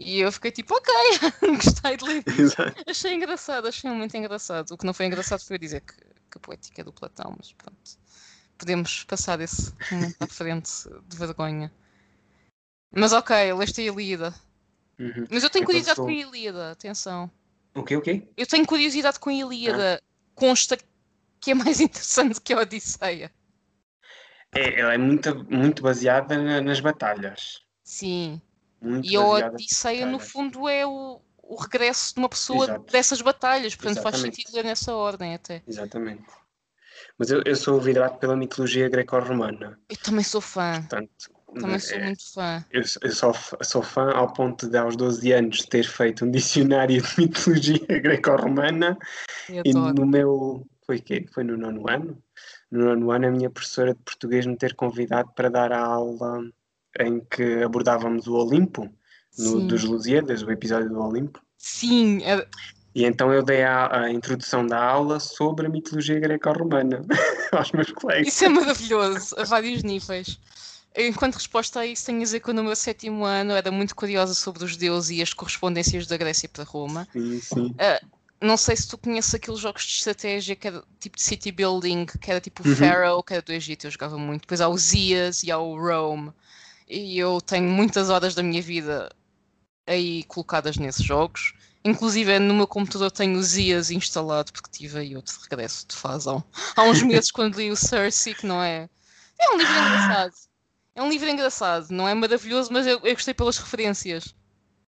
[0.03, 0.93] E eu fiquei tipo, ok,
[1.63, 2.23] gostei de ler.
[2.27, 2.83] Exato.
[2.87, 4.71] Achei engraçado, achei muito engraçado.
[4.71, 7.51] O que não foi engraçado foi dizer que, que a poética é do Platão, mas
[7.53, 7.77] pronto.
[8.57, 10.71] Podemos passar esse momento à frente
[11.07, 11.71] de vergonha.
[12.93, 14.35] Mas ok, leste a Ilíada.
[14.99, 15.25] Uhum.
[15.29, 17.31] Mas eu tenho Então curiosidade com a Ilíada, atenção.
[17.73, 18.27] O quê, o quê?
[18.35, 20.01] Eu tenho curiosidade com a Ilíada.
[20.35, 20.77] Consta
[21.39, 23.31] que é mais interessante que a Odisseia.
[24.53, 27.61] É, ela é muito, muito baseada na- nas batalhas.
[27.83, 28.41] Sim.
[28.81, 32.91] Muito E a Odisseia, no fundo, é o, o regresso de uma pessoa Exato.
[32.91, 33.75] dessas batalhas.
[33.75, 34.37] Portanto, faz Exatamente.
[34.37, 35.61] sentido ler nessa ordem até.
[35.67, 36.25] Exatamente.
[37.17, 39.79] Mas eu, eu sou vidrado pela mitologia greco-romana.
[39.87, 40.79] Eu também sou fã.
[40.79, 41.11] Portanto,
[41.59, 42.65] Também sou é, muito fã.
[42.71, 47.01] eu, eu sou, sou fã ao ponto de, aos 12 anos, ter feito um dicionário
[47.01, 48.97] de mitologia greco-romana
[49.49, 50.65] e no meu.
[50.85, 51.25] Foi quê?
[51.31, 52.21] Foi no nono ano?
[52.71, 56.41] No nono ano, a minha professora de português me ter convidado para dar a aula
[56.99, 58.89] em que abordávamos o Olimpo,
[59.37, 61.39] no, dos Lusíadas, o episódio do Olimpo.
[61.57, 62.45] Sim, é-
[62.93, 67.01] E então eu dei a, a introdução da aula sobre a mitologia greco-romana
[67.53, 68.27] aos meus colegas.
[68.27, 70.37] isso é maravilhoso, a vários níveis.
[70.93, 74.33] Enquanto resposta a isso, tenho a dizer que no meu sétimo ano era muito curiosa
[74.33, 77.07] sobre os deuses e as correspondências da Grécia para Roma.
[77.13, 77.75] Sim, sim.
[78.41, 82.07] Não sei se tu conheces aqueles jogos de estratégia que era tipo de city building,
[82.07, 82.75] que era tipo o Uhum.
[82.75, 84.41] Pharaoh, que era do Egito, eu jogava muito.
[84.41, 86.33] Depois há o Zias e há o Rome.
[86.93, 89.09] E eu tenho muitas horas da minha vida
[89.87, 91.53] aí colocadas nesses jogos.
[91.85, 96.29] Inclusive no meu computador tenho o Zias instalado porque tive aí outro regresso de fase
[96.29, 96.43] há,
[96.75, 98.89] há uns meses quando li o Cersei, que não é.
[99.39, 100.33] É um livro engraçado.
[100.93, 104.35] É um livro engraçado, não é maravilhoso, mas eu, eu gostei pelas referências.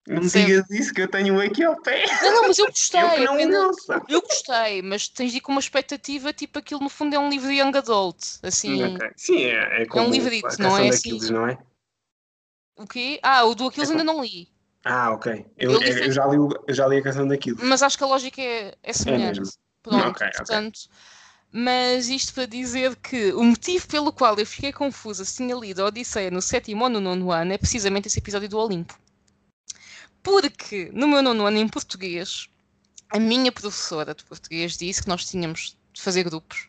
[0.05, 2.05] Não me digas isso que eu tenho aqui ao pé.
[2.21, 3.01] Não, não, mas eu gostei.
[3.01, 3.75] Eu, não apenas...
[4.09, 7.29] eu gostei, mas tens de ir com uma expectativa, tipo aquilo no fundo é um
[7.29, 8.17] livro de young adult.
[8.43, 9.09] Assim, okay.
[9.15, 11.17] Sim, é, é, como é um livrito, não é assim.
[11.31, 11.57] Não é?
[12.75, 13.19] O quê?
[13.23, 14.49] Ah, o do Aquiles é ainda não li.
[14.83, 15.45] Ah, ok.
[15.57, 17.57] Eu, eu, eu, já, li, eu já li a canção daquilo.
[17.63, 19.39] Mas acho que a lógica é, é semelhante.
[19.39, 19.43] É
[19.81, 20.79] Pronto, okay, portanto.
[20.85, 20.95] Okay.
[21.57, 25.81] Mas isto para dizer que o motivo pelo qual eu fiquei confusa se tinha lido
[25.81, 28.99] a Odisseia no sétimo ou no nono ano é precisamente esse episódio do Olimpo.
[30.21, 32.49] Porque no meu nono ano em português,
[33.09, 36.67] a minha professora de português disse que nós tínhamos de fazer grupos.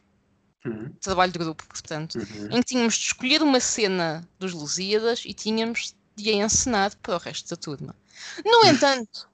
[0.64, 0.92] Uhum.
[1.00, 2.16] Trabalho de grupo, portanto.
[2.16, 2.48] Uhum.
[2.52, 7.16] Em que tínhamos de escolher uma cena dos Lusíadas e tínhamos de a encenar para
[7.16, 7.94] o resto da turma.
[8.44, 9.28] No entanto,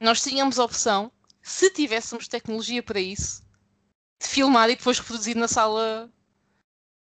[0.00, 3.42] nós tínhamos a opção, se tivéssemos tecnologia para isso,
[4.20, 6.10] de filmar e depois reproduzir na sala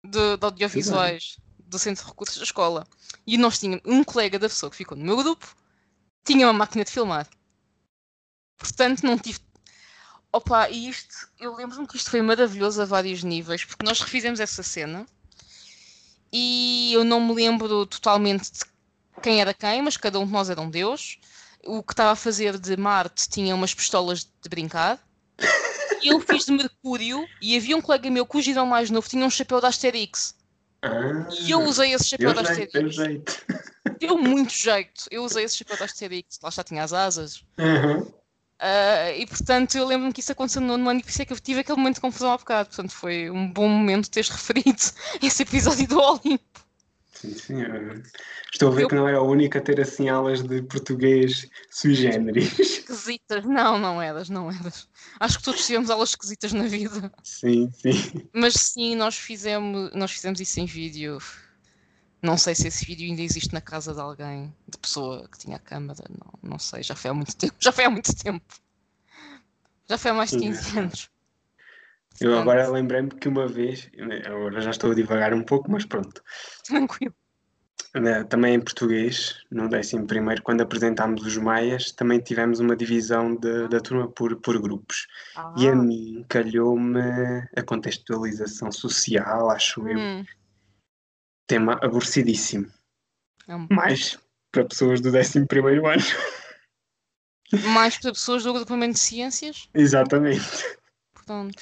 [0.03, 2.85] de, de audiovisuais do Centro de Recursos da escola.
[3.25, 5.55] E nós tínhamos um colega da pessoa que ficou no meu grupo,
[6.25, 7.27] tinha uma máquina de filmar.
[8.57, 9.39] Portanto, não tive.
[10.31, 14.39] Opa, e isto, eu lembro-me que isto foi maravilhoso a vários níveis, porque nós refizemos
[14.39, 15.05] essa cena
[16.31, 18.65] e eu não me lembro totalmente de
[19.21, 21.19] quem era quem, mas cada um de nós era um deus.
[21.65, 24.99] O que estava a fazer de Marte tinha umas pistolas de brincar.
[26.03, 29.29] Eu fiz de Mercúrio e havia um colega meu cujo irmão mais novo tinha um
[29.29, 30.35] chapéu da Asterix.
[30.81, 32.73] Ah, e eu usei esse chapéu da Asterix.
[32.73, 33.45] Deu jeito.
[33.99, 35.05] Deu muito jeito.
[35.09, 36.39] Eu usei esse chapéu da Asterix.
[36.43, 37.45] Lá já tinha as asas.
[37.57, 38.01] Uhum.
[38.01, 41.33] Uh, e portanto eu lembro-me que isso aconteceu no ano e por isso é que
[41.33, 42.69] eu tive aquele momento de confusão ao bocado.
[42.69, 44.81] Portanto foi um bom momento teres referido
[45.21, 46.62] esse episódio do Olimpo.
[47.23, 48.03] Sim, senhora.
[48.51, 48.89] Estou a ver eu...
[48.89, 52.59] que não era a única a ter assim aulas de português sui generis.
[52.59, 53.45] Esquisitas.
[53.45, 54.89] Não, não eras, não eras.
[55.21, 57.09] Acho que todos tivemos aulas esquisitas na vida.
[57.23, 58.27] Sim, sim.
[58.33, 61.17] Mas sim, nós fizemos, nós fizemos isso em vídeo.
[62.21, 65.55] Não sei se esse vídeo ainda existe na casa de alguém, de pessoa que tinha
[65.55, 66.03] a câmera.
[66.09, 67.55] Não, não sei, já foi há muito tempo.
[67.59, 68.45] Já foi há muito tempo.
[69.89, 71.09] Já foi há mais de 15 anos.
[72.21, 73.89] Eu agora lembrei-me que uma vez,
[74.25, 76.23] agora já estou a divagar um pouco, mas pronto.
[76.63, 77.13] Tranquilo.
[77.95, 83.67] Né, também em português, no 11, quando apresentámos os Maias, também tivemos uma divisão de,
[83.67, 85.07] da turma por, por grupos.
[85.35, 85.53] Ah.
[85.57, 86.99] E a mim calhou-me
[87.55, 90.19] a contextualização social, acho hum.
[90.19, 90.25] eu.
[91.45, 92.67] Tema aborrecidíssimo.
[93.47, 93.67] É um...
[93.69, 94.17] Mais
[94.51, 95.47] para pessoas do 11 ano.
[97.73, 99.69] Mais para pessoas do agrupamento de ciências?
[99.73, 100.77] Exatamente.
[101.13, 101.61] Portanto.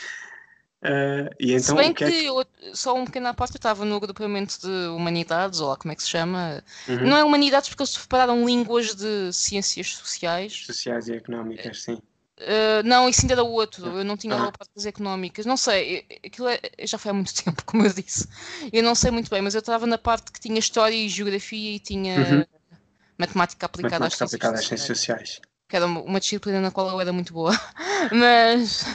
[0.82, 2.26] Uh, e então, se bem que, é que...
[2.26, 2.44] Eu,
[2.74, 6.02] só um pequeno parte, eu estava no agrupamento de humanidades, ou lá como é que
[6.02, 6.64] se chama.
[6.88, 7.08] Uhum.
[7.08, 10.64] Não é humanidades porque eles separaram línguas de ciências sociais.
[10.66, 11.94] Sociais e económicas, sim.
[11.94, 13.86] Uh, não, isso ainda era o outro.
[13.86, 14.52] Eu não tinha ah.
[14.52, 15.46] partes económicas.
[15.46, 18.28] Não sei, aquilo é, já foi há muito tempo, como eu disse.
[18.74, 21.76] Eu não sei muito bem, mas eu estava na parte que tinha história e geografia
[21.76, 22.46] e tinha uhum.
[23.20, 25.42] matemática aplicada, matemática às, aplicada às ciências sociais
[25.72, 27.54] que era uma disciplina na qual eu era muito boa.
[28.12, 28.86] Mas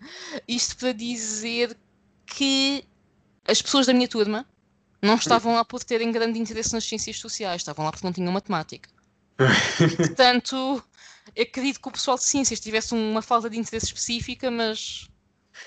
[0.46, 1.74] isto para dizer
[2.26, 2.84] que
[3.48, 4.46] as pessoas da minha turma
[5.00, 8.30] não estavam lá por terem grande interesse nas ciências sociais, estavam lá porque não tinham
[8.30, 8.90] matemática.
[9.96, 10.84] Portanto,
[11.30, 15.08] acredito que o pessoal de ciências tivesse uma falta de interesse específica, mas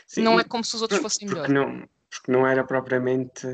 [0.06, 1.52] Sim, não é como se os outros fossem melhores.
[1.52, 3.48] Não, porque não era propriamente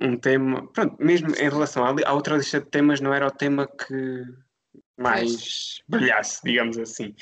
[0.00, 0.64] um tema.
[0.68, 4.24] Pronto, mesmo em relação à, à outra lista de temas, não era o tema que
[4.96, 7.14] mais brilhasse, digamos assim.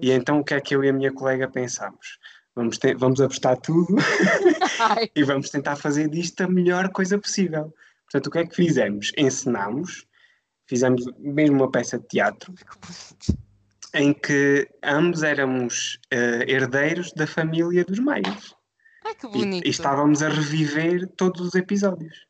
[0.00, 2.18] E então o que é que eu e a minha colega pensámos?
[2.54, 3.96] Vamos, ter, vamos apostar tudo
[5.14, 7.74] e vamos tentar fazer disto a melhor coisa possível.
[8.04, 9.10] Portanto, o que é que fizemos?
[9.18, 10.06] Encenámos,
[10.68, 12.54] fizemos mesmo uma peça de teatro
[13.92, 18.54] em que ambos éramos uh, herdeiros da família dos Maias.
[19.04, 19.64] Ai, que bonito.
[19.64, 22.26] E, e estávamos a reviver todos os episódios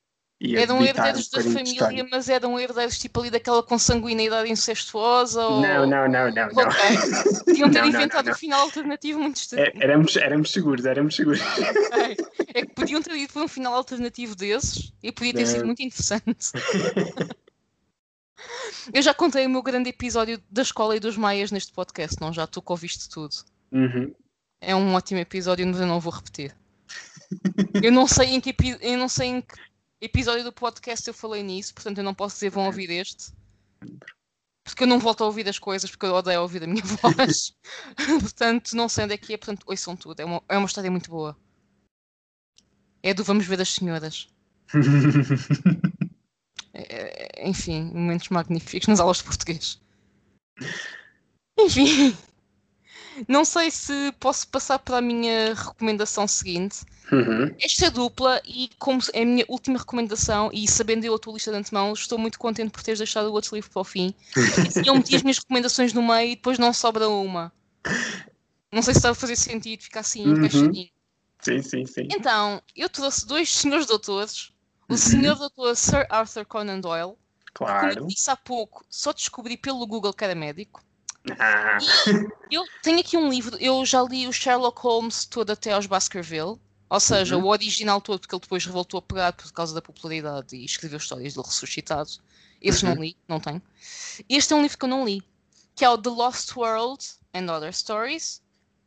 [0.57, 5.47] eram herdeiros da família, mas eram herdeiros tipo ali daquela consanguinidade incestuosa?
[5.47, 5.61] Ou...
[5.63, 6.49] Não, não, não, não.
[6.49, 6.65] não.
[6.65, 7.45] Okay.
[7.45, 9.67] Podiam ter inventado um final alternativo muito estranho.
[9.67, 11.41] É, éramos, éramos seguros, éramos seguros.
[11.41, 12.17] Okay.
[12.55, 15.83] É que podiam ter ido para um final alternativo desses e podia ter sido muito
[15.83, 16.51] interessante.
[18.93, 22.33] Eu já contei o meu grande episódio da escola e dos maias neste podcast, não?
[22.33, 23.35] Já tu que ouviste tudo.
[23.73, 24.15] Uhum.
[24.61, 26.55] É um ótimo episódio, mas eu não vou repetir.
[27.83, 29.55] Eu não sei em que, eu não sei em que
[30.05, 33.33] episódio do podcast eu falei nisso, portanto eu não posso dizer vão ouvir este.
[34.63, 37.55] Porque eu não volto a ouvir as coisas, porque eu odeio ouvir a minha voz.
[38.21, 40.21] portanto, não sei onde é que é, portanto, ouçam tudo.
[40.21, 41.37] É uma, é uma história muito boa.
[43.03, 44.29] É do Vamos Ver as Senhoras.
[46.73, 49.79] é, é enfim, momentos magníficos nas aulas de português.
[51.59, 52.17] Enfim,
[53.29, 56.85] não sei se posso passar para a minha recomendação seguinte.
[57.13, 57.55] Uhum.
[57.61, 61.51] Esta dupla, e como é a minha última recomendação, e sabendo eu a tua lista
[61.51, 64.15] de antemão, estou muito contente por teres deixado o outro livro para o fim.
[64.85, 67.53] E eu meti as minhas recomendações no meio e depois não sobra uma.
[68.73, 70.33] Não sei se está a fazer sentido ficar assim Uhum.
[70.39, 70.91] encaixadinho.
[71.43, 72.09] Sim, sim, sim.
[72.11, 74.51] Então, eu trouxe dois senhores doutores.
[74.89, 74.99] O Uhum.
[74.99, 77.13] senhor doutor Sir Arthur Conan Doyle,
[77.53, 78.07] como eu Claro.
[78.07, 80.83] disse há pouco, só descobri pelo Google que era médico.
[81.39, 81.79] Ah,
[82.51, 86.61] Eu tenho aqui um livro, eu já li o Sherlock Holmes todo até aos Baskerville,
[86.91, 87.45] ou seja, Uhum.
[87.45, 90.99] o original todo, porque ele depois voltou a pegar por causa da popularidade e escreveu
[90.99, 92.11] histórias dele ressuscitado.
[92.61, 93.03] Esse não Uhum.
[93.03, 93.61] li, não tenho.
[94.29, 95.23] Este é um livro que eu não li,
[95.75, 98.41] que é o The Lost World and Other Stories.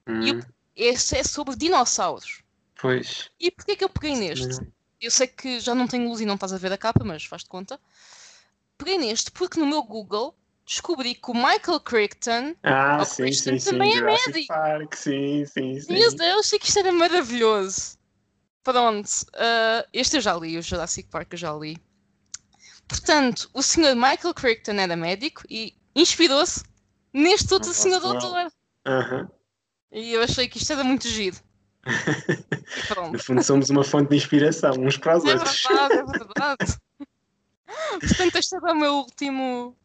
[0.08, 0.40] E hum,
[0.76, 2.44] Este é sobre dinossauros.
[2.80, 3.30] pois.
[3.40, 4.60] E porquê que eu peguei neste?
[5.02, 7.26] Eu sei que já não tenho luz e não estás a ver a capa, mas
[7.26, 7.80] faz-te conta.
[8.78, 10.36] Peguei neste porque no meu Google
[10.68, 13.72] descobri que o Michael Crichton Ah, sim, Christian sim, sim.
[13.72, 14.54] também é Jurassic médico.
[14.54, 15.94] Park, sim, sim, sim.
[15.94, 17.98] Meu Deus, achei que isto era maravilhoso.
[18.64, 21.78] Pronto, ah, este eu já li, o Jurassic Park eu já li.
[22.88, 26.64] Portanto, o senhor Michael Crichton era médico e inspirou-se
[27.14, 28.52] neste outro No senhor doutor.
[29.92, 31.38] E eu achei que isto era muito giro.
[33.12, 35.64] No fundo, somos uma fonte de inspiração uns para os É outros.
[35.64, 36.78] verdade, é verdade.
[38.02, 39.76] Portanto, este era o meu último,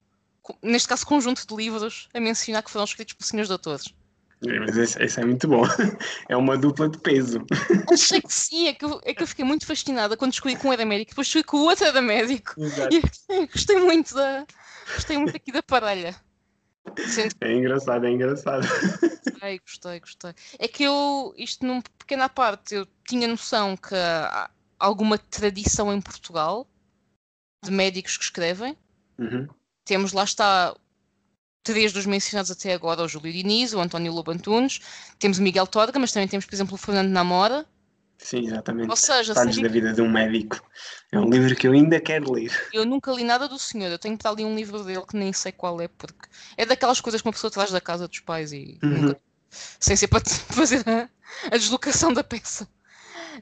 [0.62, 3.94] neste caso, conjunto de livros a mencionar que foram escritos por senhores doutores.
[4.44, 5.62] Mas esse, esse é muito bom.
[6.28, 7.44] É uma dupla de peso.
[7.92, 10.66] Achei que sim, é que, eu, é que eu fiquei muito fascinada quando descobri que
[10.66, 12.54] um era médico, depois descobri que o outro era médico.
[12.60, 12.94] Exato.
[12.94, 14.46] E gostei muito da.
[14.94, 16.14] Gostei muito aqui da parelha.
[17.06, 18.66] Sendo É engraçado, é engraçado.
[19.24, 20.34] gostei, gostei, gostei.
[20.58, 26.00] É que eu, isto numa pequena parte, eu tinha noção que há alguma tradição em
[26.00, 26.66] Portugal
[27.64, 28.76] de médicos que escrevem.
[29.18, 29.48] Uhum.
[29.84, 30.74] Temos, lá está,
[31.62, 34.80] três dos mencionados até agora, o Júlio Diniz, o António Lobo Antunes,
[35.18, 37.66] temos o Miguel Torga, mas também temos, por exemplo, o Fernando Namora.
[38.18, 38.88] Sim, exatamente.
[38.88, 40.60] Ou seja, Detalhes da vida de um médico.
[41.10, 42.52] É um livro que eu ainda quero ler.
[42.72, 45.32] Eu nunca li nada do senhor, eu tenho para ali um livro dele que nem
[45.32, 48.52] sei qual é, porque é daquelas coisas que uma pessoa traz da casa dos pais
[48.52, 48.90] e Uhum.
[49.02, 50.22] nunca, sem ser para
[50.54, 51.08] fazer a,
[51.46, 52.68] a deslocação da peça.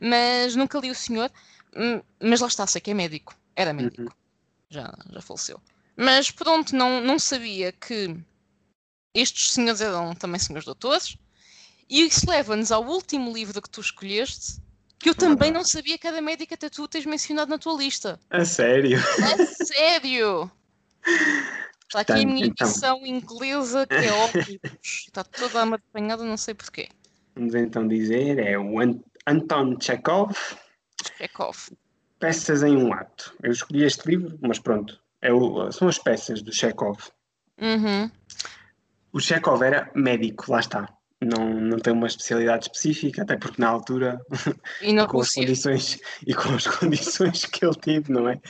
[0.00, 1.30] Mas nunca li o senhor,
[1.76, 4.08] hum, mas lá está, sei que é médico, era médico, Uhum.
[4.70, 5.60] já, já faleceu.
[6.02, 8.16] Mas pronto, não, não sabia que
[9.14, 11.18] estes senhores eram também senhores doutores,
[11.88, 14.62] e isso leva-nos ao último livro que tu escolheste,
[14.98, 17.76] que eu também não sabia que era médico até tu o tens mencionado na tua
[17.76, 18.18] lista.
[18.30, 18.98] A sério.
[18.98, 20.50] É sério!
[21.82, 22.66] Está aqui a minha Então.
[22.66, 24.60] edição inglesa, que é óbvio.
[24.82, 26.88] Está toda apanhada, não sei porquê.
[27.34, 30.34] Vamos então dizer, é o An- Anton Chekhov,
[31.18, 31.56] Chekhov.
[32.18, 33.34] Peças em um Ato.
[33.42, 36.98] Eu escolhi este livro, mas pronto, é o- são as peças do Chekhov.
[37.60, 38.10] Uhum.
[39.12, 40.88] O Chekhov era médico, lá está.
[41.22, 44.18] Não, não tem uma especialidade específica, até porque na altura,
[44.80, 48.40] E com as condições e com as condições que ele teve, não é?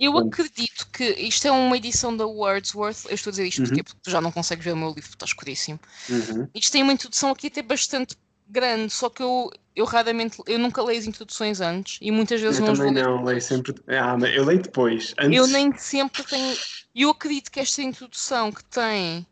[0.00, 0.20] Eu Bom.
[0.26, 3.04] acredito que isto é uma edição da Wordsworth.
[3.10, 3.66] Eu estou a dizer isto Uhum.
[3.66, 5.78] porque, porque tu já não consegues ver o meu livro, está escuríssimo.
[6.08, 6.48] Uhum.
[6.54, 8.16] Isto tem uma introdução aqui até bastante
[8.48, 12.60] grande, só que eu, eu raramente, eu nunca leio as introduções antes e muitas vezes
[12.60, 13.74] Eu não também não, leio sempre.
[13.88, 15.14] Ah, mas eu leio depois.
[15.18, 16.56] Antes, Eu nem sempre tenho.
[16.94, 19.26] Eu acredito que esta introdução que tem.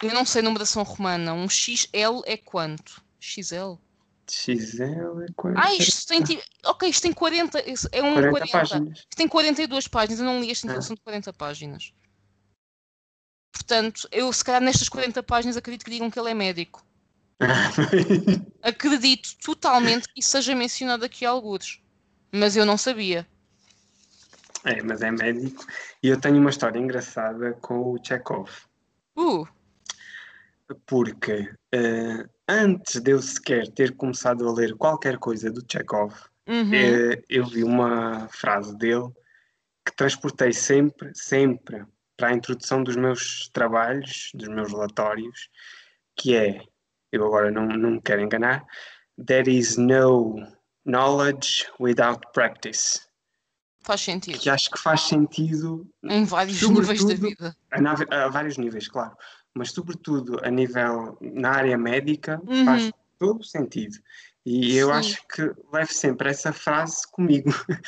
[0.00, 1.34] Eu não sei numeração romana.
[1.34, 3.02] Um XL é quanto?
[3.18, 3.74] XL?
[4.30, 5.58] XL é quanto?
[5.58, 6.40] Ah, isto tem.
[6.64, 7.68] Ok, isto tem 40.
[7.68, 8.52] isso É um 40, 40.
[8.52, 8.98] páginas.
[9.00, 10.20] Isto tem 42 páginas.
[10.20, 10.70] Eu não li esta Ah.
[10.70, 11.92] introdução de 40 páginas.
[13.52, 16.86] Portanto, eu se calhar nestas 40 páginas acredito que digam que ele é médico.
[18.62, 21.80] Acredito totalmente que isso seja mencionado aqui a algures.
[22.32, 23.26] Mas eu não sabia.
[24.64, 25.64] é, mas é médico.
[26.02, 28.50] E eu tenho uma história engraçada com o Chekhov.
[29.16, 29.46] Uh,
[30.86, 36.14] Porque eh, antes de eu sequer ter começado a ler qualquer coisa do Chekhov,
[36.46, 36.74] uhum.
[36.74, 39.10] eh, eu vi uma frase dele
[39.84, 41.84] que transportei sempre, sempre
[42.16, 45.48] para a introdução dos meus trabalhos, dos meus relatórios,
[46.16, 46.62] que é,
[47.12, 48.64] eu agora não, não me quero enganar,
[49.26, 50.36] there is no
[50.84, 53.00] knowledge without practice.
[53.82, 54.38] Faz sentido.
[54.38, 57.56] Que acho que faz sentido Em vários níveis da vida.
[57.70, 59.16] a, a vários níveis, claro,
[59.54, 62.64] mas sobretudo a nível na área médica Uhum.
[62.64, 63.96] faz todo sentido.
[64.44, 64.92] E eu Sim.
[64.94, 67.50] acho que levo sempre essa frase comigo.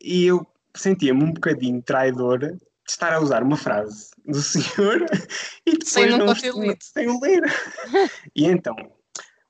[0.00, 2.56] E eu sentia-me um bocadinho traidora
[2.90, 5.04] estar a usar uma frase do senhor
[5.66, 6.78] e depois nunca não não- lido.
[6.82, 7.42] sem o ler.
[8.34, 8.74] e então,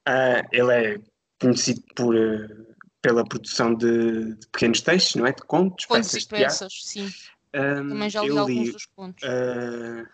[0.07, 1.01] ah, ele é
[1.41, 2.49] conhecido por, eh,
[3.01, 5.33] pela produção de, de pequenos textos, não é?
[5.33, 7.13] De contos, Contos peças e peças, sim.
[7.55, 9.23] Um, Também já li eu alguns li dos contos.
[9.25, 10.07] uh,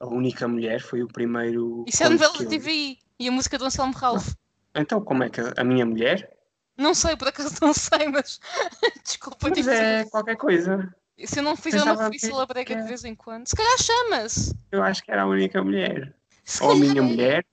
[0.00, 1.84] A Única Mulher, foi o primeiro.
[1.88, 2.58] Isso é conto novela da li.
[2.58, 4.28] TVI e a música do Anselmo Ralph.
[4.74, 6.36] Então, como é que a minha mulher?
[6.76, 8.38] Não sei, por acaso não sei, mas
[9.04, 10.94] desculpa Mas é qualquer coisa.
[11.26, 13.56] Se eu não fizer uma pensava revista que- labrega que- de vez em quando, se
[13.56, 14.54] calhar chama-se.
[14.70, 16.14] Eu acho que era a única mulher.
[16.44, 17.02] Se Ou a minha é.
[17.02, 17.44] mulher.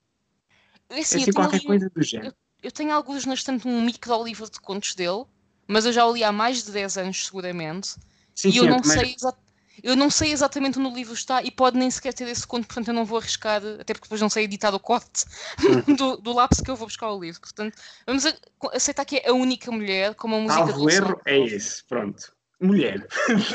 [0.90, 2.36] É É Assim, eu, assim tenho qualquer coisa do género.
[2.62, 5.24] eu tenho alguns na estante um micro livro de contos dele,
[5.68, 7.96] mas eu já o li há mais de 10 anos seguramente.
[8.36, 9.38] Sim, e sim, eu eu não, sei exa-
[9.84, 12.68] eu não sei exatamente onde o livro está e pode nem sequer ter esse conto,
[12.68, 15.26] portanto eu não vou arriscar, até porque depois não sei editar o corte
[15.60, 15.96] Hum.
[15.98, 17.42] do, do lápis que eu vou buscar o livro.
[17.42, 17.76] Portanto,
[18.06, 18.36] vamos a-
[18.74, 21.84] aceitar que é a única mulher com uma música Salvo do erro, é esse.
[21.86, 22.35] Pronto.
[22.62, 23.08] Mulher.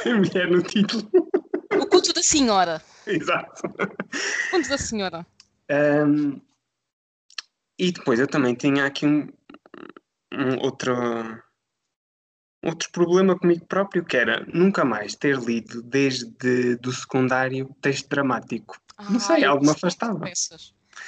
[0.03, 1.09] Tem mulher no título.
[1.73, 2.83] O conto da senhora.
[3.07, 3.67] Exato.
[3.67, 5.27] O conto da senhora.
[5.71, 6.41] Um,
[7.79, 9.29] e depois eu também tinha aqui um,
[10.33, 10.95] um outro,
[12.63, 18.79] outro problema comigo próprio, que era nunca mais ter lido desde do secundário texto dramático.
[19.09, 20.29] Não sei, algo me afastava.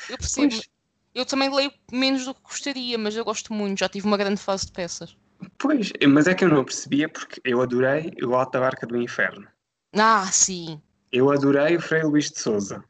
[0.08, 0.48] Eu percebo.
[0.48, 0.70] Pois,
[1.14, 3.80] Eu também leio menos do que gostaria, mas eu gosto muito.
[3.80, 5.14] Já tive uma grande fase de peças.
[5.58, 9.46] Pois, mas é que eu não percebia porque eu adorei o Alta Barca do Inferno.
[9.94, 10.80] Ah, sim.
[11.10, 12.82] Eu adorei o Frei Luís de Souza.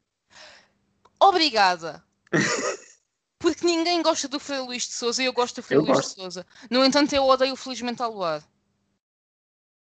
[1.20, 2.02] Obrigada.
[3.38, 5.96] Porque ninguém gosta do Frei Luís de Souza e eu gosto do Frei Eu Luís
[5.96, 6.14] gosto.
[6.14, 6.46] de Souza.
[6.70, 8.40] No entanto, eu odeio o Felizmente ao Luar.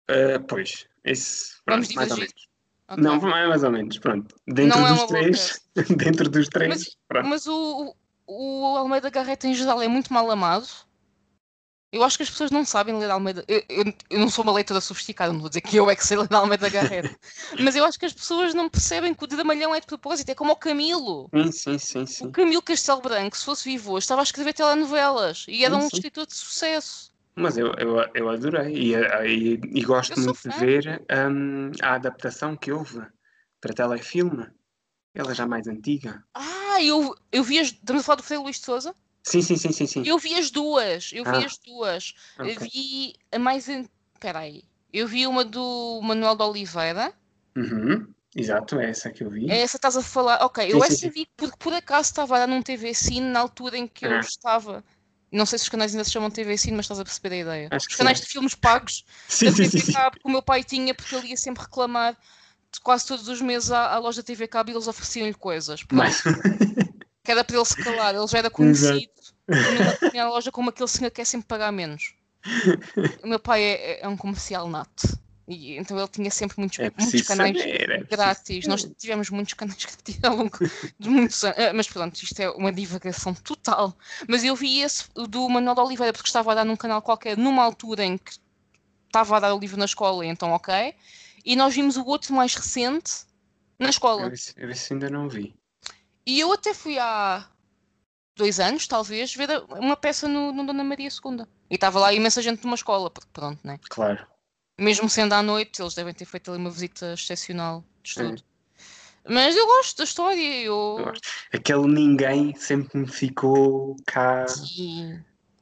[0.09, 2.35] Ah, pois, esse, Vamos pronto, mais ou divergir.
[2.35, 2.51] menos.
[2.89, 3.03] Ok.
[3.05, 4.37] Não, mais mais ou menos, pronto.
[4.47, 5.61] Dentro Não é dos boa três,
[5.97, 7.24] dentro dos três, Mas-.
[7.24, 7.97] Mas o,
[8.27, 10.69] o, o Almeida Garreta em geral é muito mal amado.
[11.92, 13.44] Eu acho que as pessoas não sabem ler Almeida.
[13.48, 16.06] Eu, eu, eu não sou uma leitora sofisticada, não vou dizer que eu é que
[16.06, 17.10] sei ler Almeida Garreta.
[17.58, 20.28] mas eu acho que as pessoas não percebem que o Dramalhão é de propósito.
[20.28, 21.28] É como o Camilo.
[21.50, 22.30] Sim, sim, sim, O.
[22.30, 25.88] Camilo Castelo Branco, se fosse vivo hoje, estava a escrever telenovelas e era Sim, um
[25.88, 25.96] sim.
[25.96, 27.10] escritor de sucesso.
[27.34, 32.56] Mas eu, eu, eu adorei e, e, e gosto muito de ver hum, a adaptação
[32.56, 33.00] que houve
[33.60, 34.46] para telefilme.
[35.12, 36.22] Ela já mais antiga.
[36.34, 37.68] Ah, eu, eu vi as.
[37.68, 38.94] Estamos a falar do Frei Luís de Souza?
[39.22, 40.02] Sim, sim, sim, sim, sim.
[40.06, 41.10] Eu vi as duas.
[41.12, 42.14] Eu vi Ah, as duas.
[42.38, 42.68] Eu ok.
[42.72, 43.68] vi a mais.
[43.68, 44.64] Espera aí.
[44.92, 47.12] Eu vi uma do Manuel de Oliveira.
[47.56, 49.51] Uhum, Exato, é essa que eu vi.
[49.51, 50.42] É essa que estás a falar.
[50.44, 53.40] Ok, eu Sim, sim, essa vi porque por acaso estava dar num TV Cine na
[53.40, 54.20] altura em que eu Ah.
[54.20, 54.84] estava.
[55.32, 57.38] Não sei se os canais ainda se chamam TV Cine, mas estás a perceber a
[57.38, 57.68] ideia.
[57.70, 58.24] Acho que Os canais sim.
[58.24, 59.92] de filmes pagos Sim, da sim, sim, TV sim.
[59.92, 62.16] Cabo que o meu pai tinha, porque ele ia sempre reclamar
[62.82, 65.84] quase todos os meses à, à loja TV Cabo e eles ofereciam-lhe coisas.
[65.92, 66.22] Mas,
[67.22, 69.12] que era para ele se calar, ele já era conhecido
[69.48, 72.14] no- na loja como aquele senhor que quer sempre pagar menos.
[73.22, 75.18] O meu pai é, é um comercial nato.
[75.47, 77.90] E, então ele tinha sempre muitos, é muitos canais saber.
[77.90, 78.66] É grátis.
[78.68, 80.56] Nós tivemos muitos canais grátis ao longo
[80.98, 81.59] de muitos anos.
[81.59, 83.94] Ah, Mas pronto, isto é uma divagação total.
[84.28, 87.36] Mas eu vi esse do Manuel de Oliveira porque estava a dar num canal qualquer,
[87.36, 88.32] numa altura em que
[89.06, 90.94] estava a dar o livro na escola, então ok.
[91.44, 93.10] E nós vimos o outro mais recente
[93.78, 94.22] na escola.
[94.28, 95.52] Eu esse, eu esse ainda não vi.
[96.31, 97.44] E eu até fui há
[98.36, 101.44] dois anos, talvez, ver uma peça no, no Dona Maria II.
[101.69, 103.81] E estava lá imensa gente numa escola, porque pronto, né?
[103.89, 104.24] Claro.
[104.78, 108.44] Mesmo sendo à noite, eles devem ter feito ali uma visita excepcional de estudo.
[109.28, 111.12] Mas eu gosto da história, eu.
[111.52, 114.47] Aquele ninguém sempre me ficou cá
[114.78, 115.19] E,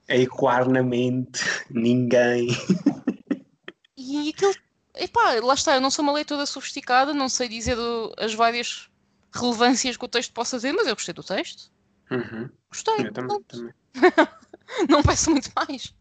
[0.06, 1.40] a ecoar na mente.
[1.70, 2.48] Ninguém.
[3.96, 4.54] e aquele.
[4.96, 7.78] Epá, lá está, eu não sou uma leitora sofisticada, não sei dizer
[8.18, 8.87] as várias
[9.32, 11.70] relevâncias que o texto possa ter, mas eu gostei do texto.
[12.10, 12.48] Uhum.
[12.70, 13.06] Gostei.
[13.06, 13.74] Eu também, também.
[14.88, 15.94] Não peço muito mais.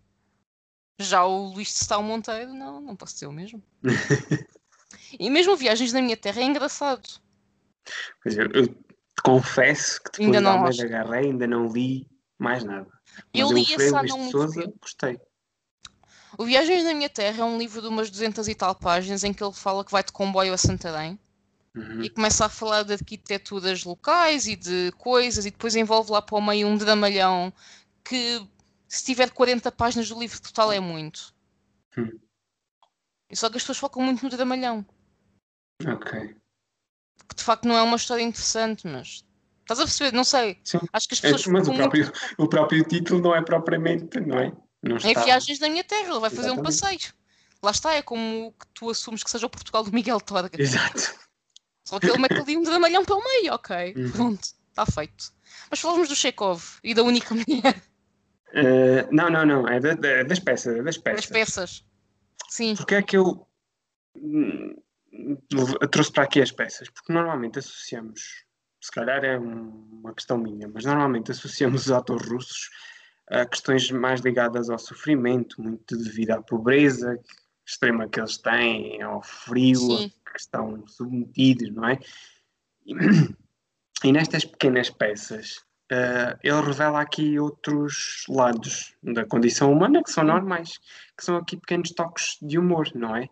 [1.00, 3.62] Já o Luís de Stal Monteiro, não, não posso dizer o mesmo.
[5.20, 7.08] E mesmo Viagens da Minha Terra é engraçado.
[8.22, 8.76] Pois eu, eu
[9.24, 10.88] confesso que depois Ainda da não gosto.
[10.88, 12.88] Garré ainda não li mais nada.
[13.34, 14.78] Eu Mas li Frei esse há não muito tempo.
[14.82, 15.20] gostei.
[16.38, 19.34] O Viagens da Minha Terra é um livro de umas 200 e tal páginas em
[19.34, 21.18] que ele fala que vai de comboio a Santarém
[21.78, 22.02] Uhum.
[22.02, 26.36] e começa a falar de arquiteturas locais e de coisas e depois envolve lá para
[26.38, 27.54] o meio um dramalhão
[28.04, 28.42] que
[28.88, 31.34] se tiver 40 páginas do livro total é muito.
[31.98, 32.18] Hum.
[33.30, 34.86] E só que as pessoas focam muito no dramalhão.
[35.86, 36.36] Ok.
[37.30, 39.24] que de facto não é uma história interessante, mas
[39.62, 40.14] estás a perceber?
[40.16, 40.60] Não sei.
[40.64, 40.80] Sim.
[40.94, 42.12] Acho que as É, pessoas mas o ficam muito...
[42.12, 44.52] próprio, o próprio título não é propriamente, não é?
[44.82, 45.24] Não É está.
[45.24, 47.14] Viagens da Minha Terra, ele vai fazer um passeio.
[47.62, 50.60] Lá está, é como que tu assumes que seja o Portugal do Miguel Torga.
[50.62, 51.27] Exato.
[51.88, 53.94] Só que ele mete ali um dramalhão pelo meio, ok.
[53.96, 54.12] Uhum.
[54.12, 55.32] Pronto, está feito.
[55.72, 57.82] Mas falamos do Chekhov e da única mulher
[58.54, 59.66] Eh, não, não, não.
[59.70, 60.76] É da- da- das peças.
[60.76, 61.22] é das peças.
[61.22, 61.86] das peças.
[62.50, 63.48] Sim, Porque é que eu
[64.18, 64.76] hum,
[65.90, 66.90] trouxe para aqui as peças?
[66.90, 68.44] Porque normalmente associamos,
[68.82, 72.70] se calhar é um- uma questão minha, mas normalmente associamos os autores russos
[73.30, 77.18] a questões mais ligadas ao sofrimento, muito devido à pobreza,
[77.66, 80.12] extrema que eles têm, ao frio Sim.
[80.32, 82.00] Que estão submetidos, não é?
[82.86, 82.94] E,
[84.04, 85.58] e nestas pequenas peças,
[85.92, 90.80] uh, ele revela aqui outros lados da condição humana que são normais,
[91.18, 93.28] que são aqui pequenos toques de humor, não é?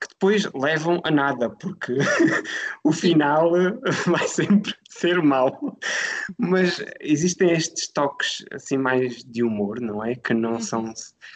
[0.00, 1.96] Que depois levam a nada, porque
[2.84, 3.50] o final
[4.06, 5.76] vai sempre ser mau.
[6.38, 10.14] Mas existem estes toques assim mais de humor, não é?
[10.14, 10.92] Que não são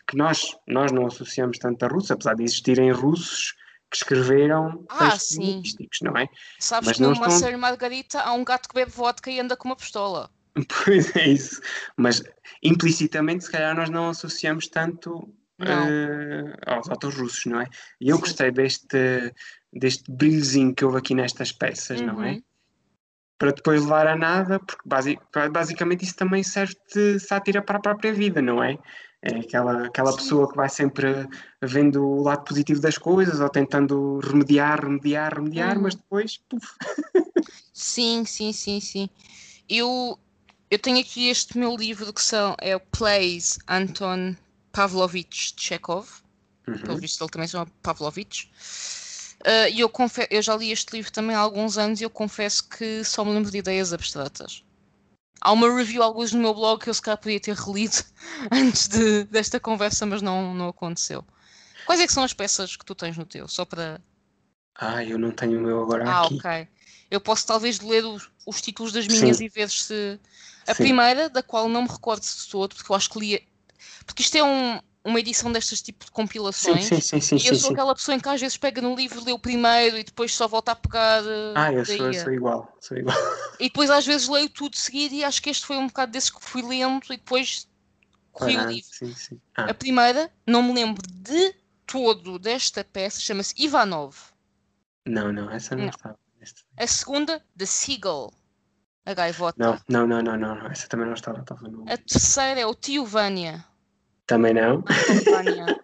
[0.07, 3.57] que nós nós não associamos tanto a russos, apesar de existirem russos
[3.93, 5.63] que escreveram Ah, textos sim.
[6.03, 6.27] não é?
[6.59, 9.57] Sabes Mas que numa estão- série Margarita há um gato que bebe vodka e anda
[9.57, 10.31] com uma pistola.
[10.85, 11.61] Pois é isso.
[11.97, 12.23] Mas
[12.63, 17.67] implicitamente, se calhar, nós não associamos tanto eh, aos autores russos, não é?
[18.01, 18.23] E eu Sim.
[18.23, 19.33] gostei deste,
[19.73, 22.33] deste brilhozinho que houve aqui nestas peças, não é?
[22.33, 22.43] Uhum.
[23.39, 25.19] Para depois levar a nada, porque basi-
[25.53, 28.79] basicamente isso também serve de sátira para a própria vida, não é?
[29.25, 31.29] É aquela, aquela pessoa que vai sempre
[31.63, 35.83] vendo o lado positivo das coisas ou tentando remediar, remediar, remediar, Uhum.
[35.83, 36.67] mas depois, puf,
[37.73, 39.09] Sim, sim, sim, sim.
[39.69, 40.19] Eu,
[40.71, 44.35] eu tenho aqui este meu livro que são, é o Plays Anton
[44.73, 46.09] Pavlovich Chekhov.
[46.65, 46.97] Pelo uhum.
[46.97, 48.51] visto ele também se chama Pavlovich.
[49.71, 52.69] E eu, confe- eu já li este livro também há alguns anos e eu confesso
[52.69, 54.65] que só me lembro de ideias abstratas.
[55.45, 57.97] Há uma review, alguns no meu blog, que eu se calhar podia ter relido
[58.53, 61.25] antes de, desta conversa, mas não, não aconteceu.
[61.85, 63.49] Quais é que são as peças que tu tens no teu?
[63.49, 64.01] Só para.
[64.77, 66.37] Ah, eu não tenho o meu agora Ah, aqui.
[66.37, 66.69] ok.
[67.11, 69.45] Eu posso talvez ler os, os títulos das minhas Sim.
[69.45, 70.19] e ver se.
[70.67, 70.83] A Sim.
[70.85, 73.49] primeira, da qual não me recordo de todo, porque eu acho que li.
[74.07, 76.85] Porque isto é um- uma edição destas tipo de compilações.
[76.85, 79.25] sim, sim, sim, E eu sou aquela pessoa em que às vezes pega no livro,
[79.25, 81.23] lê o primeiro e depois só volta a pegar.
[81.25, 82.21] eh, Ah, eu sou, eu daí.
[82.25, 83.17] sou igual, sou igual.
[83.61, 86.31] E depois às vezes leio tudo seguido e acho que este foi um bocado desses
[86.31, 87.69] que fui lendo e depois
[88.33, 88.89] corri o Parado, livro.
[88.93, 89.41] sim, sim.
[89.57, 91.55] A Ah, primeira, não me lembro de
[91.87, 94.17] todo desta peça, chama-se Ivanov.
[95.07, 95.91] não, não, essa não Não.
[95.91, 96.19] estava.
[96.41, 98.33] neste- A segunda, The Seagull,
[99.07, 99.57] a gaivota.
[99.59, 101.85] Não, não, não, não, não, não, essa também não estava, estava no...
[101.89, 103.65] A terceira é o Tio Vânia.
[104.33, 104.83] Também não?
[105.31, 105.81] Vânia.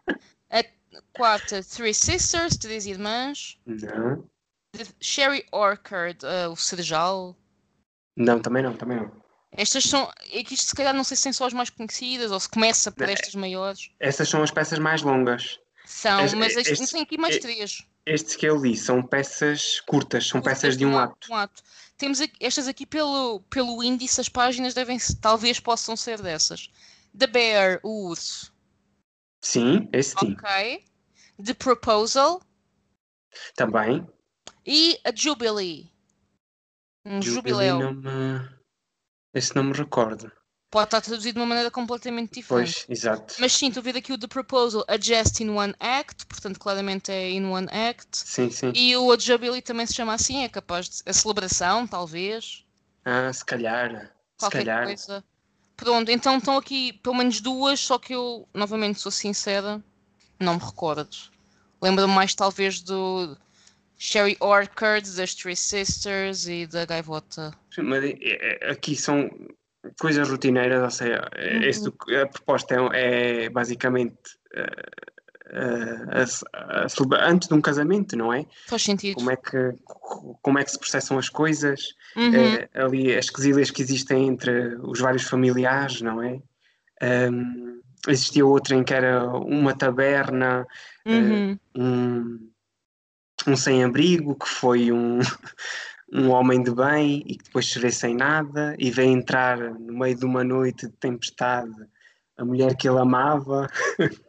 [0.51, 0.65] A
[1.13, 3.59] quarta, Three Sisters, Três Irmãs.
[3.67, 4.25] Não,
[4.73, 7.37] The Sherry Orchard, uh, o Cerjal.
[8.17, 9.13] não, também não, também não.
[9.53, 10.11] Estas são.
[10.33, 12.49] É que isto se calhar não sei se são só as mais conhecidas ou se
[12.49, 13.91] começa por Não, é- estas maiores.
[14.01, 15.59] Essas são as peças mais longas.
[15.85, 17.83] São, Este- mas este, este- tem aqui mais e- três.
[18.07, 21.31] Estes que eu li são peças curtas, são peças de um ato.
[21.31, 21.63] Um ato.
[21.99, 26.71] Temos aqui- estas aqui pelo, pelo índice, as páginas devem talvez possam ser dessas.
[27.19, 28.53] The Bear, o urso.
[29.41, 30.33] Sim, esse sim.
[30.33, 30.85] Ok.
[31.45, 32.43] The Proposal
[33.55, 34.07] Também.
[34.67, 35.91] e a Jubilee.
[37.05, 37.79] Um Jubilee jubileu.
[37.79, 38.59] não me...
[39.35, 40.31] Esse não me recordo.
[40.71, 42.85] Pode estar traduzido de uma maneira completamente diferente.
[42.87, 43.35] Pois, exato.
[43.39, 46.59] Mas sim, estou a ver aqui o The Proposal, a Just in One Act, portanto,
[46.59, 48.09] claramente é in One Act.
[48.19, 48.73] Sim, sim.
[48.75, 51.03] E o A Jubilee também se chama assim, é capaz de.
[51.07, 52.67] A celebração, talvez.
[53.05, 54.09] Ah, se calhar.
[54.09, 54.85] Se Qualquer calhar.
[54.85, 55.25] coisa.
[55.79, 59.81] Pronto, então estão aqui pelo menos duas, só que eu, novamente, sou sincera,
[60.39, 61.09] não me recordo.
[61.81, 63.39] Lembro-me mais, talvez, do
[63.97, 67.55] Sherry Orchard, das Three Sisters e da Gaivota.
[67.79, 69.31] Mas é- é- aqui são
[70.01, 71.63] coisas rotineiras, ou seja, Uhum.
[71.63, 74.17] este do- a proposta é, é basicamente
[74.55, 75.13] eh,
[75.53, 78.47] a- a celebra- antes de um casamento, não é?
[78.67, 79.15] Faz sentido.
[79.17, 79.73] Como é que,
[80.43, 82.35] como é que se processam as coisas, Uhum.
[82.35, 86.41] eh, ali as quesilhas que existem entre os vários familiares, não é?
[87.01, 90.67] Ahm, existia outra em que era uma taberna,
[91.07, 91.59] Uhum.
[91.77, 92.51] um,
[93.47, 95.19] um sem-abrigo que foi um,
[96.13, 99.99] um homem de bem e que depois se vê sem nada e vem entrar no
[99.99, 101.73] meio de uma noite de tempestade
[102.39, 103.69] a mulher que ele amava.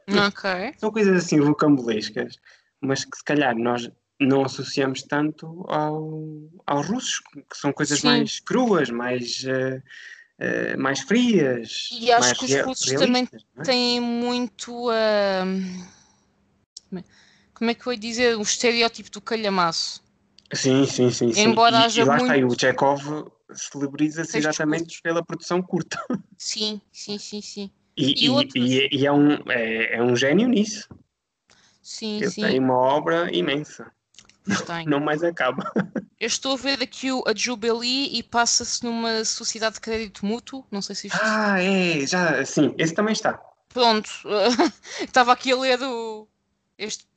[0.10, 0.74] Ok.
[0.78, 2.38] São coisas assim rocambolescas,
[2.82, 6.22] mas que se calhar nós não associamos tanto ao,
[6.68, 7.20] aos russos,
[7.50, 8.08] que são coisas Sim.
[8.08, 9.82] mais cruas, mais, eh,
[10.40, 11.88] eh, mais frias.
[11.92, 13.64] E acho que os russos também é?
[13.64, 14.90] Tem muito.
[14.90, 15.86] ahm,
[16.90, 17.04] como é-
[17.54, 18.38] Como é que eu ia dizer?
[18.38, 20.02] O estereótipo do calhamaço.
[20.54, 21.32] Sim, sim, sim.
[21.32, 21.42] sim.
[21.50, 25.02] Embora e, haja e lá está, e muito- o Chekhov celebriza-se exatamente curtos.
[25.02, 26.04] pela produção curta.
[26.38, 27.72] Sim, sim, sim, sim.
[28.00, 28.72] E, E e- outros?
[28.72, 30.88] e- e é, um, é, é um gênio nisso.
[31.82, 32.42] Sim, Ele sim.
[32.42, 33.92] tem uma obra imensa.
[34.66, 34.86] tem.
[34.86, 35.70] Não mais acaba.
[36.20, 40.66] Eu estou a ver aqui o, a Jubilee e passa-se numa sociedade de crédito mútuo.
[40.70, 41.18] Não sei se isto.
[41.22, 43.40] Ah, é, já, sim, esse também está.
[43.70, 44.10] Pronto.
[45.00, 46.28] Estava aqui a ler o.
[46.78, 47.08] Este,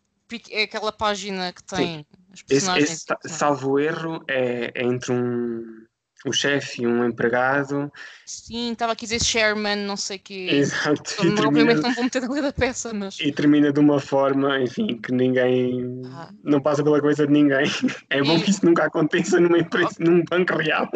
[0.51, 2.91] é aquela página que tem as Esse, personagens.
[2.91, 5.85] esse, sa- salvo erro, é, é entre um.
[6.27, 7.93] O chefe e um empregado.
[8.27, 10.49] Sim, estava aqui a dizer chairman, não sei o quê.
[10.53, 11.03] Exato.
[11.19, 13.19] Eu, E obviamente termina, não vou meter a da peça, mas.
[13.21, 16.03] e termina de uma forma, enfim, que ninguém.
[16.07, 16.31] Ah.
[16.43, 17.65] Não passa pela cabeça de ninguém.
[18.11, 20.89] É bom E- que isso nunca aconteça numa empresa, num banco real.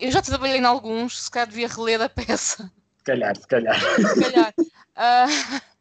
[0.00, 2.70] Eu já trabalhei em alguns, se calhar devia reler a peça.
[2.98, 3.78] Se calhar, se calhar.
[3.80, 4.54] Se calhar.
[4.96, 5.26] Ah,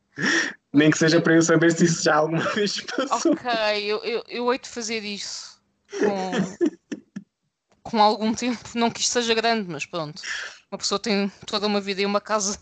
[0.73, 3.31] Nem que seja para eu saber se isso já alguma vez passou.
[3.33, 3.49] ok,
[3.85, 5.61] eu, eu, eu hei de fazer isso
[5.99, 6.31] com,
[7.83, 8.59] com algum tempo.
[8.75, 10.21] Não que isto seja grande, mas pronto.
[10.71, 12.57] Uma pessoa tem toda uma vida e uma casa.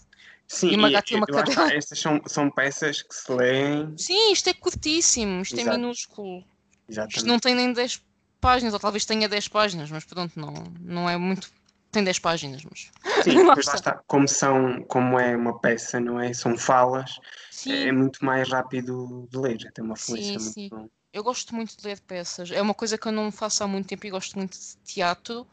[0.47, 1.73] Sim, E uma gata e uma cadela.
[1.73, 3.93] Estas são, são peças que se leem.
[3.97, 5.77] Sim, isto é curtíssimo, isto é Exato.
[5.77, 6.39] minúsculo.
[6.39, 7.25] Isto Exatamente.
[7.25, 8.01] não tem nem 10
[8.41, 11.49] páginas, ou talvez tenha 10 páginas, mas pronto, não, não é muito.
[11.89, 12.89] Tem 10 páginas, mas.
[13.23, 13.75] Sim, lá está.
[13.75, 14.01] está.
[14.07, 16.33] Como, são, como é uma peça, não é?
[16.33, 17.15] São falas,
[17.49, 19.71] Sim, é muito mais rápido de ler.
[19.73, 20.69] Tem uma fluência Sim, muito sim.
[20.69, 20.89] bom.
[21.13, 22.51] Eu gosto muito de ler peças.
[22.51, 25.47] É uma coisa que eu não faço há muito tempo e gosto muito de teatro.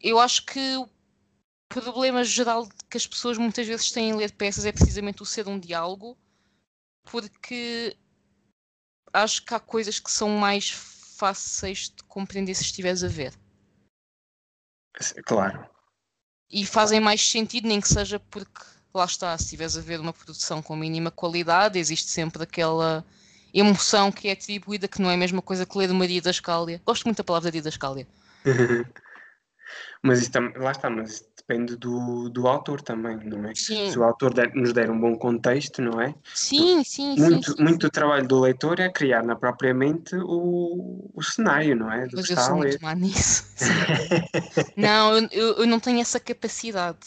[0.00, 0.88] Eu acho que o
[1.68, 5.48] problema geral que as pessoas muitas vezes têm em ler peças é precisamente o ser
[5.48, 6.16] um diálogo,
[7.02, 7.96] porque
[9.12, 13.34] acho que há coisas que são mais fáceis de compreender se estiveres a ver.
[15.24, 15.68] Claro.
[16.48, 20.12] E fazem mais sentido, nem que seja porque, lá está, se estiveres a ver uma
[20.12, 23.04] produção com mínima qualidade, existe sempre aquela
[23.54, 26.82] emoção que é atribuída, que não é a mesma coisa que ler uma Didascália.
[26.84, 28.06] Gosto muito da palavra Didascália.
[30.02, 33.54] mas isso tam- lá está, mas depende do, do autor também, não é?
[33.54, 33.90] Sim.
[33.90, 36.14] Se o autor der- nos der um bom contexto, não é?
[36.34, 37.20] Sim, sim, sim.
[37.22, 41.76] Muito, sim, muito do trabalho do leitor é criar na própria mente o, o cenário,
[41.76, 42.06] não é?
[42.06, 43.44] Do Mas eu sou muito má nisso.
[44.76, 46.98] não, eu, eu, eu não tenho essa capacidade.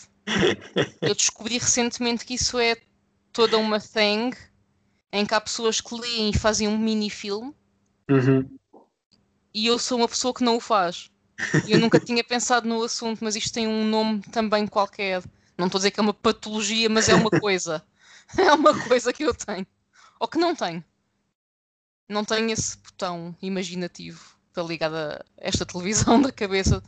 [1.01, 2.75] Eu descobri recentemente que isso é
[3.31, 4.31] toda uma thing
[5.11, 7.55] em que há pessoas que leem e fazem um mini-filme
[8.09, 8.57] Uhum.
[9.53, 11.09] e eu sou uma pessoa que não o faz.
[11.67, 15.23] E Eu nunca tinha pensado no assunto, mas isto tem um nome também qualquer.
[15.57, 17.83] Não estou a dizer que é uma patologia, mas é uma coisa.
[18.37, 19.65] É uma coisa que eu tenho.
[20.19, 20.83] Ou que não tenho.
[22.09, 26.83] Não tenho esse botão imaginativo para ligar a esta televisão da cabeça.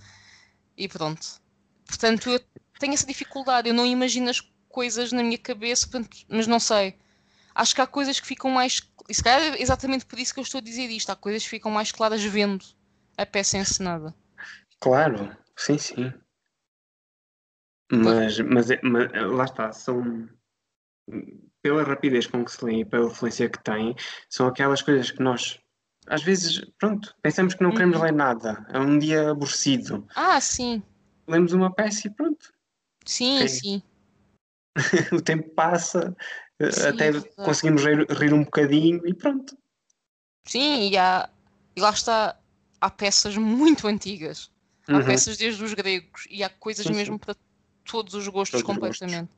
[0.77, 1.25] E pronto.
[1.85, 2.39] Portanto, eu
[2.79, 3.69] tenho essa dificuldade.
[3.69, 5.87] Eu não imagino as coisas na minha cabeça,
[6.27, 6.97] mas não sei.
[7.60, 8.81] Acho que há coisas que ficam mais.
[9.10, 11.10] E se calhar é exatamente por isso que eu estou a dizer isto.
[11.11, 12.64] Há coisas que ficam mais claras vendo
[13.18, 14.15] a peça encenada.
[14.80, 16.14] Claro, sim, sim.
[17.91, 20.30] Mas, mas, é- mas, é, lá está, são
[21.61, 23.94] pela rapidez com que se lê e pela influência que tem,
[24.30, 25.60] são aquelas coisas que nós
[26.07, 28.03] às vezes, pronto, pensamos que não queremos Uhum.
[28.03, 30.07] ler nada, é um dia aborrecido.
[30.15, 30.81] Ah, sim.
[31.27, 32.53] Lemos uma peça e pronto,
[33.06, 33.48] Sim, Ok.
[33.49, 33.84] sim.
[35.14, 37.30] o tempo passa, eh, Sim, até verdade.
[37.36, 39.57] conseguimos rir, rir um bocadinho e pronto.
[40.45, 41.30] Sim, e, há,
[41.76, 42.38] e lá está.
[42.81, 44.49] Há peças muito antigas.
[44.88, 45.06] Há Uhum.
[45.06, 46.98] peças desde os gregos e há coisas Sim, sim.
[46.99, 47.36] mesmo para
[47.86, 48.99] todos os gostos Todos os gostos.
[48.99, 49.31] completamente.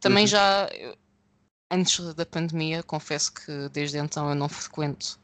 [0.00, 0.28] Também Uhum.
[0.28, 0.68] já,
[1.70, 5.18] antes da pandemia, confesso que desde então eu não frequento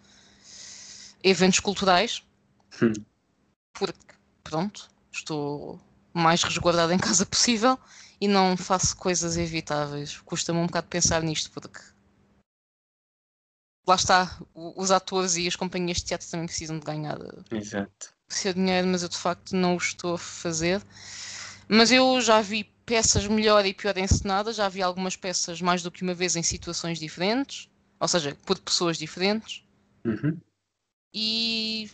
[1.22, 2.22] eventos culturais,
[2.82, 2.92] Hum.
[3.74, 4.14] porque,
[4.44, 5.80] pronto, estou
[6.14, 7.78] mais resguardada em casa possível
[8.20, 10.18] e não faço coisas evitáveis.
[10.20, 11.80] Custa-me um bocado pensar nisto, porque
[13.86, 17.18] lá está, o- os atores e as companhias de teatro também precisam de ganhar
[17.50, 18.14] Exato.
[18.28, 20.82] seu dinheiro, mas eu de facto não o estou a fazer.
[21.68, 25.90] Mas eu já vi peças melhor e pior encenadas, já vi algumas peças mais do
[25.90, 27.68] que uma vez em situações diferentes,
[28.00, 29.62] ou seja, por pessoas diferentes,
[30.04, 30.40] Uhum.
[31.12, 31.90] e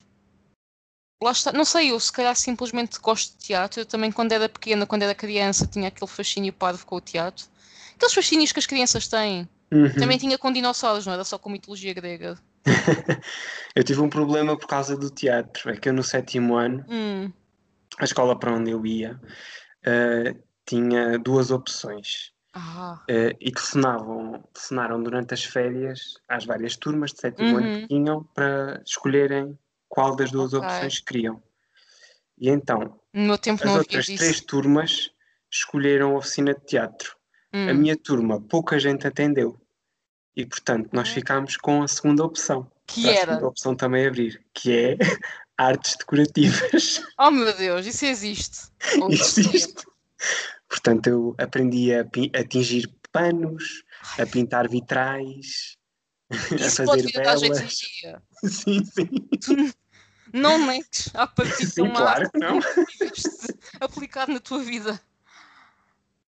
[1.25, 3.81] lá está, não sei, eu se calhar simplesmente gosto de teatro.
[3.81, 7.47] Eu também, quando era pequena, quando era criança, tinha aquele fascínio parvo com o teatro.
[7.97, 9.49] Aqueles fascínios que as crianças têm.
[9.73, 9.93] Uhum.
[9.95, 12.39] Também tinha com dinossauros, não era só com mitologia grega.
[13.75, 17.31] Eu tive um problema por causa do teatro, é que eu no sétimo ano Hum,
[17.99, 19.21] a escola para onde eu ia
[19.85, 20.35] eh,
[20.65, 27.21] tinha duas opções ah, eh, e telefonavam, telefonaram durante as férias às várias turmas de
[27.21, 27.73] sétimo ano Uhum.
[27.83, 29.59] que tinham para escolherem
[29.95, 30.67] qual das duas Ok.
[30.67, 31.41] opções queriam.
[32.37, 32.99] E então,
[33.63, 35.13] as outras três turmas
[35.49, 37.17] escolheram a oficina de teatro.
[37.53, 39.57] Hum, A minha turma, pouca gente atendeu.
[40.35, 42.69] E, portanto, nós ficámos com a segunda opção.
[42.89, 43.31] que Para a era?
[43.35, 44.97] segunda opção também abrir, que é
[45.57, 47.05] artes decorativas.
[47.17, 48.63] Oh meu Deus, isso existe.
[49.09, 49.85] Existe.
[50.69, 53.85] Portanto, eu aprendi a, a tingir panos,
[54.19, 55.77] a pintar vitrais,
[56.51, 57.79] a Isso fazer a um velas.
[58.43, 59.73] Sim, sim.
[60.35, 62.59] Não negues à partida Sim, uma claro que não.
[63.81, 65.01] aplicado na tua vida.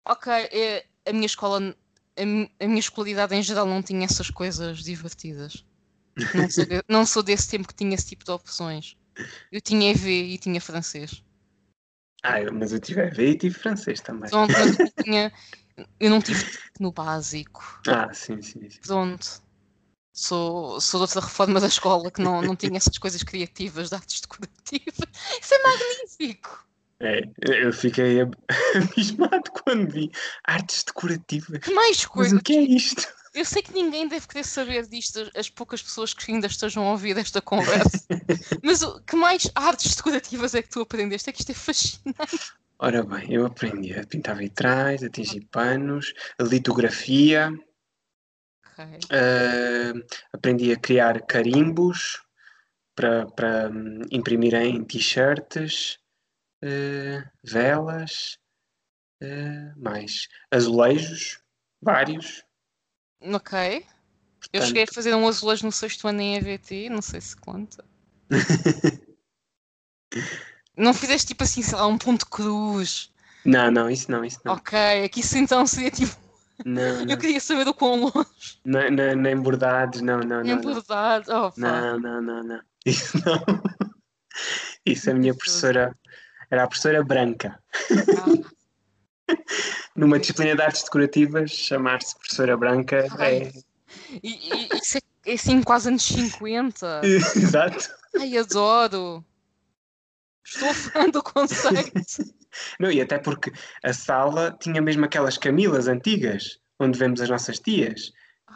[0.03, 1.75] Ok, é, a minha escola,
[2.17, 5.63] a, mi- a minha escolaridade em geral não tinha essas coisas divertidas.
[6.33, 8.97] Não sou, de- não sou desse tempo que tinha esse tipo de opções.
[9.51, 11.23] Eu tinha EV e tinha francês.
[12.23, 14.29] Ah, mas eu tive EV e tive francês também.
[14.31, 15.31] Pronto, eu, tinha,
[15.99, 16.43] eu não tive
[16.79, 17.81] no básico.
[17.87, 18.79] Ah, sim, sim, sim.
[18.81, 19.43] Pronto.
[20.13, 23.95] Sou, sou de outra reforma da escola que não, não tinha essas coisas criativas de
[23.95, 24.99] artes decorativas.
[25.41, 26.65] Isso é magnífico!
[26.99, 28.37] É, eu fiquei ab-
[28.75, 30.11] abismado quando vi
[30.45, 31.59] artes decorativas.
[31.59, 32.39] Que mais Mas coisas?
[32.39, 33.07] o que é isto?
[33.33, 36.85] Eu sei que ninguém deve querer saber disto, as- as poucas pessoas que ainda estejam
[36.85, 38.05] a ouvir esta conversa.
[38.61, 41.29] Mas o que mais artes decorativas é que tu aprendeste?
[41.29, 42.51] É que isto é fascinante.
[42.77, 47.51] Ora bem, eu aprendi a pintar vitrais, a tingir panos, a litografia,
[49.09, 49.93] Eh,
[50.33, 52.21] aprendi a criar carimbos
[52.95, 55.99] para, para hum, imprimir em t-shirts,
[56.61, 58.37] eh, velas,
[59.21, 61.39] eh, mais azulejos,
[61.81, 62.43] vários.
[63.21, 63.85] Ok.
[64.53, 67.35] Eu Portanto, cheguei a fazer um azulejo no sexto ano em EVT, não sei se
[67.35, 67.85] conta.
[70.75, 73.11] Não fizeste tipo assim, sei lá, um ponto cruz.
[73.45, 74.53] Não, não, isso não, isso não.
[74.53, 76.15] Ok, aqui isso então seria tipo.
[76.65, 77.17] Não, Eu não.
[77.17, 78.59] queria saber do quão longe.
[78.65, 80.61] Nem, nem, nem bordados, não, não, Em não.
[80.61, 80.73] não.
[80.73, 81.25] verdade.
[81.31, 81.51] Oh.
[81.57, 82.59] Não, não, não, não.
[82.85, 83.61] Isso não.
[84.85, 85.95] Isso a minha professora
[86.49, 87.59] era a professora branca.
[89.27, 89.35] Ah,
[89.95, 93.37] Numa disciplina de artes decorativas, chamar-se professora branca Ai.
[93.43, 93.51] é.
[94.23, 94.29] E,
[94.73, 97.01] e isso é, é assim quase anos 50.
[97.05, 97.89] Exato.
[98.19, 99.23] Ai, adoro.
[100.45, 102.33] Estou fã do conceito.
[102.79, 103.51] Não, e até porque
[103.83, 108.11] a sala tinha mesmo aquelas camilas antigas, onde vemos as nossas tias.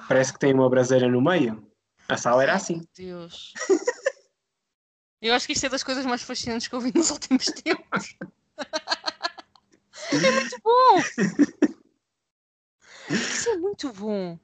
[0.08, 1.66] Parece que tem uma braseira no meio.
[2.10, 2.82] A sala era assim.
[2.96, 3.54] Deus.
[5.22, 8.16] Eu acho que isto é das coisas mais fascinantes que eu vi nos últimos tempos.
[10.12, 11.02] É muito bom!
[13.10, 14.38] Isso é muito bom!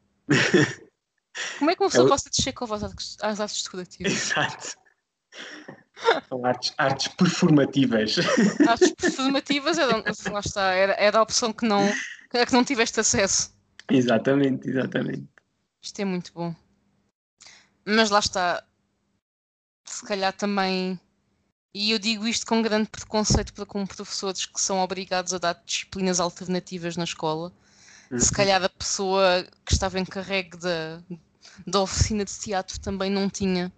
[1.59, 4.11] Como é que uma pessoa Eu- pode descer com às artes decorativas?
[4.11, 4.77] Exato.
[6.27, 8.15] São artes, artes performativas.
[8.67, 11.87] Artes performativas era, lá está, era, era a opção que não,
[12.33, 13.53] a que não tiveste acesso.
[13.89, 15.27] exatamente, exatamente.
[15.81, 16.55] Isto é muito bom.
[17.85, 18.63] Mas lá está.
[19.85, 20.99] Se calhar também.
[21.73, 25.53] E eu digo isto com grande preconceito para com professores que são obrigados a dar
[25.65, 27.51] disciplinas alternativas na escola.
[28.17, 28.35] Se Uhum.
[28.35, 31.01] calhar a pessoa que estava encarregue da,
[31.65, 33.71] da oficina de teatro também não tinha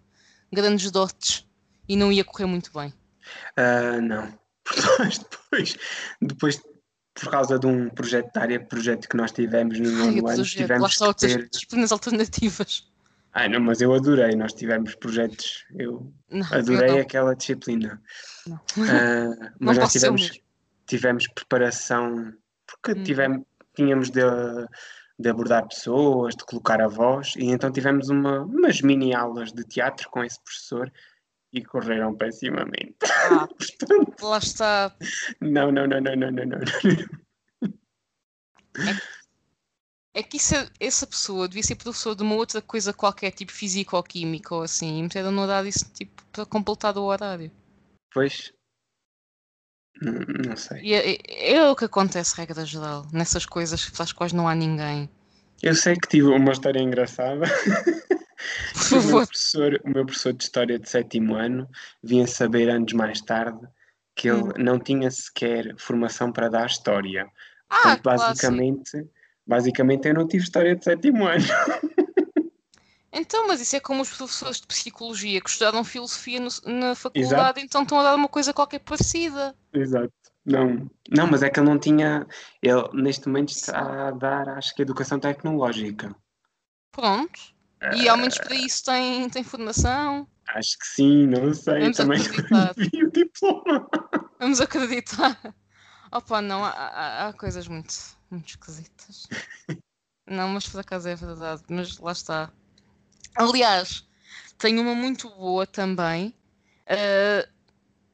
[0.51, 1.45] grandes dotes
[1.87, 2.93] e não ia correr muito bem.
[3.57, 4.27] Ah, não.
[5.51, 5.77] Depois,
[6.21, 6.61] depois,
[7.13, 10.97] por causa de um projeto de área, projeto que nós tivemos no nono ano, tivemos
[10.97, 11.49] que ter...
[11.49, 12.89] disciplinas alternativas.
[13.33, 16.99] Ai, não, mas eu adorei, nós tivemos projetos, eu Não, eu adorei não.
[16.99, 18.01] aquela disciplina.
[18.47, 18.59] Não.
[18.77, 19.25] Ah,
[19.59, 20.41] Não mas nós tivemos,
[20.85, 22.33] tivemos preparação,
[22.67, 23.03] porque Hum.
[23.03, 23.41] tivemos,
[23.75, 24.21] tínhamos de,
[25.19, 29.63] de abordar pessoas, de colocar a voz, e então tivemos uma, umas mini aulas de
[29.63, 30.91] teatro com esse professor
[31.53, 32.95] e correram pessimamente.
[33.31, 33.47] Ah,
[33.79, 34.95] Portanto, lá está.
[35.39, 36.59] não, não, não, não, não, não, não.
[40.15, 43.51] É que isso é- essa pessoa devia ser professor de uma outra coisa qualquer, tipo
[43.51, 47.51] física ou química ou assim, e meteram no horário isso tipo para completar o horário.
[48.13, 48.53] Pois,
[50.01, 50.13] não,
[50.49, 50.81] não sei.
[50.83, 54.47] E é, é- é o que acontece, regra geral, nessas coisas para as quais não
[54.47, 55.09] há ninguém.
[55.63, 57.45] Eu sei que tive uma história engraçada.
[58.89, 61.67] Por O meu, professor, o meu professor de História de sétimo ano
[62.01, 63.59] vinha saber anos mais tarde
[64.15, 64.51] que ele Hum.
[64.57, 67.27] não tinha sequer formação para dar História.
[67.69, 69.07] Ah, Portanto, basicamente,
[69.45, 71.43] basicamente eu não tive História de sétimo ano.
[73.15, 76.49] Então, mas isso é como os professores de psicologia que estudaram filosofia no-
[76.79, 79.55] na faculdade, então estão a dar uma coisa qualquer parecida.
[79.71, 80.11] Exato.
[80.43, 82.25] Não, não, mas é que ele não tinha.
[82.59, 86.13] Ele neste momento está a dar, acho que educação tecnológica.
[86.91, 87.52] Pronto.
[87.91, 90.27] E ao menos para isso tem, tem formação.
[90.47, 91.79] Acho que sim, não sei.
[91.81, 92.73] Vamos também acreditar.
[92.77, 93.87] vi o diploma.
[94.39, 95.55] Vamos acreditar.
[96.11, 97.93] Opa, não, há, há- coisas muito,
[98.29, 99.27] muito esquisitas.
[100.27, 101.63] Não, mas por acaso é verdade.
[101.69, 102.51] Mas lá está.
[103.35, 104.07] Aliás,
[104.57, 106.33] tenho uma muito boa também,
[106.85, 107.47] eh,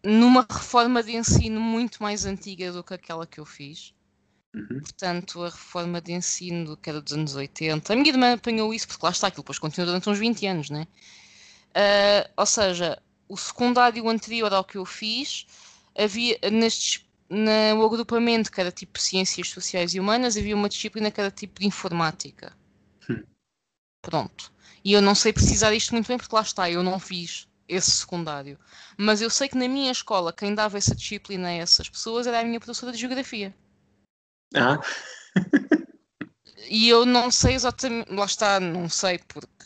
[0.04, 3.94] numa reforma de ensino muito mais antiga do que aquela que eu fiz.
[4.54, 4.80] Uhum.
[4.80, 7.94] Portanto, a reforma de ensino que era dos anos 80.
[7.94, 10.70] A minha irmã apanhou isso, porque lá está, aquilo depois continua durante uns 20 anos,
[10.70, 10.88] né?
[11.74, 15.46] Ah, ou seja, o secundário anterior ao que eu fiz,
[15.98, 21.22] havia nestes, no agrupamento que era tipo Ciências Sociais e Humanas, havia uma disciplina que
[21.22, 22.52] era tipo de Informática.
[23.10, 23.24] Hum.
[24.02, 24.52] Pronto.
[24.84, 27.92] E eu não sei precisar isto muito bem, porque lá está, eu não fiz esse
[27.92, 28.58] secundário.
[28.98, 32.40] Mas eu sei que na minha escola, quem dava essa disciplina a essas pessoas era
[32.40, 33.54] a minha professora de Geografia.
[34.56, 34.80] Ah,
[36.70, 39.66] E eu não sei exatamente, lá está, não sei porque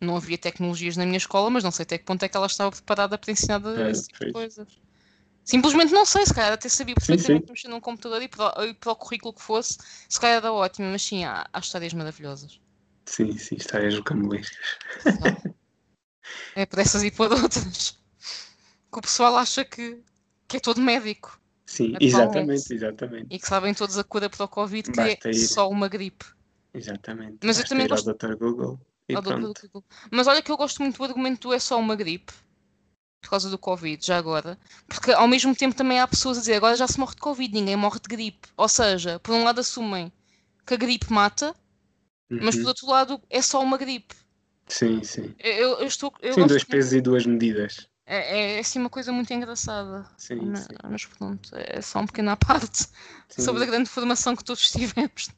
[0.00, 2.46] não havia tecnologias na minha escola, mas não sei até que ponto é que ela
[2.46, 4.68] estava preparada para ensinar esse tipo de coisas.
[5.44, 7.50] Simplesmente não sei, se calhar até sabia Sim, perfeitamente sim.
[7.50, 9.78] mexer num computador e para, e para o currículo que fosse,
[10.08, 12.60] se calhar era ótimo, mas sim, há, há histórias maravilhosas.
[13.06, 14.78] Sim, sim, histórias rocambolescas.
[16.54, 17.98] É por essas e por outras.
[18.92, 20.02] Que o pessoal acha que,
[20.48, 21.39] que é todo médico
[21.70, 22.04] Sim, Atualmente.
[22.06, 23.26] exatamente, exatamente.
[23.30, 25.46] e que sabem todos a cura para o Covid, que Basta é ir.
[25.46, 26.24] só uma gripe.
[26.74, 27.38] Exatamente.
[27.44, 28.34] Mas eu Basta também ir ao gosto- Dr.
[28.36, 28.80] Google.
[29.08, 29.54] Google.
[30.10, 32.32] Mas olha que eu gosto muito do argumento do é só uma gripe,
[33.22, 34.58] por causa do Covid, já agora.
[34.88, 37.54] Porque ao mesmo tempo também há pessoas a dizer agora já se morre de Covid,
[37.54, 38.48] ninguém morre de gripe.
[38.56, 40.12] Ou seja, por um lado assumem
[40.66, 41.54] que a gripe mata,
[42.28, 42.68] mas por Uhum.
[42.68, 44.14] outro lado é só uma gripe.
[44.66, 45.34] Sim, sim.
[45.38, 46.12] Eu, eu estou.
[46.20, 47.88] Eu Sim, dois pesos e duas medidas.
[48.10, 50.04] É, é assim uma coisa muito engraçada.
[50.18, 50.74] Sim, mas, sim.
[50.82, 52.88] mas pronto, é só um pequeno à parte
[53.28, 55.30] Sim, sobre a grande formação que todos tivemos.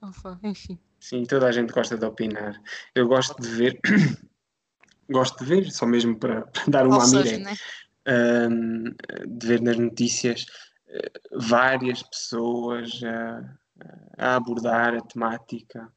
[0.00, 0.78] Opa, enfim.
[1.00, 2.62] sim, toda a gente gosta de opinar.
[2.94, 3.80] Eu gosto de ver,
[5.10, 7.56] gosto de ver, só mesmo para, para dar uma miré, né?
[8.48, 8.94] hum,
[9.26, 10.46] de ver nas notícias
[10.86, 13.58] eh, várias pessoas a,
[14.16, 15.92] a abordar a temática.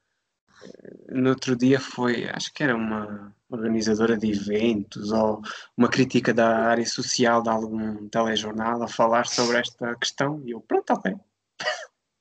[1.09, 5.41] No outro dia foi, acho que era uma organizadora de eventos ou
[5.77, 10.61] uma crítica da área social de algum telejornal a falar sobre esta questão e eu,
[10.61, 11.15] pronto, ok.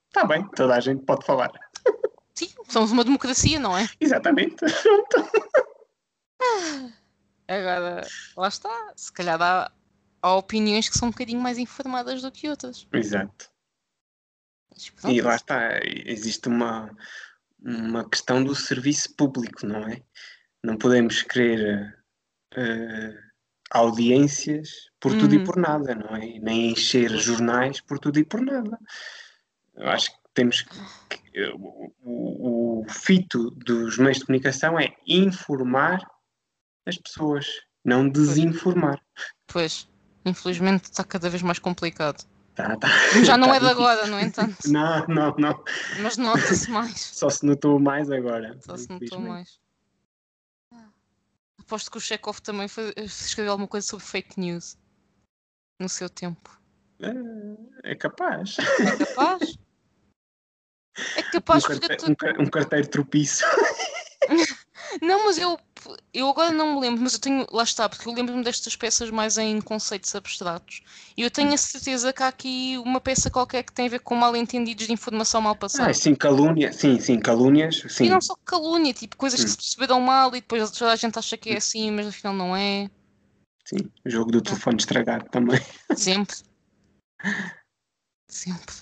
[0.07, 1.51] Está bem, toda a gente pode falar.
[2.33, 3.87] Sim, somos uma democracia, não é?
[3.99, 4.63] Exatamente.
[7.47, 8.93] Agora, lá está.
[8.95, 9.71] Se calhar há,
[10.21, 12.87] há opiniões que são um bocadinho mais informadas do que outras.
[12.91, 13.49] Exato.
[15.07, 16.91] E lá está, existe uma,
[17.65, 20.01] uma questão do serviço público, não é?
[20.63, 21.97] Não podemos querer
[22.55, 23.17] eh,
[23.71, 24.69] audiências
[24.99, 25.41] por tudo Uhum.
[25.41, 26.39] e por nada, não é?
[26.39, 28.77] Nem encher jornais por tudo e por nada.
[29.75, 30.77] Eu acho que temos que.
[31.55, 35.99] O, o, o fito dos meios de comunicação é informar
[36.85, 37.45] as pessoas,
[37.83, 39.01] não desinformar.
[39.47, 39.89] Pois,
[40.23, 42.23] infelizmente está cada vez mais complicado.
[42.55, 42.87] Tá, tá.
[43.23, 44.55] Já não Tá é de agora, no entanto.
[44.71, 45.63] Não, não, não.
[46.01, 46.99] Mas nota-se mais.
[47.01, 48.57] Só se notou mais agora.
[48.61, 49.59] Só se notou mais.
[51.59, 54.77] Aposto que o Chekhov também foi, escreveu alguma coisa sobre fake news
[55.81, 56.57] no seu tempo.
[57.01, 58.57] É, é capaz.
[58.59, 59.57] É capaz?
[61.17, 63.43] É Um, capaz porque carte- tu- um um carteiro tropiço.
[65.01, 65.59] Não, mas eu,
[66.13, 67.45] eu agora não me lembro, mas eu tenho.
[67.51, 70.81] Lá está, porque eu lembro-me destas peças mais em conceitos abstratos.
[71.15, 73.99] E eu tenho a certeza que há aqui uma peça qualquer que tem a ver
[73.99, 75.89] com mal-entendidos de informação mal passada.
[75.89, 76.71] Ah, sim, calúnia.
[76.73, 77.83] Sim, sim, calúnias.
[77.89, 78.05] Sim.
[78.05, 79.51] E não só calúnia, tipo coisas que Hum.
[79.51, 82.55] se perceberam mal e depois toda a gente acha que é assim, mas afinal não
[82.55, 82.89] é.
[83.65, 83.77] sim.
[84.05, 85.59] O jogo do telefone estragado também.
[85.95, 86.35] Sempre.
[88.27, 88.75] Sempre.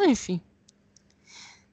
[0.00, 0.40] Enfim.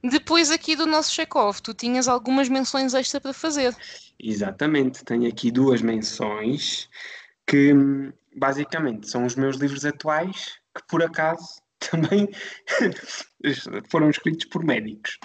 [0.03, 3.75] Depois aqui do nosso check-off, tu tinhas algumas menções extra para fazer.
[4.19, 5.03] Exatamente.
[5.05, 6.89] Tenho aqui duas menções
[7.47, 12.29] que hum, basicamente são os meus livros atuais que por acaso também
[13.89, 15.17] foram escritos por médicos.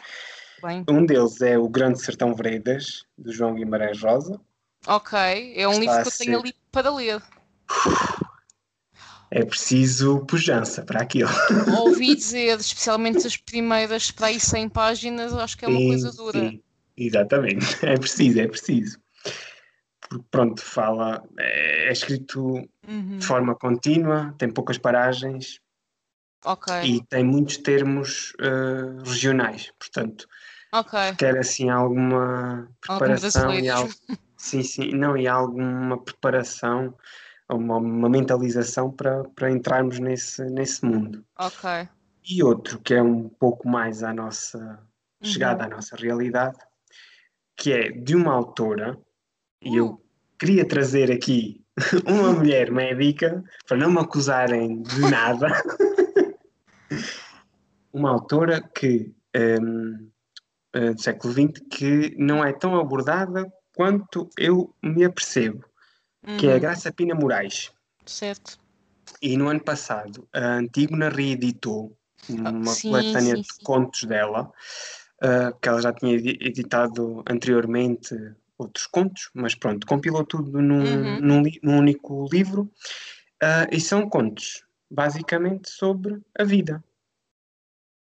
[0.62, 4.40] Bem, Um deles é O Grande Sertão Veredas, do João Guimarães Rosa.
[4.86, 5.52] ok.
[5.56, 7.22] É um Está livro que eu tenho ser- ali para ler.
[9.30, 11.28] É preciso pujança para aquilo.
[11.76, 16.12] Ouvi dizer, especialmente as primeiras para aí 100 páginas, acho que é uma Sim, coisa
[16.12, 16.38] dura.
[16.38, 16.62] sim,
[16.96, 17.64] exatamente.
[17.84, 18.98] É preciso, é preciso.
[20.08, 23.18] Porque, pronto, fala, é, é escrito Uhum.
[23.18, 25.58] de forma contínua, tem poucas paragens
[26.44, 29.72] Ok, e tem muitos termos eh, regionais.
[29.78, 30.28] Portanto,
[30.72, 31.14] ok.
[31.16, 33.90] quer assim alguma preparação e algo,
[34.36, 36.94] sim, sim, não, e alguma preparação,
[37.48, 41.24] uma, uma mentalização para, para entrarmos nesse, nesse mundo.
[41.38, 41.88] Ok.
[42.28, 44.78] E outro que é um pouco mais à nossa
[45.22, 45.72] chegada Uhum.
[45.72, 46.58] à nossa realidade,
[47.56, 48.98] que é de uma autora,
[49.62, 50.00] e eu Uh,
[50.38, 51.64] queria trazer aqui
[52.06, 55.48] uma mulher médica, para não me acusarem de nada,
[57.92, 60.10] uma autora que hum,
[60.74, 65.64] eh, do século XX que não é tão abordada quanto eu me apercebo,
[66.38, 67.70] que é a uhum, Graça Pina Moraes.
[68.04, 68.58] Certo.
[69.22, 71.96] E no ano passado, a Antígona reeditou
[72.28, 73.62] uma sim, coletânea sim, de sim.
[73.62, 74.50] contos dela,
[75.24, 78.14] ah, que ela já tinha edi- editado anteriormente
[78.58, 81.20] outros contos, mas pronto, compilou tudo num, Uhum.
[81.20, 82.70] num, num único livro.
[83.42, 86.82] ah, e são contos, basicamente, sobre a vida.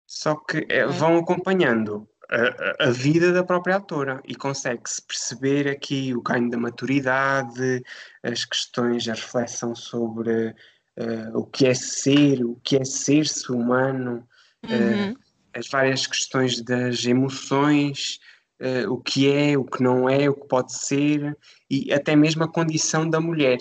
[0.07, 0.99] Só que eh, Ok.
[0.99, 6.59] vão acompanhando a, a- vida da própria autora e consegue-se perceber aqui o ganho da
[6.59, 7.83] maturidade,
[8.23, 10.55] as questões, a reflexão sobre
[10.97, 14.27] eh, o que é ser, o que é ser-se humano,
[14.69, 15.15] eh, Uhum.
[15.55, 18.19] As várias questões das emoções,
[18.61, 21.37] eh, o que é, o que não é, o que pode ser,
[21.71, 23.59] e até mesmo a condição da mulher.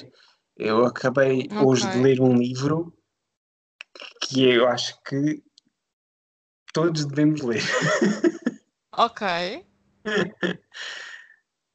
[0.56, 2.94] Eu acabei hoje de ler um livro
[4.22, 5.44] que eu acho que
[6.74, 7.62] todos devemos ler.
[8.98, 9.66] Ok.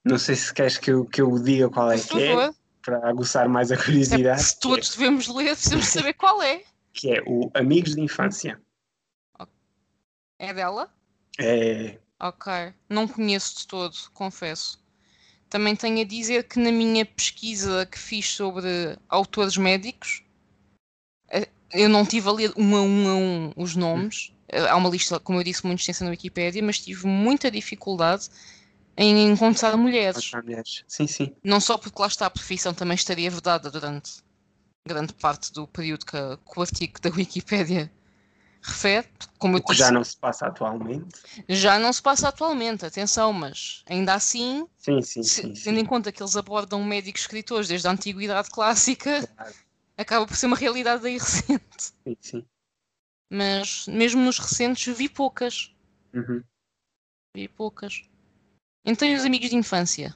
[0.04, 2.50] Não sei se queres que eu, que eu diga qual é que é,
[2.82, 6.62] para aguçar mais a Até curiosidade, porque se todos devemos ler, precisamos saber qual é.
[6.92, 8.60] que é o Amigos de Infância.
[10.38, 10.90] É dela?
[11.38, 12.52] É, Ok.
[12.88, 14.78] Não conheço de todo, confesso.
[15.48, 20.24] Também tenho a dizer que na minha pesquisa que fiz sobre autores médicos,
[21.28, 24.32] eh, eu não tive a ler um a um a um os nomes.
[24.48, 28.28] Eh, Há uma lista, como eu disse, muito extensa na Wikipédia, mas tive muita dificuldade
[28.96, 30.32] em encontrar mulheres.
[30.32, 30.84] mulheres.
[30.88, 31.36] Sim, sim.
[31.44, 34.24] Não só porque lá está a profissão também estaria vedada durante
[34.88, 37.92] grande parte do período que, que o artigo da Wikipédia
[38.66, 39.08] refere.
[39.38, 41.18] Como eu O que disse, já não se passa atualmente.
[41.48, 45.62] já não se passa atualmente, atenção, mas ainda assim, Sim, sim, se- sim.
[45.64, 49.54] tendo em conta que eles abordam médicos escritores desde a antiguidade clássica, Claro.
[49.96, 51.62] acaba por ser uma realidade aí recente.
[51.78, 52.46] Sim, sim.
[53.30, 55.74] Mas mesmo nos recentes vi poucas.
[56.14, 56.42] Uhum.
[57.34, 58.02] Vi poucas.
[58.84, 60.14] Então, e os amigos de infância?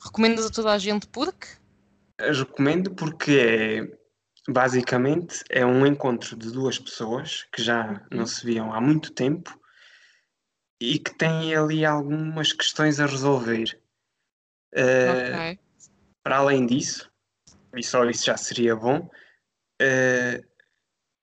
[0.00, 1.48] Recomendas a toda a gente porque?
[2.18, 4.03] Eu Recomendo porque é
[4.48, 9.58] basicamente é um encontro de duas pessoas que já não se viam há muito tempo
[10.80, 13.80] e que têm ali algumas questões a resolver.
[14.74, 15.58] Eh, Ok.
[16.22, 17.10] Para além disso,
[17.76, 19.10] e só isso já seria bom,
[19.80, 20.42] eh,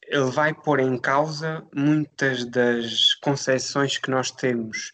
[0.04, 4.92] ele vai pôr em causa muitas das concepções que nós temos,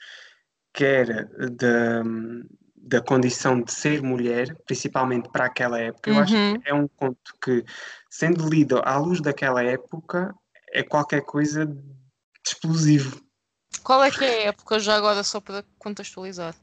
[0.74, 2.04] quer da,
[2.88, 6.10] da condição de ser mulher, principalmente para aquela época.
[6.10, 6.60] Eu acho Uhum.
[6.62, 7.66] que é um conto que,
[8.10, 10.34] sendo lido à luz daquela época,
[10.72, 11.82] é qualquer coisa de
[12.46, 13.22] explosivo.
[13.84, 16.56] Qual é que é a época já agora, só para contextualizar?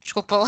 [0.00, 0.46] Desculpa lá.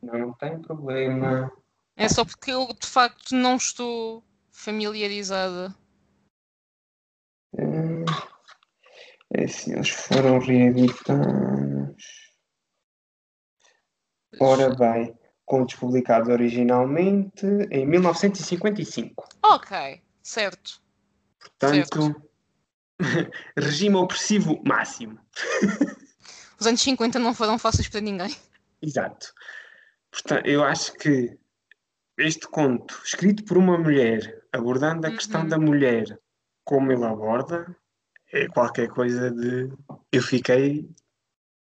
[0.00, 1.52] Não, não tem problema.
[1.96, 5.74] É só porque eu de facto não estou familiarizada.
[9.34, 11.96] É assim, eles foram reeditados.
[14.40, 15.14] Ora bem,
[15.44, 19.28] contos publicados originalmente em 1955.
[19.42, 20.80] Ok, certo.
[21.38, 22.22] Portanto,
[23.56, 25.18] regime opressivo máximo.
[26.58, 28.34] Os anos 50 não foram fáceis para ninguém.
[28.80, 29.32] Exato.
[30.10, 31.38] Portanto, eu acho que
[32.18, 35.48] este conto, escrito por uma mulher, abordando a questão Uhum.
[35.48, 36.18] da mulher
[36.64, 37.74] como ele aborda,
[38.32, 39.70] é qualquer coisa de.
[40.10, 40.88] Eu fiquei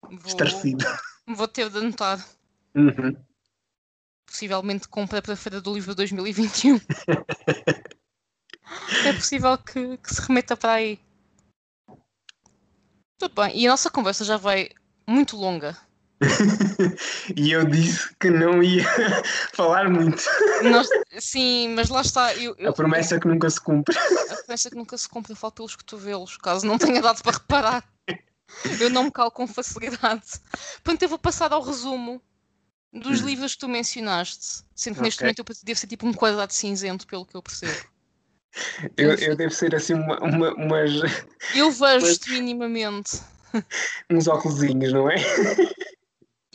[0.02, 0.84] Vou, estarrecido.
[1.26, 2.24] vou ter de anotar.
[2.74, 3.16] Uhum.
[4.26, 6.76] Possivelmente compra para a Feira do Livro 2021.
[9.06, 11.00] é possível que, que se remeta para aí.
[13.18, 13.58] Tudo bem.
[13.58, 14.68] E a nossa conversa já vai
[15.06, 15.76] muito longa.
[17.36, 18.84] e eu disse que não ia
[19.54, 20.22] falar muito.
[20.62, 20.88] Nós-
[21.18, 22.34] sim, mas lá está.
[22.34, 23.96] Eu, eu- A promessa que nunca se cumpre.
[23.98, 27.84] A promessa que nunca se compra falo pelos cotovelos, caso não tenha dado para reparar.
[28.80, 30.22] Eu não me calo com facilidade.
[30.82, 32.20] Portanto, eu vou passar ao resumo
[32.92, 33.26] dos Hum.
[33.26, 34.62] livros que tu mencionaste.
[34.74, 35.26] Sendo que neste Ok.
[35.26, 37.78] momento eu devo ser tipo um quadrado cinzento, pelo que eu percebo.
[38.96, 40.90] Eu, eu devo ser assim uma, uma, umas,
[41.54, 43.20] Eu vejo-te minimamente.
[44.10, 45.16] uns óculosinhos, não é?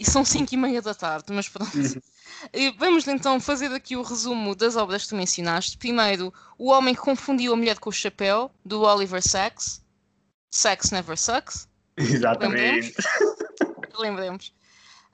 [0.04, 1.78] E são 5 e meia da tarde, mas pronto.
[1.78, 2.74] Uhum.
[2.78, 5.78] Vamos então fazer aqui o resumo das obras que tu mencionaste.
[5.78, 9.82] Primeiro, O Homem que Confundiu a Mulher com o Chapéu, do Oliver Sacks.
[10.52, 11.70] Sacks Never Sucks.
[11.96, 12.94] Exatamente.
[13.98, 14.54] Lembremos.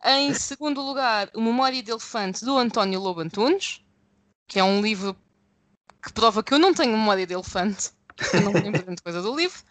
[0.04, 3.86] Em segundo lugar, O Memória de Elefante, do António Lobo Antunes,
[4.48, 5.16] que é um livro
[6.02, 7.92] que prova que eu não tenho memória de elefante.
[8.34, 9.62] Eu não lembro de grande coisa do livro.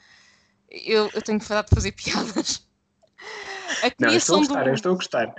[0.70, 2.67] Eu, eu tenho que parar de fazer piadas.
[3.82, 5.34] A Não, eu estou a do gostar, eu estou a gostar.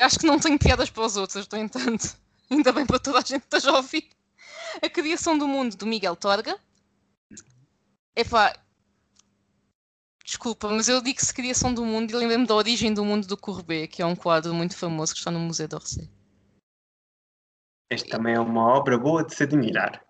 [0.00, 2.16] Acho que não tenho piadas para os outros, no entanto.
[2.50, 4.08] Ainda bem para toda a gente que esteja a ouvir.
[4.82, 6.58] A Criação do Mundo, do Miguel Torga.
[8.14, 8.54] Epá.
[10.24, 13.88] Desculpa, mas eu digo-se Criação do Mundo e lembrei-me da Origem do Mundo do Courbet,
[13.88, 16.10] que é um quadro muito famoso que está no Museu d'Orsay.
[17.90, 20.02] Esta também é uma obra boa de se admirar.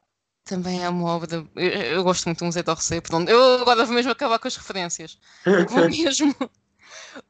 [0.44, 1.44] Também é uma obra.
[1.56, 3.28] Eu, eu gosto muito do Museu d'Orsay, pronto.
[3.28, 5.18] Eu agora vou mesmo acabar com as referências.
[5.68, 6.34] Vou mesmo.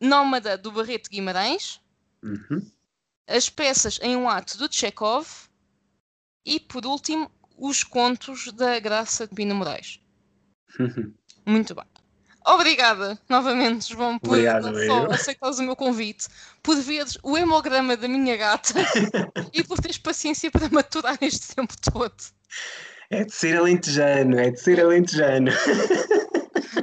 [0.00, 1.80] Nómada, do Barreto Guimarães.
[2.22, 2.66] Uhum.
[3.28, 5.28] as peças em um ato do Chekhov
[6.44, 10.00] e, por último, os contos da Graça de Pina Moraes.
[11.46, 11.84] Muito bem.
[12.46, 14.68] Obrigada, novamente, João, por Obrigado,
[15.10, 16.28] aceitares o meu convite,
[16.62, 18.74] por veres o hemograma da minha gata
[19.52, 22.14] e por teres paciência para maturar este tempo todo.
[23.08, 25.50] É de ser alentejano, é de ser alentejano.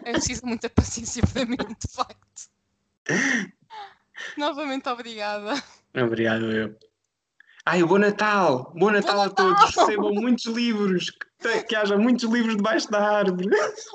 [0.03, 2.50] É preciso muita paciência para mim, de facto.
[4.37, 5.61] Novamente, obrigada.
[5.95, 6.75] Obrigado, eu.
[7.65, 8.71] Ai, bom Natal!
[8.75, 9.61] Bom Natal Bom a todos!
[9.61, 9.85] Natal!
[9.85, 11.11] Recebam muitos livros!
[11.39, 13.49] Que, que haja muitos livros debaixo da árvore!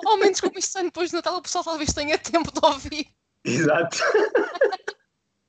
[0.04, 3.08] Ao menos como isto sai depois de Natal, o pessoal talvez tenha tempo de ouvir.
[3.44, 3.98] Exato!